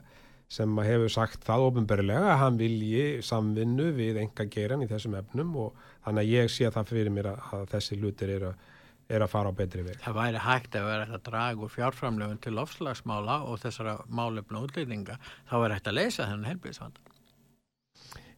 sem 0.51 0.79
að 0.83 0.89
hefur 0.91 1.13
sagt 1.15 1.45
það 1.47 1.65
ofinberlega 1.69 2.33
að 2.33 2.41
hann 2.41 2.57
vilji 2.59 3.05
samvinnu 3.23 3.93
við 3.95 4.17
enga 4.25 4.49
geran 4.51 4.83
í 4.83 4.89
þessum 4.91 5.15
efnum 5.21 5.53
og 5.63 5.77
þannig 6.05 6.25
að 6.25 6.33
ég 6.35 6.51
sé 6.51 6.71
það 6.75 6.89
fyrir 6.91 7.13
mér 7.15 7.29
að, 7.31 7.45
að 7.61 7.69
þessi 7.77 7.99
hlutir 8.01 8.33
eru, 8.37 8.51
eru 9.11 9.27
að 9.27 9.33
fara 9.35 9.51
á 9.51 9.59
betri 9.59 9.85
veg. 9.87 10.01
Það 10.05 10.19
væri 10.21 10.43
hægt 10.47 10.77
að 10.79 10.89
vera 10.91 11.07
að 11.11 11.25
draga 11.29 11.65
úr 11.67 11.73
fjárframlöfun 11.75 12.43
til 12.45 12.53
lofslagsmála 12.59 13.39
og 13.51 13.59
þessara 13.63 13.97
málefna 14.09 14.63
útlýtinga, 14.65 15.17
þá 15.51 15.57
er 15.61 15.75
hægt 15.77 15.91
að 15.91 15.99
leysa 15.99 16.29
þennan 16.29 16.51
helbriðsvanda. 16.51 17.09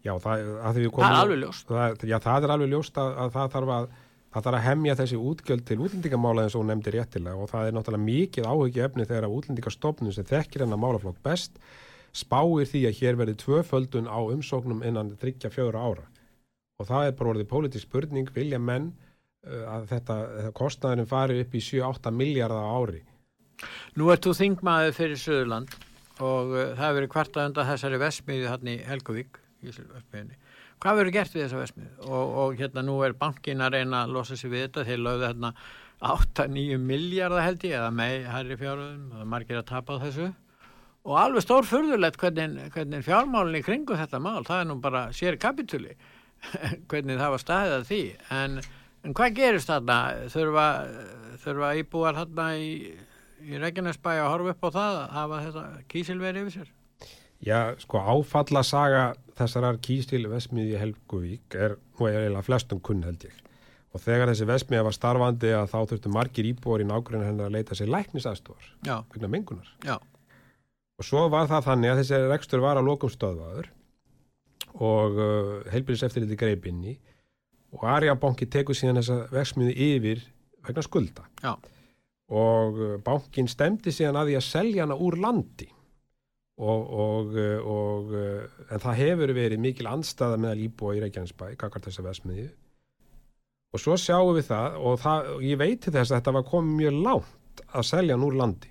Já, 0.03 0.16
það, 0.18 0.41
við 0.75 0.89
Það 0.89 0.95
komum... 0.97 1.11
er 1.12 1.20
alveg 1.20 1.43
ljóst. 1.45 1.68
það, 1.68 2.09
já, 2.11 2.16
það 2.25 2.47
er 2.49 2.55
alveg 2.57 2.73
ljóst 2.73 2.97
að, 2.99 3.12
að 3.23 3.37
það 3.37 3.53
þarf 3.57 3.75
að 3.77 3.93
það 4.33 4.47
þarf 4.47 4.57
að 4.59 4.64
hemja 4.64 4.95
þessi 4.97 5.18
útgjöld 5.20 5.64
til 5.68 5.77
útlendingamála 5.85 6.45
eins 6.47 6.55
og 6.57 6.62
hún 6.62 6.70
nefndi 6.73 6.93
réttilega 6.95 7.37
og 7.45 7.51
það 7.51 7.66
er 7.68 7.75
náttúrulega 7.77 8.07
mikið 8.07 8.49
áhugju 8.49 8.85
efni 8.87 9.05
þegar 9.11 9.27
að 9.29 9.35
útlendingastofnun 9.37 10.14
sem 10.16 10.29
þekkir 10.31 10.64
hennar 10.64 10.81
málaflokk 10.81 11.18
best 11.27 11.61
spáir 12.16 12.68
því 12.70 12.81
að 12.89 12.97
hér 13.03 13.18
verði 13.20 13.37
tvöföldun 13.43 14.09
á 14.09 14.18
umsóknum 14.33 14.81
innan 14.89 15.12
þryggja 15.20 15.53
fjögra 15.53 15.85
ára 15.85 16.07
og 16.81 16.89
það 16.89 17.07
er 17.11 17.16
bara 17.18 17.35
orðið 17.35 17.51
pólitísk 17.53 17.91
spurning 17.91 18.33
vilja 18.35 18.59
menn 18.61 18.89
að 19.43 19.88
þetta 19.90 20.18
að 20.43 20.53
kostnaðurinn 20.55 21.11
fari 21.11 21.40
upp 21.43 21.57
í 21.59 21.62
7-8 21.64 22.12
miljardar 22.14 22.62
á 22.62 22.70
ári 22.78 23.01
Nú 23.99 24.11
ert 24.12 24.26
þú 24.26 24.34
þingmaður 24.38 24.97
fyrir 24.97 25.20
Suðurland 25.20 25.76
og 26.22 26.55
uh, 26.55 26.72
það 26.76 26.82
hefur 26.82 26.99
verið 26.99 27.12
kvartað 27.12 27.49
undan 27.51 27.68
þessari 27.70 28.01
vesmiði 28.03 28.51
hann 28.51 28.70
í 28.70 28.76
Helgavík. 28.86 29.38
Hvað 30.82 30.99
verður 30.99 31.14
gert 31.14 31.34
við 31.34 31.45
þessa 31.45 31.61
vesmiði? 31.61 31.93
Og, 32.09 32.36
og 32.43 32.55
hérna 32.59 32.82
nú 32.86 32.99
er 33.07 33.14
bankin 33.18 33.62
að 33.62 33.76
reyna 33.76 34.03
að 34.03 34.14
losa 34.16 34.38
sig 34.38 34.51
við 34.51 34.66
þetta. 34.66 34.86
Þeir 34.88 35.03
lögðu 35.07 35.28
hérna 35.28 35.53
8-9 36.12 36.78
miljardar 36.82 37.47
held 37.47 37.66
ég 37.68 37.76
eða 37.78 37.93
með 37.95 38.26
hærri 38.32 38.59
fjáröðum. 38.59 39.05
Er 39.20 39.30
margir 39.34 39.61
að 39.61 39.68
tapa 39.70 40.01
þessu. 40.03 40.32
Og 41.03 41.18
alveg 41.18 41.47
stór 41.47 41.66
fyrðulegt 41.66 42.18
hvernig, 42.18 42.59
hvernig 42.74 43.07
fjármálinni 43.07 43.62
kringu 43.66 43.99
þetta 43.99 44.22
mál. 44.22 44.43
Það 44.47 44.59
er 44.59 44.68
nú 44.70 44.78
bara 44.82 45.07
sér 45.14 45.38
kapitúli 45.43 45.95
hvernig 46.90 47.18
það 47.20 47.34
var 47.36 47.45
staðið 47.45 47.76
að 47.78 47.88
því. 47.93 48.03
En, 48.40 48.59
en 49.03 49.16
hvað 49.18 49.38
gerist 49.38 49.70
þarna? 49.70 49.98
Þurfa, 50.32 50.66
þurfa 51.42 51.72
íbúar 51.80 52.20
þarna 52.20 52.46
í 52.59 52.68
í 53.42 53.59
Reykjanesbæ 53.59 54.12
að 54.14 54.30
horfa 54.30 54.55
upp 54.55 54.66
á 54.66 54.70
það 54.76 54.96
að 54.98 55.12
hafa 55.16 55.40
þetta 55.46 55.64
kísilveri 55.90 56.42
yfir 56.42 56.57
sér? 56.57 56.72
Já, 57.42 57.59
sko 57.82 57.98
áfalla 57.98 58.62
saga 58.62 59.05
þessarar 59.38 59.80
kísil 59.82 60.22
vesmiði 60.30 60.78
Helguvík 60.78 61.57
er 61.59 61.74
nú 61.98 62.07
eiginlega 62.07 62.44
flestum 62.46 62.82
kunn 62.84 63.03
held 63.07 63.26
ég 63.26 63.38
og 63.92 64.00
þegar 64.00 64.30
þessi 64.30 64.48
vesmiða 64.48 64.86
var 64.86 64.96
starfandi 64.96 65.50
að 65.57 65.70
þá 65.72 65.78
þurftu 65.90 66.12
margir 66.14 66.48
íbúar 66.53 66.84
í 66.84 66.88
nágrunni 66.88 67.28
hennar 67.28 67.50
að 67.50 67.59
leita 67.59 67.76
sér 67.76 67.90
læknisastofar 67.92 68.70
vegna 68.86 69.32
mengunar 69.32 69.68
Já. 69.84 69.98
og 69.98 71.09
svo 71.09 71.26
var 71.32 71.50
það 71.50 71.66
þannig 71.70 71.92
að 71.92 72.03
þessi 72.03 72.20
rekstur 72.30 72.62
var 72.64 72.80
að 72.80 72.88
lokum 72.88 73.12
stöðvaður 73.12 73.72
og 74.78 75.18
uh, 75.18 75.57
heilbyrðis 75.74 76.07
eftir 76.07 76.24
þetta 76.24 76.40
greipinni 76.44 76.94
og 77.73 77.85
Arjabanki 77.89 78.49
tekur 78.53 78.77
síðan 78.77 79.01
þessa 79.01 79.18
vesmiði 79.33 79.77
yfir 79.89 80.25
vegna 80.66 80.85
skulda. 80.85 81.27
Já. 81.43 81.55
Og 82.33 82.81
uh, 82.81 82.97
bankin 83.05 83.49
stemdi 83.51 83.93
síðan 83.93 84.20
að 84.20 84.33
því 84.33 84.39
að 84.39 84.49
selja 84.49 84.85
hana 84.87 84.97
úr 84.97 85.18
landi. 85.20 85.68
Og, 86.62 86.83
og, 87.05 87.37
uh, 87.37 87.70
og 87.73 88.11
uh, 88.16 88.64
en 88.70 88.83
það 88.83 88.99
hefur 89.01 89.33
verið 89.37 89.62
mikil 89.62 89.89
anstaða 89.91 90.41
meðal 90.41 90.66
íbúa 90.66 90.99
í 90.99 91.01
Reykjanesbæ 91.05 91.55
kakart 91.61 91.89
þessa 91.89 92.05
vesmiði 92.07 92.51
og 93.73 93.81
svo 93.81 93.97
sjáum 93.97 94.35
við 94.37 94.51
það 94.51 94.75
og, 94.85 94.99
það, 95.01 95.29
og 95.33 95.45
ég 95.49 95.57
veiti 95.57 95.89
þess 95.89 96.11
að 96.11 96.18
þetta 96.18 96.35
var 96.37 96.43
komið 96.51 96.75
mjög 96.77 96.99
lánt 97.07 97.62
að 97.73 97.87
selja 97.89 98.16
hann 98.18 98.27
úr 98.27 98.37
landi. 98.37 98.68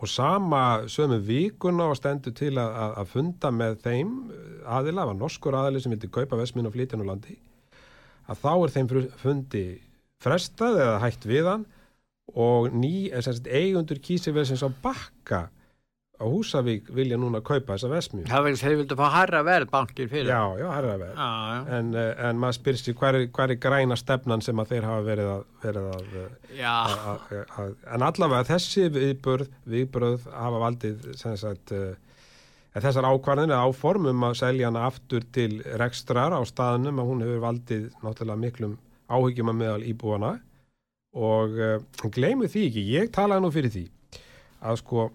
Og 0.00 0.08
sama 0.08 0.60
sömu 0.88 1.16
vikuna 1.24 1.90
og 1.92 1.96
stendur 1.96 2.36
til 2.36 2.52
að, 2.60 2.76
að, 2.84 2.92
að 3.00 3.14
funda 3.14 3.50
með 3.52 3.78
þeim 3.84 4.12
aðila, 4.64 5.00
það 5.00 5.10
var 5.10 5.18
norskur 5.18 5.56
aðili 5.56 5.80
sem 5.80 5.94
vildi 5.94 6.12
kaupa 6.12 6.38
vesmiðin 6.40 6.68
og 6.68 6.76
flytja 6.76 6.96
hann 6.96 7.04
úr 7.06 7.10
landi 7.14 7.36
að 8.30 8.42
þá 8.44 8.52
er 8.54 8.74
þeim 8.76 8.90
fundi 9.20 9.64
frestað 10.20 10.82
eða 10.84 10.98
hægt 11.04 11.26
við 11.28 11.48
hann 11.50 11.68
og 12.38 12.70
ný, 12.76 13.10
sagt, 13.24 13.48
eigundur 13.50 13.98
kísivelsins 14.02 14.62
á 14.62 14.70
bakka 14.82 15.48
á 16.20 16.24
Húsavík 16.28 16.90
vilja 16.92 17.16
núna 17.16 17.40
kaupa 17.40 17.74
þessa 17.74 17.88
vesmju. 17.90 18.26
Það 18.28 18.44
verður 18.44 18.60
þeir 18.60 18.76
vildu 18.82 18.96
fá 18.98 19.06
harra 19.14 19.40
verð 19.46 19.70
bankir 19.72 20.10
fyrir. 20.12 20.28
Já, 20.28 20.58
já, 20.60 20.66
harra 20.68 20.96
verð. 21.00 21.14
Já, 21.16 21.30
já. 21.54 21.78
En, 21.78 21.94
eh, 21.96 22.10
en 22.28 22.42
maður 22.42 22.58
spyrir 22.58 22.80
sér 22.82 22.96
hvað 23.00 23.18
er, 23.18 23.26
hver 23.38 23.54
er 23.54 23.60
græna 23.64 23.96
stefnan 23.96 24.44
sem 24.44 24.60
að 24.60 24.74
þeir 24.74 24.88
hafa 24.90 25.06
verið 25.06 25.30
að, 25.32 25.46
verið 25.64 25.88
að, 25.94 26.12
eh, 26.20 26.60
að, 26.60 27.40
að 27.56 27.74
en 27.96 28.06
allavega 28.10 28.48
þessi 28.52 28.86
viðbörð, 28.98 29.50
viðbörð 29.74 30.28
hafa 30.36 30.62
valdið 30.66 31.10
sagt, 31.16 31.74
þessar 32.78 33.08
ákvarðinu 33.10 33.56
áformum 33.58 34.26
að 34.28 34.36
selja 34.38 34.68
hana 34.70 34.84
aftur 34.86 35.24
til 35.34 35.58
rekstrar 35.80 36.34
á 36.36 36.40
staðnum 36.46 37.00
að 37.02 37.08
hún 37.10 37.24
hefur 37.24 37.42
valdið 37.42 37.88
náttúrulega 38.04 38.42
miklum 38.44 38.76
áhyggjum 39.10 39.50
að 39.50 39.58
meðal 39.58 39.86
íbúana 39.90 40.32
og 41.18 41.56
uh, 41.58 41.80
gleimu 42.14 42.46
því 42.46 42.66
ekki, 42.68 42.84
ég 42.94 43.10
talaði 43.10 43.42
nú 43.42 43.50
fyrir 43.50 43.74
því 43.74 43.86
að 44.60 44.78
sko 44.84 45.08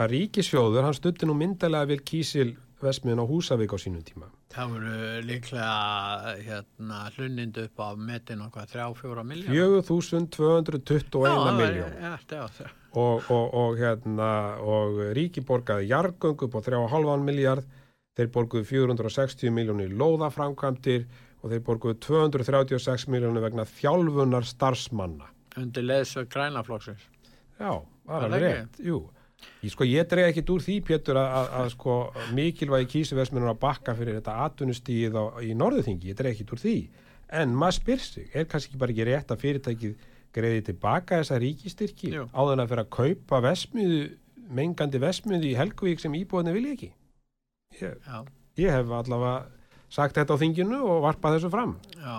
að 0.00 0.14
ríkisjóður, 0.14 0.86
hann 0.86 0.96
stutti 0.96 1.28
nú 1.28 1.36
myndalega 1.36 1.90
vil 1.90 2.00
kísil 2.00 2.54
vesmiðin 2.82 3.20
á 3.20 3.26
Húsavík 3.28 3.74
á 3.76 3.78
sínum 3.78 4.00
tíma. 4.06 4.30
Það 4.52 4.72
voru 4.74 4.94
líklega 5.24 6.36
hérna 6.44 6.98
hlunindu 7.16 7.64
upp 7.68 7.76
á 7.80 7.88
metin 7.96 8.44
okkar 8.44 8.66
3-4 8.68 9.24
miljón. 9.24 9.52
4.221 9.82 11.56
miljón. 11.56 11.92
Já. 11.96 12.12
Og, 12.92 13.24
og, 13.32 13.46
og 13.56 13.80
hérna 13.80 14.30
og 14.60 15.00
ríki 15.16 15.40
borgaði 15.48 15.88
jargöng 15.88 16.36
upp 16.44 16.54
á 16.58 16.60
3,5 16.68 17.24
miljard, 17.24 17.64
þeir 18.12 18.28
borguði 18.34 18.68
460 18.68 19.54
miljónir 19.56 19.94
lóðaframkvæmdir 19.96 21.06
og 21.42 21.50
þeir 21.50 21.62
borguði 21.66 21.98
236 22.06 23.08
miljónir 23.12 23.44
vegna 23.44 23.64
þjálfunar 23.68 24.46
starfsmanna 24.46 25.30
undir 25.60 25.84
leðsög 25.84 26.30
grænaflokksins 26.32 27.08
Já, 27.60 27.72
það 28.08 28.36
er 28.38 28.44
rétt, 28.46 28.78
jú 28.82 29.02
Ég, 29.62 29.70
sko, 29.70 29.86
ég 29.86 30.08
dreg 30.10 30.30
ekki 30.30 30.44
úr 30.50 30.62
því, 30.64 30.76
Pétur, 30.88 31.18
að, 31.22 31.68
sko, 31.74 31.98
mikilvægi 32.34 32.88
kísuversminnur 32.96 33.52
að 33.52 33.60
bakka 33.62 33.94
fyrir 33.98 34.18
þetta 34.18 34.38
atvinnustíð 34.46 35.18
í 35.46 35.52
norðuþingi, 35.58 36.10
ég 36.10 36.18
dreg 36.18 36.34
ekki 36.34 36.48
úr 36.56 36.62
því. 36.62 36.76
En 37.42 37.54
maður 37.56 37.78
spyr 37.78 38.02
sig, 38.02 38.26
er 38.36 38.48
kannski 38.50 38.80
bara 38.80 38.92
ekki 38.94 39.06
rétt 39.08 39.30
að 39.32 39.44
fyrirtækið 39.44 40.08
greiði 40.32 40.66
tilbaka 40.70 41.20
þessa 41.20 41.38
ríkistyrki 41.40 42.12
á 42.16 42.40
þann 42.40 42.62
að 42.64 42.72
fyrir 42.72 42.84
að 42.84 42.92
kaupa 42.96 43.40
vesmiðu, 43.44 44.02
mengandi 44.52 45.00
vesmiðu 45.00 45.50
í 45.50 45.56
Helgvík 45.56 46.02
sem 46.02 46.14
íbúðinni 46.16 46.54
vilja 46.56 46.76
ekki? 46.76 46.90
Ég, 47.80 48.12
ég 48.60 48.74
hef 48.74 48.92
allavega 48.92 49.34
sagt 49.92 50.16
þetta 50.18 50.36
á 50.36 50.40
þinginu 50.40 50.80
og 50.88 51.02
varpað 51.06 51.38
þessu 51.38 51.52
fram. 51.52 51.74
Já. 51.96 52.16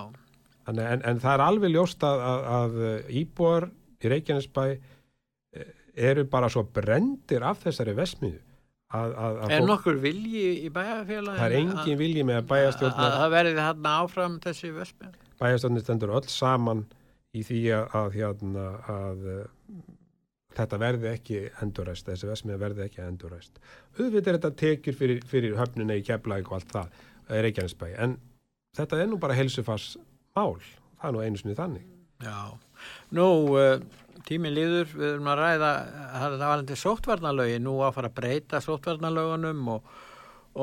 En, 0.70 0.80
en 0.80 1.20
það 1.20 1.34
er 1.34 1.44
alveg 1.44 1.74
ljóst 1.74 2.04
að, 2.08 2.22
að, 2.24 2.44
að 2.58 3.16
íbúar 3.20 3.68
í 4.04 4.12
Reykjanesbæ 4.14 4.64
eh, 4.72 4.93
eru 5.94 6.26
bara 6.30 6.50
svo 6.52 6.64
brendir 6.64 7.46
af 7.46 7.64
þessari 7.64 7.94
vesmiðu. 7.98 8.42
Að, 8.94 9.40
er 9.50 9.64
nokkur 9.66 9.96
vilji 10.02 10.68
í 10.68 10.70
bæjarfélaginu? 10.74 11.40
Það 11.40 11.48
er 11.48 11.56
engin 11.58 11.98
vilji 11.98 12.26
með 12.30 12.44
bæjarstjórnar. 12.52 13.16
Að 13.24 13.32
verði 13.34 13.54
þarna 13.58 13.94
áfram 14.04 14.36
þessi 14.44 14.70
vesmið? 14.76 15.16
Bæjarstjórnir 15.40 15.86
stendur 15.86 16.14
öll 16.14 16.28
saman 16.30 16.84
í 17.34 17.42
því 17.42 17.62
að 17.82 18.20
hérna, 18.20 18.66
þetta 20.54 20.80
verði 20.84 21.10
ekki 21.10 21.40
enduræst, 21.66 22.06
þessi 22.06 22.30
vesmið 22.30 22.62
verði 22.62 22.86
ekki 22.86 23.02
enduræst. 23.08 23.58
Auðvitað 23.98 24.30
er 24.30 24.38
þetta 24.38 24.54
tekjur 24.62 25.00
fyrir, 25.00 25.26
fyrir 25.32 25.58
höfnuna 25.58 25.98
í 25.98 26.06
keflæk 26.06 26.52
og 26.52 26.60
allt 26.60 26.78
það, 26.78 27.02
Reykjanesbæ, 27.34 27.88
en 28.06 28.16
þetta 28.78 29.02
er 29.02 29.10
nú 29.10 29.18
bara 29.22 29.40
helsufars 29.40 29.96
mál, 30.38 30.60
það 31.02 31.10
er 31.10 31.18
nú 31.18 31.26
einu 31.26 31.42
snið 31.42 31.60
þannig 31.64 31.90
Já, 32.24 32.56
nú 33.18 33.28
uh, 33.58 33.76
tíminn 34.28 34.56
líður, 34.56 34.90
við 34.94 35.10
erum 35.12 35.30
að 35.34 35.42
ræða 35.42 35.70
það 36.14 36.40
var 36.46 36.58
hendur 36.58 36.82
sóttvarnalögi 36.84 37.62
nú 37.64 37.76
að 37.84 37.94
fara 37.98 38.12
að 38.12 38.18
breyta 38.20 38.64
sóttvarnalögunum 38.64 39.72
og, 39.76 39.94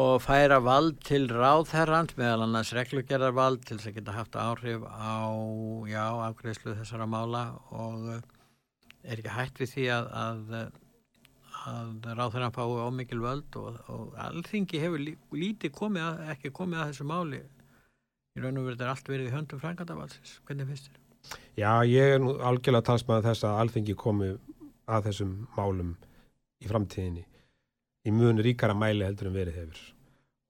og 0.01 0.13
færa 0.25 0.61
vald 0.65 1.01
til 1.07 1.25
ráðherrand 1.31 2.15
meðal 2.19 2.47
annars 2.47 2.75
reglugerðarvald 2.77 3.65
til 3.67 3.79
þess 3.79 3.93
að 3.93 3.99
geta 3.99 4.17
haft 4.17 4.39
áhrif 4.41 4.87
á 4.87 5.29
já, 5.91 6.07
afgreðslu 6.31 6.77
þessara 6.79 7.09
mála 7.11 7.49
og 7.71 8.15
uh, 8.17 8.23
er 9.05 9.21
ekki 9.21 9.35
hægt 9.35 9.61
við 9.61 9.75
því 9.75 9.91
að, 9.97 10.15
að 10.21 10.71
að 11.69 12.09
ráðherran 12.17 12.55
fái 12.55 12.65
ómikil 12.65 13.21
völd 13.21 13.57
og, 13.61 13.81
og 13.93 14.17
allþingi 14.21 14.81
hefur 14.81 15.03
lí, 15.03 15.15
lítið 15.37 15.75
komið 15.77 16.07
að, 16.07 16.23
ekki 16.35 16.53
komið 16.57 16.81
að 16.81 16.93
þessu 16.93 17.07
máli 17.11 17.41
í 17.41 18.43
raun 18.43 18.61
og 18.61 18.69
verið 18.71 18.85
er 18.87 18.93
allt 18.95 19.11
verið 19.11 19.29
í 19.29 19.35
höndum 19.35 19.61
frangandavalsins. 19.63 20.39
Hvernig 20.47 20.71
finnst 20.71 20.89
þér? 20.89 21.10
Já, 21.59 21.73
ég 21.85 22.17
er 22.17 22.23
nú 22.23 22.37
algjörlega 22.39 22.87
talsmaður 22.89 23.27
þess 23.31 23.47
að 23.49 23.63
alþengi 23.65 23.97
komi 23.99 24.31
að 24.91 25.11
þessum 25.11 25.35
málum 25.57 25.97
í 26.61 26.69
framtíðinni 26.71 27.25
í 28.07 28.13
mjög 28.15 28.45
ríkara 28.45 28.77
mæli 28.77 29.05
heldur 29.05 29.31
en 29.31 29.37
verið 29.37 29.59
hefur. 29.61 29.81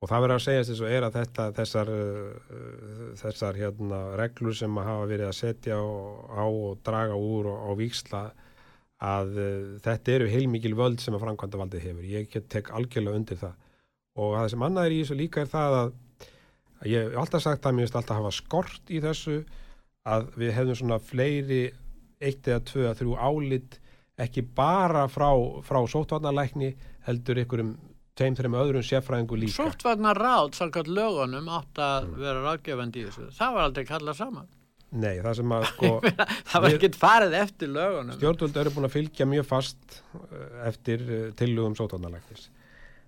Og 0.01 0.09
það 0.09 0.23
verður 0.25 0.39
að 0.39 0.45
segja 0.47 0.67
þess 0.69 0.83
að 0.83 1.07
að 1.07 1.17
þetta, 1.19 1.47
þessar, 1.59 1.91
uh, 1.93 3.09
þessar 3.21 3.59
hérna, 3.61 3.99
reglur 4.17 4.57
sem 4.57 4.79
að 4.81 4.87
hafa 4.89 5.09
verið 5.11 5.29
að 5.29 5.37
setja 5.37 5.77
á 5.77 6.45
og 6.47 6.79
draga 6.87 7.19
úr 7.19 7.51
og, 7.51 7.67
og 7.69 7.81
víksla 7.83 8.23
að 9.01 9.35
uh, 9.37 9.51
þetta 9.85 10.15
eru 10.15 10.31
heilmikil 10.33 10.73
völd 10.79 11.05
sem 11.05 11.17
að 11.17 11.27
framkvæmdavaldið 11.27 11.85
hefur. 11.85 12.07
Ég 12.09 12.39
tek 12.49 12.73
algjörlega 12.73 13.21
undir 13.21 13.41
það. 13.43 13.59
Og 14.21 14.33
það 14.39 14.49
sem 14.55 14.65
annað 14.69 14.89
er 14.89 14.95
í 14.95 15.03
þessu 15.03 15.19
líka 15.21 15.45
er 15.45 15.53
það 15.53 15.77
að 15.81 15.93
ég 16.89 17.05
hef 17.05 17.21
alltaf 17.21 17.45
sagt 17.45 17.69
að 17.69 17.77
mér 17.77 17.87
finnst 17.87 18.01
alltaf 18.01 18.17
að 18.17 18.23
hafa 18.23 18.37
skort 18.39 18.95
í 18.95 19.03
þessu 19.05 19.37
að 20.09 20.31
við 20.41 20.55
hefðum 20.57 20.79
svona 20.81 20.99
fleiri 21.03 21.63
eitt 22.21 22.49
eða 22.49 22.65
tvö 22.69 22.87
að 22.91 22.99
þrjú 23.01 23.17
álit 23.17 23.79
ekki 24.21 24.45
bara 24.57 25.07
frá, 25.09 25.31
frá 25.65 25.81
sótvarnalækni 25.89 26.75
heldur 27.07 27.41
ykkurum 27.41 27.75
tveim, 28.19 28.37
þreim 28.37 28.57
öðrum 28.61 28.85
sérfræðingu 28.85 29.39
líka. 29.41 29.57
Sótvarnaráð, 29.57 30.53
salkvæmt 30.59 30.91
lögunum 30.93 31.49
átt 31.57 31.81
að 31.81 32.09
mm. 32.09 32.17
vera 32.21 32.47
ráðgefandi 32.47 33.03
í 33.03 33.07
þessu. 33.09 33.29
Það 33.39 33.55
var 33.57 33.69
aldrei 33.69 33.87
kallað 33.89 34.19
saman. 34.21 34.49
Nei, 34.91 35.21
það 35.23 35.37
sem 35.39 35.53
að 35.55 35.67
sko 35.71 35.91
Það 36.03 36.65
var 36.65 36.77
ekkert 36.77 36.97
farið 36.99 37.37
eftir 37.41 37.73
lögunum. 37.73 38.17
Stjórnvöld 38.19 38.63
eru 38.63 38.73
búin 38.77 38.89
að 38.91 38.97
fylgja 38.97 39.29
mjög 39.31 39.47
fast 39.49 40.01
eh, 40.19 40.49
eftir 40.69 41.05
eh, 41.07 41.29
tillugum 41.39 41.77
sótvarnalæknis 41.79 42.49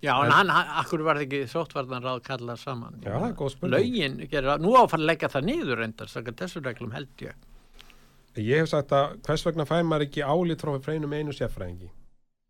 Já, 0.03 0.13
en 0.25 0.33
hann, 0.35 0.51
akkur 0.81 1.03
var 1.05 1.15
það 1.15 1.25
ekki 1.29 1.41
sóttvarnarráð 1.47 2.21
kallað 2.25 2.59
saman. 2.59 2.99
Já, 3.05 3.13
það 3.13 3.27
er 3.29 3.35
góð 3.39 3.51
spurning. 3.53 3.73
Laugin, 3.77 4.15
gerir, 4.33 4.59
nú 4.59 4.73
áfann 4.75 4.99
að 4.99 5.09
leggja 5.13 5.29
það 5.31 5.45
niður 5.47 5.79
reyndar, 5.79 6.09
þess 6.11 6.19
að 6.19 6.39
þessu 6.41 6.61
reglum 6.65 6.95
held 6.95 7.23
ég. 7.23 7.45
ég 8.43 8.63
hef 8.63 8.71
sagt 8.71 8.91
að 8.97 9.13
hvers 9.27 9.45
vegna 9.47 9.65
fær 9.69 9.85
maður 9.87 10.07
ekki 10.07 10.25
álít 10.25 10.65
frá 10.65 10.73
freinum 10.83 11.13
einu 11.13 11.35
sérfræðingi 11.37 11.87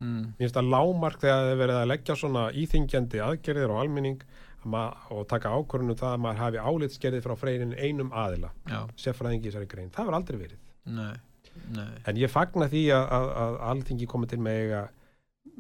mm. 0.01 0.24
Mér 0.39 0.45
finnst 0.45 0.58
að 0.62 0.72
lámark 0.74 1.20
þegar 1.22 1.51
er 1.51 1.60
verið 1.60 1.80
að 1.82 1.91
leggja 1.91 2.18
svona 2.18 2.47
íþingjandi 2.64 3.22
aðgerðir 3.28 3.76
og 3.76 3.84
almenning 3.84 4.26
og 4.64 5.28
taka 5.28 5.51
ákvörðunum 5.51 5.99
það 5.99 6.16
að 6.16 6.24
maður 6.24 6.41
hafi 6.45 6.64
álitsgerðið 6.64 7.26
frá 7.28 7.36
freyrin 7.36 7.76
einum 7.76 8.14
aðila 8.16 8.54
sérfræðingi 8.95 9.49
í 9.49 9.51
þessari 9.51 9.70
grein. 9.76 9.91
Það 9.93 10.10
var 10.10 10.20
aldrei 10.22 10.38
verið. 10.39 10.60
nei, 10.88 11.16
nei. 11.76 11.89
En 12.08 12.18
ég 12.18 12.32
fagna 12.32 12.70
því 12.72 12.86
að, 12.95 13.08
að, 13.18 13.32
að 13.43 13.58
alþingi 13.74 14.08
komið 14.10 14.34
til 14.34 14.39
með 14.47 14.78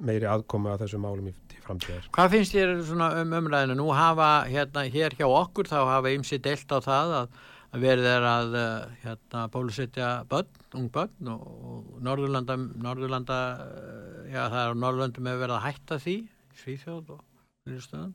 meiri 0.03 0.27
aðkomi 0.29 0.71
að 0.71 0.83
þessu 0.85 0.99
málum 1.01 1.29
í, 1.31 1.33
framtíðar. 1.63 2.09
Hvað 2.15 2.35
finnst 2.35 2.55
þér 2.55 2.75
um 3.23 3.35
umræðinu? 3.39 3.77
Nú 3.79 3.89
hafa 3.95 4.29
hérna 4.49 4.85
hér 4.91 5.15
hjá 5.19 5.25
okkur 5.27 5.69
þá 5.69 5.79
hafa 5.89 6.13
ymsi 6.15 6.39
deilt 6.43 6.71
á 6.73 6.79
það 6.83 7.15
að, 7.19 7.37
að 7.73 7.85
verið 7.85 8.09
er 8.11 8.27
að 8.27 8.57
eh, 8.59 8.97
hérna 9.03 9.45
bólusetja 9.53 10.09
börn, 10.29 10.61
ung 10.79 10.89
börn 10.93 11.31
og, 11.33 11.47
og 11.47 12.03
Norðurlanda, 12.05 12.57
Norðurlanda 12.57 13.39
eh, 13.63 14.33
já 14.33 14.41
það 14.43 14.59
er 14.61 14.75
á 14.75 14.81
Norðurlandum 14.83 15.31
hefur 15.31 15.43
verið 15.45 15.57
að 15.57 15.65
hætta 15.69 15.99
því, 16.03 16.19
Svíþjóð 16.63 17.15
og 17.15 17.25
fyrirstöðum 17.67 18.13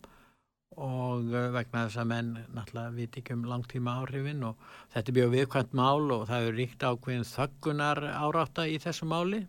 og 0.78 1.32
eh, 1.34 1.48
vegna 1.54 1.86
þess 1.86 2.00
að 2.02 2.10
menn 2.12 2.34
náttúrulega 2.54 2.96
viti 2.96 3.22
ekki 3.22 3.34
um 3.34 3.46
langtíma 3.50 3.96
áhrifin 4.02 4.44
og 4.46 4.68
þetta 4.94 5.12
er 5.12 5.16
mjög 5.18 5.32
viðkvæmt 5.34 5.78
mál 5.78 6.12
og 6.14 6.26
það 6.28 6.48
er 6.48 6.58
ríkt 6.58 6.84
ákveðin 6.84 7.26
þöggunar 7.28 8.02
árátta 8.12 8.68
í 8.68 8.76
þessu 8.82 9.08
máli 9.10 9.46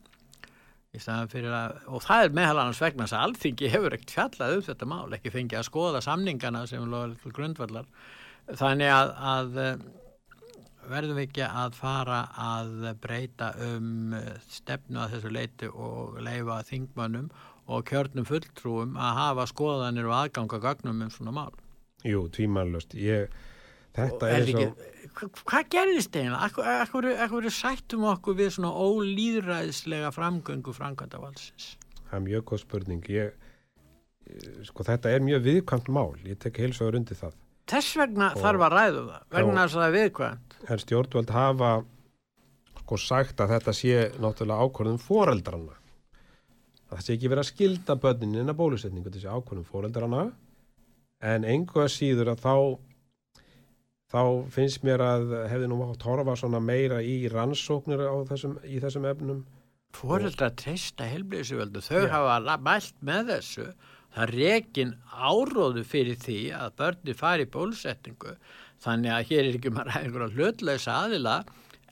að, 0.97 1.75
og 1.85 2.01
það 2.01 2.23
er 2.23 2.33
meðal 2.33 2.63
annars 2.63 2.81
vegna 2.81 3.05
þess 3.05 3.17
að 3.17 3.25
alþingi 3.27 3.69
hefur 3.69 3.93
ekkert 3.93 4.15
fjallað 4.15 4.55
um 4.55 4.63
þetta 4.65 4.85
mál, 4.89 5.13
ekki 5.13 5.33
fengið 5.33 5.59
að 5.59 5.67
skoða 5.67 6.01
samningana 6.01 6.65
sem 6.67 6.85
loður 6.89 7.33
grundvallar 7.35 7.85
þannig 8.57 8.89
að, 8.89 9.11
að 9.33 9.59
eh, 9.61 9.83
verðum 10.89 11.19
við 11.19 11.27
ekki 11.27 11.45
að 11.45 11.77
fara 11.77 12.23
að 12.33 12.89
breyta 13.03 13.51
um 13.67 14.15
eh, 14.17 14.31
stefnu 14.49 15.03
að 15.03 15.15
þessu 15.15 15.33
leiti 15.35 15.69
og 15.69 16.17
leifa 16.25 16.63
þingmönnum 16.71 17.29
og 17.69 17.85
kjörnum 17.85 18.25
fulltrúum 18.25 18.97
að 18.97 19.19
hafa 19.19 19.45
skoðanir 19.51 20.09
og 20.09 20.17
aðganga 20.23 20.57
gagnum 20.63 21.03
um 21.05 21.13
svona 21.13 21.35
mál. 21.35 21.53
Jú, 22.07 22.25
tvímannlust. 22.33 22.95
Ég, 22.97 23.29
þetta 23.97 24.31
er, 24.35 24.47
svo... 24.49 24.63
Hva, 25.17 25.29
hvað 25.51 25.67
gerðist 25.75 26.15
eiginlega? 26.15 26.79
Ekkur 27.25 27.49
er 27.49 27.55
sættum 27.55 28.07
okkur 28.11 28.37
við 28.39 28.53
svona 28.55 28.71
ólýðræðislega 28.77 30.11
framgöngu 30.15 30.73
framkvæmda 30.75 31.21
valsins? 31.21 31.73
Það 32.09 32.17
er 32.19 32.25
mjög 32.27 32.45
góð 32.51 32.63
spurning. 32.63 33.11
Ég, 33.13 33.49
sko 34.69 34.85
þetta 34.87 35.13
er 35.13 35.25
mjög 35.25 35.45
viðkvæmt 35.49 35.93
mál. 35.93 36.13
Ég 36.25 36.39
tek 36.41 36.61
heilsuður 36.61 37.01
undir 37.01 37.19
það. 37.19 37.37
Þess 37.69 37.99
vegna 37.99 38.31
og, 38.33 38.41
þarf 38.41 38.65
að 38.65 38.75
ræðu 38.75 39.01
það, 39.09 39.25
vegna 39.35 39.65
þess 39.65 39.75
að 39.75 39.83
það 39.83 39.89
er 39.89 39.97
viðkvæmt. 39.97 40.55
En 40.69 40.83
stjórnvöld 40.85 41.35
hafa 41.35 41.73
sko 42.79 42.97
sagt 42.97 43.43
að 43.43 43.51
þetta 43.53 43.75
sé 43.77 43.97
náttúrulega 44.17 44.65
ákvörðum 44.65 45.01
foreldrana 45.03 45.75
það 46.89 47.03
sé 47.05 47.15
ekki 47.15 47.29
verið 47.29 47.43
að 47.43 47.49
skilda 47.51 47.95
börnin 48.01 48.37
en 48.41 48.51
að 48.51 48.59
bólusetningu 48.59 49.11
þessi 49.13 49.29
ákvörnum 49.29 49.67
fóreldrana 49.67 50.23
en 51.29 51.45
einhverja 51.45 51.91
síður 51.93 52.31
að 52.33 52.43
þá 52.45 52.53
þá 54.09 54.21
finnst 54.53 54.83
mér 54.87 55.03
að 55.05 55.35
hefði 55.51 55.69
nú 55.69 55.79
átt 55.85 56.05
horfa 56.07 56.35
svona 56.39 56.61
meira 56.63 56.99
í 57.05 57.21
rannsóknir 57.31 58.03
þessum, 58.29 58.57
í 58.65 58.81
þessum 58.81 59.07
efnum. 59.09 59.45
Fóreldra 59.97 60.51
treysta 60.53 61.07
helbriðsuvöldu 61.09 61.81
þau 61.81 62.03
Já. 62.03 62.11
hafa 62.13 62.57
mælt 62.65 62.99
með 63.05 63.31
þessu. 63.33 63.69
Það 64.09 64.33
rekin 64.33 64.91
áróðu 65.13 65.85
fyrir 65.85 66.17
því 66.17 66.39
að 66.57 66.75
börni 66.81 67.15
fari 67.17 67.45
í 67.45 67.51
bólusetningu. 67.53 68.35
Þannig 68.81 69.13
að 69.13 69.25
hér 69.29 69.43
er 69.43 69.57
ekki 69.57 69.73
maður 69.73 69.97
einhverja 69.99 70.29
hlutlausa 70.37 71.01
aðila 71.05 71.39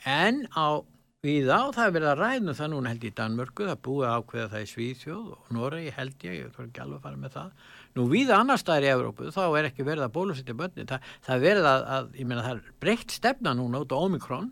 en 0.05 0.45
á 0.57 0.81
Við 1.25 1.47
á 1.49 1.73
það 1.73 1.81
er 1.81 1.93
verið 1.95 2.07
að 2.11 2.19
ræðna 2.21 2.53
það 2.53 2.67
núna 2.71 2.91
held 2.91 3.05
í 3.07 3.09
Danmörku, 3.17 3.65
það 3.65 3.79
búið 3.87 4.11
ákveða 4.13 4.49
það 4.51 4.61
í 4.61 4.67
Svíðsjóð 4.71 5.31
og 5.33 5.47
Noregi 5.55 5.93
held 5.95 6.25
ég, 6.27 6.35
ég 6.37 6.51
þarf 6.53 6.67
ekki 6.67 6.83
alveg 6.83 6.99
að 6.99 7.07
fara 7.07 7.21
með 7.23 7.33
það. 7.33 7.63
Nú 7.97 8.05
við 8.11 8.31
annar 8.35 8.61
staðir 8.61 8.87
í 8.87 8.93
Evrópu 8.93 9.31
þá 9.33 9.43
er 9.47 9.69
ekki 9.71 9.85
verið 9.87 10.05
að 10.05 10.13
bólusetja 10.15 10.55
börnin, 10.57 10.89
það, 10.89 11.11
það 11.25 11.35
er 11.35 11.43
verið 11.43 11.69
að, 11.71 11.85
að, 11.95 12.09
ég 12.19 12.29
meina 12.29 12.45
það 12.45 12.59
er 12.59 12.79
breytt 12.83 13.15
stefna 13.15 13.53
núna 13.57 13.81
út 13.83 13.95
á 13.95 13.97
Omikron, 13.97 14.51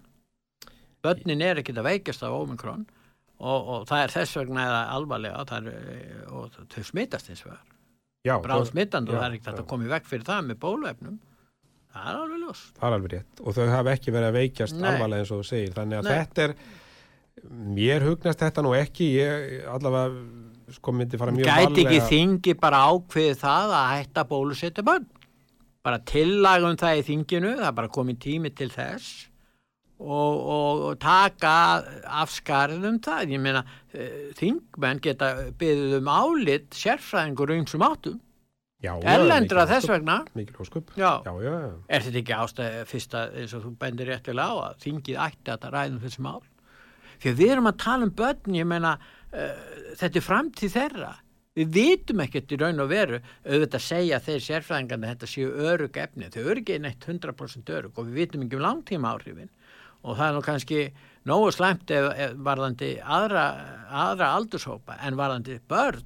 börnin 1.05 1.45
er 1.45 1.61
ekki 1.61 1.75
að 1.75 1.89
veikast 1.91 2.25
af 2.25 2.37
Omikron 2.39 2.87
og, 3.37 3.59
og 3.59 3.85
það 3.89 4.01
er 4.01 4.15
þess 4.15 4.39
vegna 4.39 4.65
eða 4.65 4.81
alvarlega 4.95 5.59
er, 5.59 5.69
og 6.31 6.57
þau 6.73 6.83
smittast 6.87 7.29
eins 7.29 7.45
og 7.45 7.51
það 7.51 7.61
er, 8.31 8.41
bráð 8.47 8.65
smittand 8.71 9.11
og 9.11 9.19
það 9.19 9.27
er 9.27 9.37
ekkert 9.39 9.61
að 9.61 9.69
koma 9.71 9.85
í 9.85 9.91
vekk 9.93 10.09
fyrir 10.09 10.27
það 10.31 10.49
með 10.49 10.61
bóluefnum. 10.63 11.19
Það 11.95 12.07
er 12.11 12.17
alveg 12.21 12.41
ljós. 12.41 12.63
Það 12.75 12.87
er 12.87 12.97
alveg 12.97 13.13
rétt 13.13 13.43
og 13.43 13.55
þau 13.55 13.69
hafa 13.71 13.93
ekki 13.95 14.15
verið 14.15 14.29
að 14.31 14.39
veikjast 14.39 14.79
Nei. 14.79 14.87
alvarlega 14.89 15.23
eins 15.23 15.31
og 15.31 15.43
þú 15.43 15.47
segir 15.51 15.77
þannig 15.77 16.01
að 16.01 16.09
Nei. 16.09 16.15
þetta 16.15 16.47
er 16.47 16.57
mér 17.75 18.05
hugnast 18.07 18.41
þetta 18.41 18.63
nú 18.65 18.73
ekki 18.75 19.07
ég 19.15 19.69
allavega 19.71 20.23
sko 20.73 20.93
myndi 20.95 21.19
fara 21.21 21.33
mjög 21.35 21.49
vallega 21.49 21.69
Gæti 21.69 21.85
ekki 21.85 22.01
þingi 22.09 22.57
bara 22.61 22.81
ákveði 22.89 23.37
það 23.43 23.75
að 23.77 23.91
hætta 23.93 24.25
bólusetja 24.29 24.85
bönn 24.85 25.05
bara 25.85 26.01
tillagum 26.07 26.77
það 26.79 26.99
í 26.99 27.07
þinginu 27.11 27.55
það 27.59 27.69
er 27.69 27.79
bara 27.79 27.93
komið 27.93 28.21
tími 28.25 28.51
til 28.57 28.69
þess. 28.73 29.29
Og, 29.95 30.39
og, 30.51 30.79
og 30.89 30.95
taka 30.99 31.51
afskarð 32.23 32.83
um 32.89 32.97
það. 32.99 33.29
Ég 33.31 33.39
meina 33.41 33.61
eh, 33.95 34.31
þingmenn 34.35 34.99
geta 35.03 35.29
byggðið 35.55 35.99
um 36.01 36.09
álit 36.11 36.75
sérfræðingur 36.75 37.53
um 37.55 37.67
sem 37.71 37.85
áttum. 37.85 38.17
Erlendra 38.85 39.63
þess 39.69 39.87
vegna. 39.89 40.17
Já. 40.99 41.23
Já, 41.25 41.31
já, 41.41 41.53
er 41.87 42.03
þetta 42.05 42.19
ekki 42.21 42.35
ástæði 42.35 42.83
fyrsta 42.89 43.23
eins 43.31 43.55
og 43.55 43.63
þú 43.63 43.71
bendir 43.81 44.11
réttilega 44.11 44.51
á 44.51 44.55
að 44.67 44.83
þingið 44.83 45.21
ætti 45.29 45.55
að 45.55 45.69
ræðum 45.77 46.03
þessi 46.03 46.25
mál? 46.27 46.43
Fyrir 47.23 47.39
við 47.39 47.53
erum 47.55 47.71
að 47.71 47.79
tala 47.85 48.09
um 48.09 48.13
börn 48.19 48.59
ég 48.59 48.67
meina 48.67 48.97
þetta 49.99 50.19
er 50.19 50.25
framtíð 50.25 50.75
þeirra. 50.75 51.13
Við 51.55 51.69
vitum 51.71 52.21
ekkert 52.25 52.51
í 52.51 52.59
raun 52.59 52.83
og 52.83 52.89
veru. 52.91 53.21
Auðvitað 53.47 53.77
að 53.79 53.85
segja 53.85 54.21
þeir 54.23 54.41
sérfræðingarna 54.43 55.11
þetta 55.13 55.29
séu 55.31 55.51
örug 55.71 55.99
efni, 56.03 56.31
þau 56.33 56.49
ekki 56.51 56.79
neitt 56.83 57.07
100% 57.07 57.71
örug 57.77 57.99
og 57.99 58.09
við 58.09 58.21
vitum 58.23 58.43
ekki 58.43 58.59
um 58.59 58.65
langtíma 58.65 59.13
áhrifin 59.15 59.53
og 60.05 60.17
það 60.17 60.27
er 60.27 60.35
nú 60.35 60.41
kannski 60.45 60.81
nógu 61.25 61.51
slæmt 61.53 61.91
ef, 61.93 62.09
ef 62.13 62.35
varðandi 62.45 62.91
aðra, 63.01 63.45
aðra 63.89 64.33
aldurshópa 64.37 64.99
en 65.05 65.17
varðandi 65.17 65.57
börn 65.69 66.03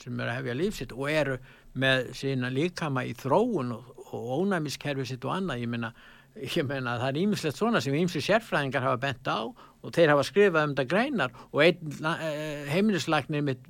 sem 0.00 0.16
eru 0.16 0.32
að 0.32 0.38
hefja 0.38 0.56
lífsitt 0.56 0.94
og 0.96 1.10
eru 1.12 1.36
með 1.80 2.08
sína 2.16 2.48
líkama 2.52 3.04
í 3.04 3.12
þróun 3.18 3.74
og, 3.76 3.90
og 4.10 4.30
ónæmiskerfi 4.40 5.04
sitt 5.06 5.26
og 5.28 5.36
annað, 5.36 5.60
ég 5.66 5.70
meina 5.70 5.92
ég 6.38 6.66
meina 6.68 6.98
það 7.00 7.08
er 7.08 7.18
ímislegt 7.24 7.58
svona 7.58 7.82
sem 7.84 7.96
ímsli 7.96 8.22
sérfræðingar 8.24 8.86
hafa 8.86 9.00
bent 9.02 9.30
á 9.30 9.40
og 9.50 9.94
þeir 9.96 10.14
hafa 10.14 10.26
skrifað 10.28 10.68
um 10.68 10.74
þetta 10.74 10.90
greinar 10.90 11.34
og 11.50 11.62
einn 11.64 12.14
eh, 12.14 12.70
heimilislagnir 12.70 13.44
mitt 13.46 13.66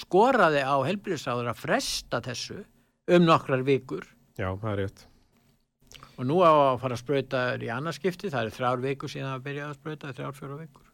skoraði 0.00 0.62
á 0.64 0.76
helbriðsáður 0.86 1.50
að 1.52 1.62
fresta 1.64 2.20
þessu 2.24 2.60
um 3.10 3.26
nokkrar 3.26 3.64
vikur. 3.66 4.04
Já, 4.38 4.52
það 4.54 4.70
er 4.72 4.78
rétt. 4.84 5.06
Og 6.20 6.28
nú 6.28 6.38
á 6.44 6.52
að 6.52 6.78
fara 6.84 6.94
að 6.94 7.02
spröyta 7.02 7.40
í 7.58 7.72
annarskipti, 7.72 8.30
það 8.30 8.50
er 8.50 8.56
þrjár 8.58 8.84
vikur 8.84 9.10
síðan 9.10 9.34
að 9.34 9.44
byrja 9.48 9.66
að 9.66 9.76
spröyta, 9.80 10.14
þrjár 10.14 10.36
fjóra 10.36 10.60
vikur. 10.60 10.86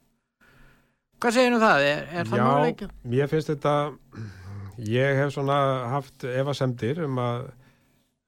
Hvað 1.20 1.36
segir 1.36 1.52
nú 1.52 1.60
það? 1.60 1.84
Er, 1.90 2.02
er 2.12 2.30
það 2.30 2.42
Já, 2.42 2.88
mér 3.12 3.30
finnst 3.32 3.52
þetta 3.52 3.74
Ég 4.76 5.16
hef 5.16 5.32
svona 5.32 5.56
haft 5.88 6.26
evasemdir 6.28 7.00
um 7.06 7.16
að, 7.20 7.46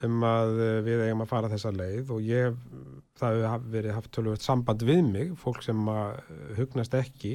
um 0.06 0.22
að 0.22 0.52
við 0.86 1.02
eigum 1.08 1.24
að 1.24 1.30
fara 1.32 1.50
þessa 1.50 1.72
leið 1.74 2.12
og 2.14 2.22
ég, 2.22 2.56
það 3.18 3.40
hefur 3.42 3.68
verið 3.72 3.96
haft 3.96 4.12
tölvöld 4.14 4.44
samband 4.44 4.84
við 4.86 5.02
mig, 5.08 5.32
fólk 5.40 5.64
sem 5.66 5.90
hugnast 6.58 6.94
ekki 6.94 7.34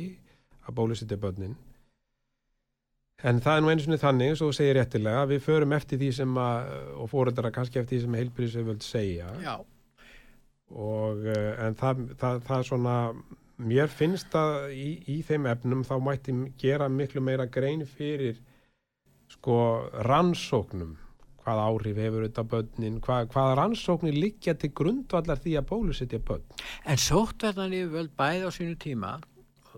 að 0.64 0.78
bólusittja 0.78 1.20
börnin. 1.20 1.58
En 3.24 3.40
það 3.44 3.58
er 3.58 3.64
nú 3.64 3.70
eins 3.72 3.86
og 3.88 4.00
þannig, 4.02 4.34
svo 4.36 4.50
segir 4.56 4.76
réttilega, 4.76 5.28
við 5.32 5.46
förum 5.46 5.76
eftir 5.76 6.00
því 6.02 6.10
sem 6.18 6.40
að, 6.44 6.74
og 7.00 7.12
fóruðara 7.12 7.54
kannski 7.56 7.80
eftir 7.80 7.98
því 7.98 8.02
sem 8.04 8.18
heilbríðsau 8.20 8.66
völd 8.68 8.84
segja. 8.84 9.30
Já. 9.44 9.54
Og, 10.74 11.24
eh, 11.32 11.52
en 11.64 11.78
það, 11.80 12.02
það, 12.20 12.42
það 12.48 12.66
svona, 12.68 12.96
mér 13.64 13.92
finnst 13.92 14.36
að 14.36 14.74
í, 14.76 14.90
í 15.08 15.22
þeim 15.24 15.48
efnum 15.52 15.86
þá 15.88 15.94
mætti 16.04 16.36
gera 16.60 16.90
miklu 16.92 17.24
meira 17.24 17.48
grein 17.48 17.86
fyrir 17.88 18.42
sko 19.32 19.58
rannsóknum 20.08 20.98
hvað 21.44 21.62
áhrif 21.68 22.02
hefur 22.04 22.26
þetta 22.28 22.46
börnin? 22.54 23.00
Hvað, 23.04 23.30
hvað 23.34 23.54
rannsóknir 23.60 24.18
liggja 24.18 24.56
til 24.60 24.72
grundvallar 24.76 25.42
því 25.44 25.58
að 25.60 25.70
bólusetja 25.72 26.22
börn? 26.24 26.46
En 26.88 27.02
sóttverðan 27.02 27.76
yfir 27.78 27.96
völd 27.98 28.14
bæði 28.20 28.48
á 28.48 28.52
sínu 28.56 28.78
tíma 28.80 29.18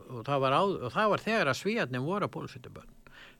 og 0.05 0.25
það 0.27 0.43
var, 0.43 0.57
á, 0.59 0.61
og 0.61 0.91
það 0.93 1.11
var 1.13 1.25
þegar 1.25 1.51
að 1.51 1.59
svíjarnir 1.61 2.05
voru 2.05 2.27
að 2.27 2.35
bólusetja 2.35 2.75
börn 2.75 2.93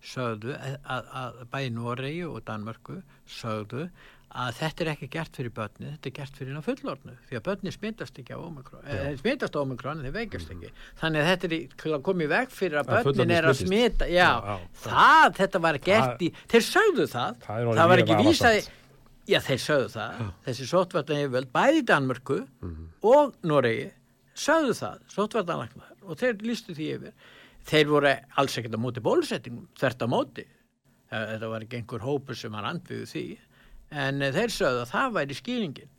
sögðu 0.06 0.54
að, 0.56 0.76
að, 0.84 1.08
að 1.22 1.40
bæði 1.54 1.72
Noregi 1.76 2.26
og 2.28 2.44
Danmörku 2.46 3.00
sögðu 3.30 3.88
að 4.36 4.56
þetta 4.60 4.84
er 4.84 4.90
ekki 4.92 5.10
gert 5.14 5.38
fyrir 5.38 5.54
börni, 5.56 5.90
þetta 5.94 6.10
er 6.10 6.16
gert 6.16 6.40
fyrir 6.40 6.62
fullornu, 6.66 7.18
því 7.30 7.38
að 7.40 7.44
börni 7.46 7.74
smitast 7.76 8.18
ekki 8.20 8.36
á 8.36 8.40
omikron, 8.40 8.86
eða 8.86 9.12
smitast 9.20 9.56
á 9.56 9.60
omikron 9.62 10.00
en 10.00 10.08
þeir 10.08 10.16
veikast 10.16 10.56
ekki, 10.56 10.72
þannig 11.02 11.22
að 11.22 11.30
þetta 11.32 11.52
er 11.96 12.06
komið 12.10 12.32
veg 12.34 12.56
fyrir 12.56 12.82
að 12.82 12.92
börnin 12.94 13.36
er 13.38 13.50
að 13.50 13.60
smita 13.62 14.10
já, 14.12 14.30
já, 14.32 14.50
já 14.50 14.82
það, 14.86 15.36
þetta 15.42 15.62
var 15.68 15.80
gert 15.90 16.26
í, 16.26 16.32
þeir 16.52 16.66
sögðu 16.70 17.08
það. 17.14 17.38
það, 17.46 17.70
það 17.80 17.92
var 17.94 18.04
ekki 18.04 18.20
vísað 18.22 18.60
já, 19.30 19.40
þeir 19.48 19.62
sögðu 19.70 19.92
það, 19.96 20.20
já. 20.20 20.32
þessi 20.50 20.70
sótvartan 20.74 21.22
hefur 21.22 21.36
völd 21.38 21.54
bæði 21.56 21.86
Danmörku 21.94 22.40
mm 22.44 22.74
-hmm. 22.74 22.90
og 23.14 23.38
Noregi 23.46 23.88
sögðu 24.36 24.76
það, 24.76 25.00
sótvartanlagnar 25.16 25.96
og 26.06 26.20
þeir 26.20 26.44
lístu 26.46 26.76
því 26.76 26.92
yfir. 26.98 27.16
Þeir 27.66 27.90
voru 27.90 28.12
alls 28.38 28.60
ekkert 28.60 28.78
á 28.78 28.82
móti 28.82 29.04
bólusettingum 29.04 29.70
þert 29.80 30.06
á 30.06 30.08
móti. 30.10 30.46
Þetta 31.10 31.50
var 31.50 31.66
ekki 31.66 31.80
einhver 31.80 32.04
hópur 32.06 32.38
sem 32.38 32.54
hann 32.54 32.68
andviðu 32.70 33.08
því 33.10 33.26
en 33.92 34.26
þeir 34.36 34.54
sögðu 34.54 34.84
að 34.84 34.92
það 34.94 35.16
væri 35.20 35.38
skýringin. 35.40 35.94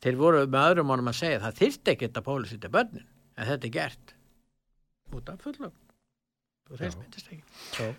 Þeir 0.00 0.20
voru 0.20 0.44
með 0.46 0.68
öðrum 0.70 0.92
honum 0.94 1.10
að 1.12 1.18
segja 1.20 1.40
að 1.40 1.46
það 1.46 1.58
þyrst 1.60 1.92
ekki 1.92 2.08
þetta 2.08 2.26
bólusetja 2.28 2.72
börnin 2.72 3.08
en 3.36 3.50
þetta 3.50 3.68
er 3.68 3.74
gert. 3.74 4.14
Út 5.16 5.28
af 5.28 5.42
fullögn 5.44 5.76
og 6.70 6.78
þeir 6.78 6.94
smittist 6.94 7.32
ekki. 7.32 7.44
Já. 7.76 7.90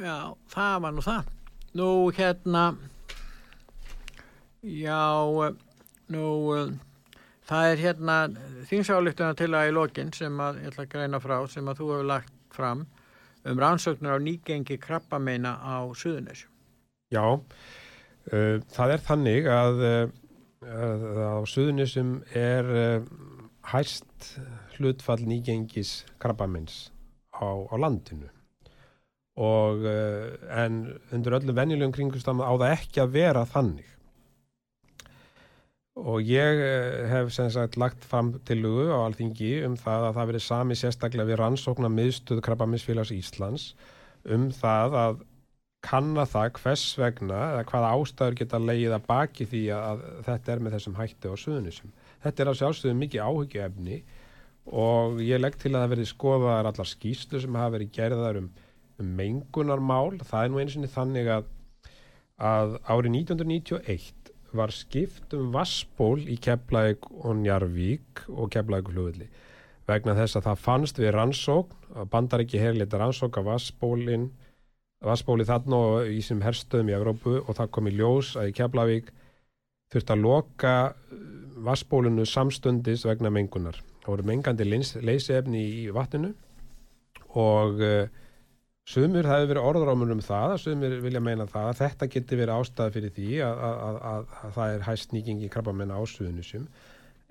já, 0.00 0.16
það 0.54 0.80
var 0.86 0.96
nú 0.96 1.04
það. 1.04 1.30
Nú 1.74 1.88
hérna 2.14 2.64
já 4.64 5.04
nú 6.14 6.26
það 7.44 7.70
er 7.70 7.82
hérna 7.82 8.16
þýnsályktuna 8.70 9.36
til 9.36 9.52
að 9.52 9.68
í 9.68 9.74
lokin 9.76 10.12
sem 10.16 10.40
að 10.40 10.62
ég 10.62 10.72
ætla 10.72 10.86
að 10.86 10.92
greina 10.94 11.20
frá 11.20 11.36
sem 11.50 11.68
að 11.68 11.80
þú 11.80 11.88
hefur 11.92 12.08
lagt 12.08 12.32
fram 12.54 12.84
um 13.44 13.60
rannsóknar 13.60 14.16
á 14.16 14.24
nýgengi 14.24 14.78
krabbameina 14.80 15.56
á 15.60 15.84
Suðunisjum 15.92 16.50
Já, 17.12 17.40
það 18.24 18.94
er 18.94 19.02
þannig 19.04 19.48
að, 19.52 19.82
uh, 19.84 20.04
að 20.64 21.18
á 21.20 21.40
Suðunisum 21.48 22.14
er 22.36 22.70
uh, 22.72 23.08
hæst 23.72 24.30
hlutfall 24.76 25.22
nýgengis 25.28 26.02
krabbamins 26.22 26.88
á, 27.36 27.44
á 27.44 27.74
landinu. 27.76 28.30
Og 29.34 29.82
en 29.82 30.74
undir 31.10 31.34
öllum 31.34 31.56
venjulegum 31.58 31.94
kringustam 31.96 32.38
á 32.38 32.54
það 32.54 32.74
ekki 32.76 33.00
að 33.02 33.14
vera 33.16 33.40
þannig. 33.50 33.88
Og 35.98 36.22
ég 36.22 36.60
hef 37.10 37.32
sem 37.34 37.50
sagt 37.50 37.74
lagt 37.78 38.06
fram 38.06 38.30
tilugu 38.46 38.86
á 38.94 39.02
alþingi 39.08 39.56
um 39.66 39.74
það 39.74 40.06
að 40.06 40.14
það 40.20 40.30
verið 40.30 40.44
sami 40.46 40.78
sérstaklega 40.78 41.30
við 41.32 41.40
rannsóknar 41.40 41.90
miðstöð 41.96 42.44
krabbaminsfélags 42.46 43.10
Íslands 43.14 43.66
um 44.30 44.48
það 44.54 44.98
að 45.00 45.26
kanna 45.84 46.24
það 46.28 46.58
hvers 46.58 46.84
vegna 46.98 47.38
eða 47.52 47.64
hvaða 47.68 47.92
ástæður 47.98 48.36
geta 48.40 48.60
leið 48.62 48.96
að 48.96 49.06
baki 49.08 49.46
því 49.50 49.62
að 49.76 50.04
þetta 50.26 50.52
er 50.54 50.62
með 50.64 50.76
þessum 50.76 50.98
hætti 50.98 51.32
á 51.32 51.34
suðunisum. 51.44 51.94
Þetta 52.24 52.44
er 52.44 52.50
á 52.50 52.58
sjálfsögðu 52.60 52.98
mikið 53.02 53.26
áhyggjuefni 53.28 53.98
og 54.84 55.20
ég 55.24 55.42
legg 55.42 55.58
til 55.60 55.74
að 55.74 55.80
það 55.82 55.94
verði 55.94 56.10
skoðaðar 56.10 56.70
allar 56.70 56.90
skýslu 56.90 57.42
sem 57.42 57.58
hafa 57.60 57.74
verið 57.76 57.94
gerðar 57.98 58.40
um, 58.40 58.50
um 59.02 59.14
mengunarmál. 59.20 60.18
Það 60.24 60.44
er 60.44 60.52
nú 60.52 60.62
eins 60.62 60.76
og 60.80 60.92
þannig 60.96 61.32
að, 61.36 61.48
að 62.40 62.76
árið 62.88 63.18
1991 63.20 64.32
var 64.54 64.72
skipt 64.72 65.34
um 65.36 65.50
vassból 65.54 66.20
í 66.30 66.38
Keflæk 66.40 67.10
og 67.12 67.36
Njarvík 67.42 68.24
og 68.30 68.52
Keflæk 68.54 68.88
flugulli 68.92 69.28
vegna 69.88 70.14
þess 70.16 70.38
að 70.38 70.46
það 70.48 70.60
fannst 70.64 71.00
við 71.00 71.12
rannsókn 71.12 72.06
bandar 72.12 72.44
ekki 72.44 72.62
herleita 72.62 73.00
rannsók 73.00 73.36
af 73.40 73.48
vassbólinn 73.50 74.30
vassbóli 75.04 75.46
þarna 75.48 75.80
og 75.88 76.10
í 76.12 76.20
sem 76.24 76.40
herstöðum 76.44 76.90
í 76.90 76.96
Evrópu 76.96 77.36
og 77.42 77.52
það 77.58 77.70
kom 77.76 77.90
í 77.90 77.94
ljós 77.98 78.34
að 78.40 78.50
í 78.50 78.56
Keflavík 78.58 79.12
þurfti 79.92 80.14
að 80.14 80.24
loka 80.24 80.74
vassbólinu 81.64 82.26
samstundis 82.28 83.04
vegna 83.06 83.30
mengunar. 83.32 83.78
Það 84.02 84.10
voru 84.12 84.26
mengandi 84.28 84.66
leysefni 84.68 85.62
í 85.62 85.84
vatninu 85.94 86.32
og 87.40 87.80
uh, 87.82 88.08
sumur 88.88 89.26
það 89.26 89.40
hefur 89.40 89.52
verið 89.52 89.68
orðrámur 89.70 90.14
um 90.14 90.24
það, 90.24 90.56
sumur 90.64 90.96
vilja 91.04 91.22
meina 91.24 91.46
það 91.50 91.70
að 91.70 91.78
þetta 91.82 92.10
geti 92.16 92.40
verið 92.40 92.58
ástæða 92.58 92.96
fyrir 92.96 93.14
því 93.14 93.30
að, 93.46 93.62
að, 93.68 94.00
að, 94.10 94.26
að 94.40 94.58
það 94.58 94.74
er 94.74 94.84
hæst 94.88 95.14
nýgengi 95.16 95.52
krabbamenn 95.52 95.94
á 95.94 96.00
suðunusum. 96.10 96.66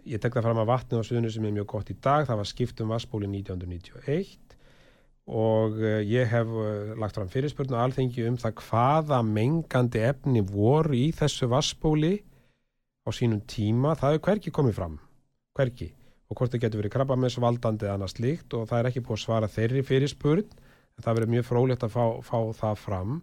Ég 0.09 0.19
tek 0.19 0.35
það 0.35 0.49
fram 0.49 0.63
að 0.63 0.71
vatnið 0.71 1.03
á 1.03 1.07
suðunusum 1.07 1.45
er 1.47 1.55
mjög 1.59 1.69
gott 1.75 1.93
í 1.93 1.97
dag, 2.03 2.25
það 2.27 2.41
var 2.41 2.49
skipt 2.49 2.81
um 2.83 2.91
vassbóli 2.91 3.29
1991 3.29 4.57
og 5.29 5.79
uh, 5.79 6.01
ég 6.03 6.27
hef 6.27 6.51
uh, 6.51 6.93
lagt 6.99 7.15
fram 7.19 7.31
fyrirspurnu 7.31 7.79
á 7.79 7.85
alþengi 7.85 8.27
um 8.27 8.37
það 8.41 8.59
hvaða 8.65 9.21
mengandi 9.23 10.03
efni 10.03 10.43
voru 10.43 10.97
í 10.99 11.09
þessu 11.15 11.47
vassbóli 11.51 12.17
á 13.03 13.09
sínum 13.15 13.43
tíma, 13.47 13.95
það 13.99 14.17
er 14.17 14.23
hverki 14.27 14.51
komið 14.55 14.79
fram 14.79 15.01
hverki, 15.57 15.91
og 16.29 16.37
hvort 16.37 16.53
það 16.53 16.63
getur 16.65 16.81
verið 16.81 16.93
krabbamessvaldandi 16.95 17.87
eða 17.87 17.97
annað 17.97 18.13
slíkt. 18.15 18.55
Og 18.57 18.67
það 18.69 18.79
er 18.79 18.89
ekki 18.89 19.03
búið 19.05 19.19
að 19.19 19.23
svara 19.23 19.51
þeirri 19.53 19.83
fyrirspurn. 19.85 20.55
En 20.93 21.05
það 21.05 21.19
verið 21.19 21.33
mjög 21.33 21.45
frólægt 21.49 21.85
að 21.85 21.93
fá, 21.93 22.05
fá 22.25 22.39
það 22.57 22.81
fram. 22.81 23.19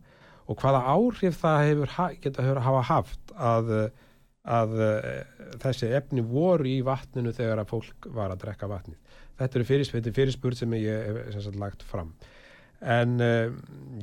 Og 0.50 0.58
hvaða 0.58 0.82
áhrif 0.94 1.38
það 1.38 1.64
hefur, 1.68 1.96
geta 2.22 2.46
hefur 2.46 2.62
hafa 2.66 2.84
haft 2.88 3.34
að, 3.50 3.72
að 4.58 4.76
þessi 5.62 5.90
efni 5.98 6.24
voru 6.26 6.70
í 6.70 6.80
vatninu 6.86 7.34
þegar 7.34 7.62
að 7.62 7.74
fólk 7.74 8.10
var 8.14 8.34
að 8.34 8.42
drekka 8.46 8.70
vatnið 8.70 9.09
þetta 9.40 9.58
eru 9.58 9.68
fyrirspurn, 9.70 10.12
fyrirspurn 10.20 10.60
sem 10.60 10.76
ég 10.78 11.08
hef 11.32 11.40
sagt, 11.40 11.58
lagt 11.60 11.82
fram. 11.86 12.12
En 12.80 13.18
uh, 13.20 13.50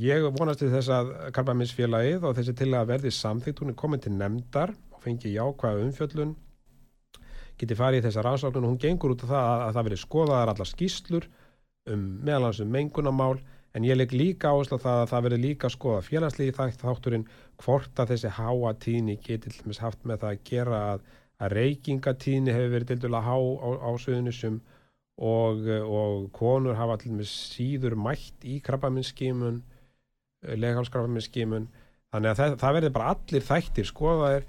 ég 0.01 0.25
vonast 0.37 0.61
til 0.61 0.69
þess 0.73 0.91
að 0.93 1.13
Karpaminsfélagið 1.33 2.27
og 2.27 2.35
þessi 2.37 2.53
til 2.57 2.69
að 2.77 2.91
verði 2.91 3.13
samþýtt, 3.15 3.63
hún 3.63 3.73
er 3.73 3.79
komin 3.79 4.03
til 4.03 4.13
nefndar 4.17 4.75
og 4.93 5.01
fengi 5.01 5.33
jákvæða 5.33 5.87
umfjöllun. 5.87 6.35
Geti 7.57 7.77
farið 7.77 8.03
í 8.03 8.05
þessa 8.05 8.25
rannsóknun 8.25 8.67
og 8.67 8.73
hún 8.75 8.81
gengur 8.81 9.15
út 9.15 9.25
af 9.25 9.31
það 9.31 9.43
að, 9.43 9.61
að 9.65 9.77
það 9.77 9.87
verið 9.87 10.01
skoðaðar 10.03 10.51
allar 10.53 10.69
skýslur 10.69 11.29
um 11.89 12.03
meðalans 12.27 12.59
um 12.61 12.69
mengunamál 12.69 13.39
en 13.77 13.85
ég 13.85 13.97
legg 13.97 14.13
líka 14.13 14.51
áherslu 14.51 14.77
á 14.77 14.85
það 14.85 14.99
að 15.01 15.11
það 15.11 15.25
verið 15.27 15.43
líka 15.43 15.69
skoða 15.69 16.05
félagslegi 16.05 16.55
þátturinn 16.81 17.27
hvort 17.61 17.99
að 18.01 18.13
þessi 18.13 18.33
háa 18.37 18.73
tíðni 18.83 19.17
geti 19.23 19.53
haft 19.81 20.05
með 20.05 20.23
það 20.23 20.31
að 20.31 20.43
gera 20.49 20.79
að, 20.93 21.03
að 21.41 21.55
reykingatíðni 21.57 22.55
hefur 22.55 22.73
verið 22.73 22.91
til 22.91 22.99
dæla 23.05 23.21
há 23.25 23.35
á, 23.37 23.69
á 23.85 23.91
söðunusum 24.01 24.61
og, 25.17 25.65
og 25.81 26.27
konur 26.35 26.77
hafa 26.77 26.99
til 27.01 27.15
dæmis 27.15 27.33
síður 27.55 27.97
mætt 27.97 28.45
í 28.45 28.59
krabbaminsskimun 28.65 29.63
leghálskrabbaminsskimun 30.47 31.65
þannig 32.13 32.31
að 32.31 32.37
það, 32.41 32.57
það 32.61 32.77
verður 32.77 32.93
bara 32.99 33.15
allir 33.15 33.47
þættir 33.47 33.89
skoðaðir 33.89 34.45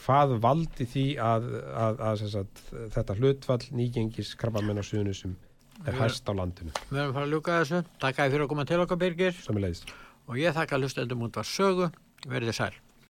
hvað 0.00 0.34
valdi 0.42 0.86
því 0.88 1.04
að, 1.22 1.46
að, 1.84 2.02
að, 2.08 2.24
að 2.40 2.90
þetta 2.96 3.16
hlutfall 3.20 3.62
nýgengis 3.76 4.34
krabbaminn 4.40 4.80
á 4.80 4.84
suðunusum 4.84 5.38
er 5.88 5.96
hæst 5.96 6.28
á 6.28 6.32
landinu. 6.36 6.74
Við 6.90 7.00
erum 7.00 7.16
fara 7.16 7.26
að 7.26 7.34
ljúka 7.34 7.56
þessu. 7.62 7.80
Takk 8.02 8.18
að 8.18 8.26
þið 8.26 8.34
fyrir 8.34 8.44
að 8.44 8.52
koma 8.52 8.66
til 8.68 8.80
okkar 8.84 9.00
Birgir. 9.00 9.42
Og 10.28 10.38
ég 10.38 10.56
þakka 10.56 10.80
hlustendum 10.80 11.24
út 11.26 11.40
var 11.40 11.48
sögu. 11.48 11.88
Verðið 12.28 12.58
sæl. 12.58 12.74